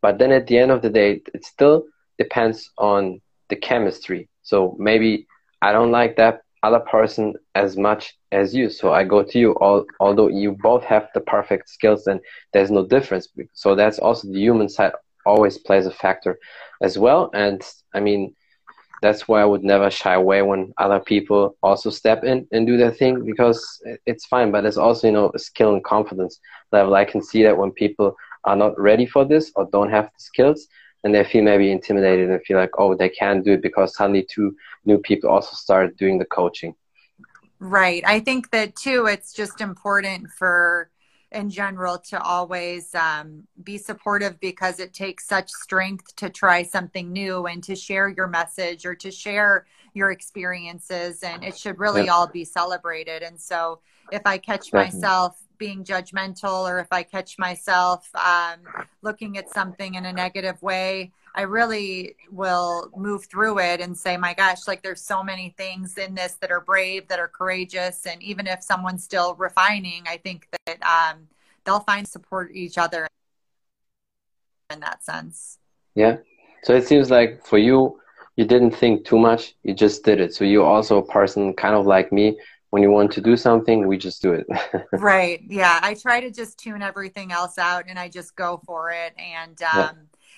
but 0.00 0.18
then 0.18 0.32
at 0.32 0.46
the 0.46 0.58
end 0.58 0.70
of 0.70 0.82
the 0.82 0.90
day, 0.90 1.22
it 1.32 1.44
still 1.44 1.84
depends 2.18 2.70
on 2.78 3.20
the 3.48 3.56
chemistry. 3.56 4.28
So 4.42 4.76
maybe 4.78 5.26
I 5.60 5.72
don't 5.72 5.90
like 5.90 6.16
that 6.16 6.43
other 6.64 6.80
person 6.80 7.34
as 7.54 7.76
much 7.76 8.14
as 8.32 8.54
you, 8.54 8.70
so 8.70 8.92
I 8.92 9.04
go 9.04 9.22
to 9.22 9.38
you. 9.38 9.52
All, 9.64 9.84
although 10.00 10.28
you 10.28 10.56
both 10.62 10.84
have 10.84 11.08
the 11.14 11.20
perfect 11.20 11.68
skills, 11.68 12.06
and 12.06 12.20
there's 12.52 12.70
no 12.70 12.86
difference. 12.86 13.28
So 13.52 13.74
that's 13.76 13.98
also 13.98 14.28
the 14.28 14.40
human 14.40 14.68
side 14.68 14.92
always 15.26 15.58
plays 15.58 15.86
a 15.86 15.90
factor 15.90 16.38
as 16.82 16.98
well. 16.98 17.30
And 17.34 17.62
I 17.94 18.00
mean, 18.00 18.34
that's 19.02 19.28
why 19.28 19.42
I 19.42 19.44
would 19.44 19.64
never 19.64 19.90
shy 19.90 20.14
away 20.14 20.42
when 20.42 20.72
other 20.78 21.00
people 21.00 21.56
also 21.62 21.90
step 21.90 22.24
in 22.24 22.46
and 22.52 22.66
do 22.66 22.76
their 22.76 22.90
thing 22.92 23.24
because 23.24 23.58
it's 24.06 24.26
fine. 24.26 24.50
But 24.50 24.64
it's 24.64 24.76
also, 24.78 25.08
you 25.08 25.12
know, 25.12 25.30
a 25.34 25.38
skill 25.38 25.74
and 25.74 25.84
confidence 25.84 26.38
level. 26.72 26.94
I 26.94 27.04
can 27.04 27.22
see 27.22 27.42
that 27.44 27.56
when 27.58 27.72
people 27.72 28.14
are 28.44 28.56
not 28.56 28.78
ready 28.78 29.06
for 29.06 29.24
this 29.24 29.52
or 29.56 29.68
don't 29.72 29.90
have 29.90 30.06
the 30.06 30.18
skills 30.18 30.66
and 31.04 31.14
they 31.14 31.22
feel 31.22 31.44
maybe 31.44 31.70
intimidated 31.70 32.30
and 32.30 32.42
feel 32.42 32.56
like, 32.56 32.70
oh, 32.78 32.94
they 32.94 33.10
can't 33.10 33.44
do 33.44 33.52
it 33.52 33.62
because 33.62 33.94
suddenly 33.94 34.26
two 34.28 34.56
new 34.86 34.98
people 34.98 35.30
also 35.30 35.54
started 35.54 35.96
doing 35.96 36.18
the 36.18 36.24
coaching. 36.24 36.74
Right. 37.60 38.02
I 38.06 38.20
think 38.20 38.50
that 38.50 38.74
too, 38.74 39.06
it's 39.06 39.32
just 39.32 39.60
important 39.60 40.30
for 40.30 40.90
in 41.30 41.50
general 41.50 41.98
to 41.98 42.20
always 42.22 42.94
um, 42.94 43.44
be 43.62 43.76
supportive 43.76 44.38
because 44.40 44.78
it 44.80 44.94
takes 44.94 45.26
such 45.26 45.50
strength 45.50 46.14
to 46.16 46.30
try 46.30 46.62
something 46.62 47.12
new 47.12 47.46
and 47.46 47.62
to 47.64 47.74
share 47.74 48.08
your 48.08 48.28
message 48.28 48.86
or 48.86 48.94
to 48.94 49.10
share 49.10 49.66
your 49.94 50.10
experiences 50.10 51.22
and 51.22 51.44
it 51.44 51.56
should 51.56 51.78
really 51.78 52.08
all 52.08 52.26
be 52.26 52.44
celebrated 52.44 53.22
and 53.22 53.40
so 53.40 53.78
if 54.10 54.22
i 54.24 54.36
catch 54.36 54.72
Definitely. 54.72 55.00
myself 55.00 55.40
being 55.58 55.84
judgmental 55.84 56.68
or 56.68 56.78
if 56.78 56.88
i 56.90 57.02
catch 57.02 57.38
myself 57.38 58.08
um, 58.14 58.60
looking 59.02 59.38
at 59.38 59.50
something 59.50 59.94
in 59.94 60.06
a 60.06 60.12
negative 60.12 60.60
way 60.62 61.12
i 61.34 61.42
really 61.42 62.14
will 62.30 62.90
move 62.96 63.24
through 63.26 63.58
it 63.58 63.80
and 63.80 63.96
say 63.96 64.16
my 64.16 64.34
gosh 64.34 64.66
like 64.66 64.82
there's 64.82 65.02
so 65.02 65.22
many 65.22 65.54
things 65.56 65.98
in 65.98 66.14
this 66.14 66.34
that 66.34 66.50
are 66.50 66.60
brave 66.60 67.06
that 67.08 67.18
are 67.18 67.28
courageous 67.28 68.06
and 68.06 68.22
even 68.22 68.46
if 68.46 68.62
someone's 68.62 69.04
still 69.04 69.34
refining 69.36 70.02
i 70.06 70.16
think 70.16 70.46
that 70.66 70.82
um, 70.82 71.26
they'll 71.64 71.80
find 71.80 72.06
support 72.06 72.50
each 72.54 72.78
other 72.78 73.08
in 74.70 74.80
that 74.80 75.02
sense. 75.04 75.58
Yeah. 75.94 76.18
So 76.62 76.74
it 76.74 76.86
seems 76.86 77.10
like 77.10 77.44
for 77.44 77.58
you, 77.58 78.00
you 78.36 78.44
didn't 78.44 78.72
think 78.72 79.04
too 79.04 79.18
much. 79.18 79.54
You 79.62 79.74
just 79.74 80.04
did 80.04 80.20
it. 80.20 80.34
So 80.34 80.44
you're 80.44 80.64
also 80.64 80.98
a 80.98 81.06
person 81.06 81.54
kind 81.54 81.74
of 81.74 81.86
like 81.86 82.12
me. 82.12 82.38
When 82.74 82.82
you 82.82 82.90
want 82.90 83.12
to 83.12 83.20
do 83.20 83.36
something, 83.36 83.86
we 83.86 83.96
just 83.96 84.20
do 84.20 84.32
it. 84.32 84.48
right. 84.92 85.40
Yeah. 85.46 85.78
I 85.80 85.94
try 85.94 86.18
to 86.18 86.28
just 86.28 86.58
tune 86.58 86.82
everything 86.82 87.30
else 87.30 87.56
out 87.56 87.84
and 87.86 87.96
I 87.96 88.08
just 88.08 88.34
go 88.34 88.60
for 88.66 88.90
it. 88.90 89.14
And 89.16 89.62
um, 89.62 89.76
yeah. 89.76 89.92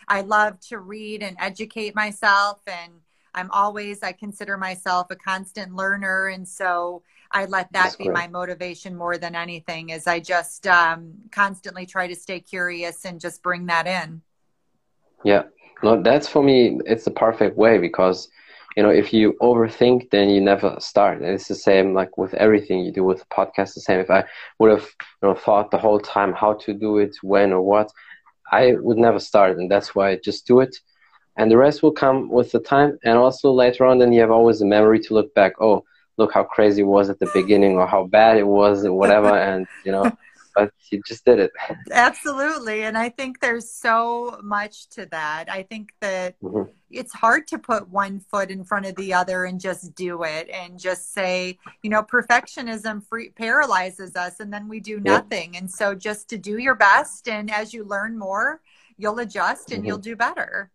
I 0.06 0.20
love 0.20 0.60
to 0.68 0.80
read 0.80 1.22
and 1.22 1.34
educate 1.40 1.94
myself. 1.94 2.60
And 2.66 2.92
I'm 3.34 3.50
always, 3.52 4.02
I 4.02 4.12
consider 4.12 4.58
myself 4.58 5.06
a 5.08 5.16
constant 5.16 5.74
learner. 5.74 6.26
And 6.26 6.46
so 6.46 7.02
I 7.32 7.46
let 7.46 7.72
that 7.72 7.84
That's 7.84 7.96
be 7.96 8.04
great. 8.04 8.12
my 8.12 8.28
motivation 8.28 8.94
more 8.94 9.16
than 9.16 9.34
anything 9.34 9.88
is 9.88 10.06
I 10.06 10.20
just 10.20 10.66
um, 10.66 11.14
constantly 11.32 11.86
try 11.86 12.06
to 12.06 12.14
stay 12.14 12.40
curious 12.40 13.06
and 13.06 13.18
just 13.18 13.42
bring 13.42 13.64
that 13.68 13.86
in. 13.86 14.20
Yeah. 15.24 15.44
No, 15.82 16.02
that's 16.02 16.28
for 16.28 16.42
me, 16.42 16.80
it's 16.84 17.06
the 17.06 17.12
perfect 17.12 17.56
way 17.56 17.78
because, 17.78 18.28
you 18.76 18.82
know, 18.82 18.90
if 18.90 19.12
you 19.12 19.34
overthink, 19.40 20.10
then 20.10 20.28
you 20.28 20.40
never 20.40 20.76
start. 20.78 21.22
And 21.22 21.30
it's 21.30 21.48
the 21.48 21.54
same 21.54 21.94
like 21.94 22.18
with 22.18 22.34
everything 22.34 22.80
you 22.80 22.92
do 22.92 23.04
with 23.04 23.20
the 23.20 23.24
podcast, 23.26 23.74
the 23.74 23.80
same. 23.80 24.00
If 24.00 24.10
I 24.10 24.24
would 24.58 24.70
have, 24.70 24.86
you 25.22 25.28
know, 25.28 25.34
thought 25.34 25.70
the 25.70 25.78
whole 25.78 25.98
time 25.98 26.34
how 26.34 26.54
to 26.54 26.74
do 26.74 26.98
it, 26.98 27.16
when 27.22 27.52
or 27.52 27.62
what, 27.62 27.90
I 28.52 28.74
would 28.78 28.98
never 28.98 29.18
start. 29.18 29.56
And 29.56 29.70
that's 29.70 29.94
why 29.94 30.10
I 30.10 30.16
just 30.22 30.46
do 30.46 30.60
it. 30.60 30.76
And 31.38 31.50
the 31.50 31.56
rest 31.56 31.82
will 31.82 31.92
come 31.92 32.28
with 32.28 32.52
the 32.52 32.60
time. 32.60 32.98
And 33.02 33.16
also 33.16 33.50
later 33.50 33.86
on, 33.86 33.98
then 33.98 34.12
you 34.12 34.20
have 34.20 34.30
always 34.30 34.60
a 34.60 34.66
memory 34.66 35.00
to 35.00 35.14
look 35.14 35.34
back. 35.34 35.54
Oh, 35.60 35.84
look 36.18 36.32
how 36.32 36.44
crazy 36.44 36.82
it 36.82 36.84
was 36.84 37.08
at 37.08 37.18
the 37.18 37.30
beginning 37.34 37.76
or 37.76 37.86
how 37.86 38.04
bad 38.06 38.36
it 38.36 38.46
was 38.46 38.84
or 38.84 38.92
whatever 38.92 39.36
and 39.48 39.66
you 39.84 39.92
know 39.92 40.10
but 40.56 40.72
you 40.90 41.00
just 41.06 41.24
did 41.24 41.38
it 41.38 41.52
absolutely 41.92 42.82
and 42.82 42.96
i 42.98 43.08
think 43.08 43.38
there's 43.40 43.70
so 43.70 44.40
much 44.42 44.88
to 44.88 45.06
that 45.06 45.48
i 45.50 45.62
think 45.62 45.92
that 46.00 46.40
mm-hmm. 46.40 46.68
it's 46.90 47.12
hard 47.12 47.46
to 47.46 47.58
put 47.58 47.88
one 47.88 48.18
foot 48.18 48.50
in 48.50 48.64
front 48.64 48.86
of 48.86 48.96
the 48.96 49.12
other 49.12 49.44
and 49.44 49.60
just 49.60 49.94
do 49.94 50.24
it 50.24 50.48
and 50.48 50.80
just 50.80 51.12
say 51.12 51.56
you 51.82 51.90
know 51.90 52.02
perfectionism 52.02 53.06
free 53.06 53.28
paralyzes 53.28 54.16
us 54.16 54.40
and 54.40 54.52
then 54.52 54.66
we 54.66 54.80
do 54.80 54.98
nothing 55.00 55.52
yeah. 55.52 55.60
and 55.60 55.70
so 55.70 55.94
just 55.94 56.28
to 56.28 56.38
do 56.38 56.58
your 56.58 56.74
best 56.74 57.28
and 57.28 57.52
as 57.52 57.72
you 57.72 57.84
learn 57.84 58.18
more 58.18 58.60
you'll 58.96 59.18
adjust 59.18 59.70
and 59.70 59.80
mm-hmm. 59.80 59.88
you'll 59.88 59.98
do 59.98 60.16
better 60.16 60.70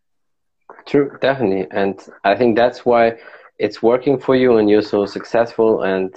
true 0.85 1.17
definitely 1.21 1.67
and 1.71 2.07
i 2.23 2.35
think 2.35 2.55
that's 2.55 2.85
why 2.85 3.17
it's 3.57 3.81
working 3.81 4.19
for 4.19 4.35
you 4.35 4.57
and 4.57 4.69
you're 4.69 4.81
so 4.81 5.05
successful 5.05 5.83
and 5.83 6.15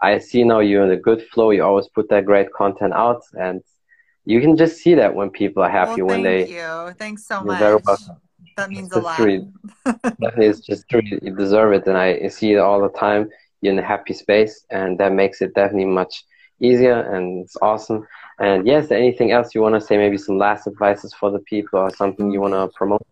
I 0.00 0.18
see 0.18 0.44
now 0.44 0.60
you're 0.60 0.84
in 0.84 0.90
a 0.90 0.96
good 0.96 1.22
flow. 1.32 1.50
You 1.50 1.64
always 1.64 1.88
put 1.88 2.08
that 2.10 2.24
great 2.24 2.52
content 2.52 2.92
out 2.92 3.22
and 3.34 3.62
you 4.24 4.40
can 4.40 4.56
just 4.56 4.78
see 4.78 4.94
that 4.94 5.14
when 5.14 5.30
people 5.30 5.62
are 5.62 5.70
happy 5.70 6.02
well, 6.02 6.14
when 6.14 6.22
they 6.22 6.44
thank 6.44 6.50
you. 6.50 6.94
Thanks 6.98 7.26
so 7.26 7.42
much. 7.42 7.84
That 8.56 8.70
means 8.70 8.88
it's 8.88 8.96
a 8.96 9.00
lot. 9.00 9.16
True. 9.16 9.52
Definitely 9.84 10.46
it's 10.46 10.60
just 10.60 10.88
true. 10.88 11.02
You 11.04 11.34
deserve 11.34 11.72
it 11.74 11.86
and 11.86 11.96
I 11.96 12.28
see 12.28 12.52
it 12.52 12.58
all 12.58 12.82
the 12.82 12.88
time. 12.98 13.30
You're 13.60 13.72
in 13.72 13.78
a 13.78 13.86
happy 13.86 14.14
space 14.14 14.64
and 14.70 14.98
that 14.98 15.12
makes 15.12 15.40
it 15.40 15.54
definitely 15.54 15.86
much 15.86 16.24
easier 16.60 17.00
and 17.14 17.44
it's 17.44 17.56
awesome. 17.62 18.06
And 18.38 18.66
yes, 18.66 18.90
anything 18.90 19.32
else 19.32 19.54
you 19.54 19.62
want 19.62 19.74
to 19.74 19.80
say? 19.80 19.96
Maybe 19.96 20.18
some 20.18 20.38
last 20.38 20.66
advices 20.66 21.14
for 21.14 21.30
the 21.30 21.38
people 21.40 21.78
or 21.78 21.90
something 21.90 22.30
you 22.30 22.40
want 22.40 22.54
to 22.54 22.68
promote? 22.76 23.02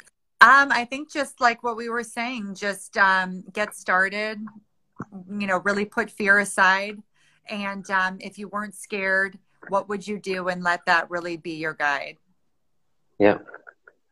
Um, 0.40 0.70
I 0.70 0.84
think 0.84 1.10
just 1.10 1.40
like 1.40 1.62
what 1.62 1.76
we 1.76 1.88
were 1.88 2.02
saying, 2.02 2.54
just 2.54 2.98
um, 2.98 3.44
get 3.52 3.74
started. 3.74 4.38
You 5.30 5.46
know, 5.46 5.58
really 5.58 5.84
put 5.84 6.10
fear 6.10 6.38
aside. 6.38 7.02
And 7.48 7.88
um, 7.90 8.18
if 8.20 8.38
you 8.38 8.48
weren't 8.48 8.74
scared, 8.74 9.38
what 9.68 9.88
would 9.88 10.06
you 10.06 10.18
do? 10.18 10.48
And 10.48 10.62
let 10.62 10.86
that 10.86 11.10
really 11.10 11.36
be 11.36 11.52
your 11.52 11.74
guide. 11.74 12.16
Yeah, 13.18 13.38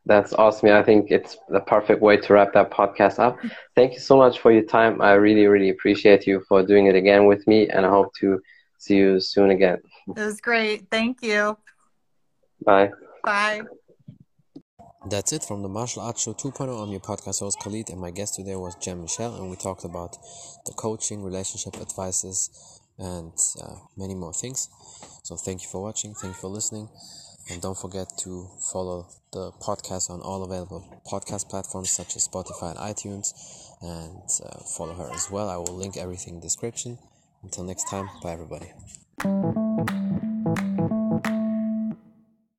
that's 0.05 0.33
awesome. 0.33 0.69
I 0.69 0.83
think 0.83 1.11
it's 1.11 1.37
the 1.49 1.59
perfect 1.61 2.01
way 2.01 2.17
to 2.17 2.33
wrap 2.33 2.53
that 2.53 2.71
podcast 2.71 3.19
up. 3.19 3.37
Thank 3.75 3.93
you 3.93 3.99
so 3.99 4.17
much 4.17 4.39
for 4.39 4.51
your 4.51 4.63
time. 4.63 5.01
I 5.01 5.13
really, 5.13 5.47
really 5.47 5.69
appreciate 5.69 6.27
you 6.27 6.43
for 6.47 6.63
doing 6.63 6.87
it 6.87 6.95
again 6.95 7.25
with 7.25 7.45
me, 7.47 7.69
and 7.69 7.85
I 7.85 7.89
hope 7.89 8.13
to 8.19 8.41
see 8.77 8.95
you 8.95 9.19
soon 9.19 9.51
again. 9.51 9.79
It 10.07 10.19
was 10.19 10.41
great. 10.41 10.89
Thank 10.89 11.23
you. 11.23 11.57
Bye. 12.65 12.91
Bye. 13.23 13.61
That's 15.05 15.33
it 15.33 15.43
from 15.43 15.63
the 15.63 15.67
Martial 15.67 16.01
Arts 16.01 16.23
Show 16.23 16.33
2.0. 16.33 16.81
I'm 16.81 16.89
your 16.89 17.01
podcast 17.01 17.41
host 17.41 17.59
Khalid, 17.59 17.89
and 17.89 17.99
my 17.99 18.09
guest 18.09 18.35
today 18.35 18.55
was 18.55 18.75
Jen 18.75 19.01
Michelle, 19.01 19.35
and 19.35 19.49
we 19.49 19.57
talked 19.57 19.83
about 19.83 20.15
the 20.65 20.71
coaching, 20.71 21.21
relationship 21.21 21.75
advices, 21.81 22.79
and 22.97 23.33
uh, 23.61 23.75
many 23.97 24.15
more 24.15 24.31
things. 24.31 24.69
So, 25.23 25.35
thank 25.35 25.61
you 25.61 25.67
for 25.67 25.81
watching, 25.83 26.13
thank 26.13 26.35
you 26.35 26.39
for 26.39 26.47
listening, 26.47 26.87
and 27.51 27.61
don't 27.61 27.77
forget 27.77 28.07
to 28.19 28.47
follow 28.71 29.09
the 29.33 29.51
podcast 29.61 30.09
on 30.09 30.21
all 30.21 30.41
available 30.41 31.01
podcast 31.05 31.49
platforms 31.49 31.89
such 31.91 32.15
as 32.15 32.25
Spotify 32.25 32.71
and 32.71 32.79
iTunes, 32.79 33.33
and 33.81 34.23
uh, 34.45 34.59
follow 34.77 34.93
her 34.93 35.11
as 35.13 35.29
well. 35.29 35.49
I 35.49 35.57
will 35.57 35.75
link 35.75 35.97
everything 35.97 36.35
in 36.35 36.39
the 36.39 36.45
description. 36.45 36.97
Until 37.43 37.65
next 37.65 37.89
time, 37.89 38.09
bye 38.21 38.31
everybody. 38.31 38.71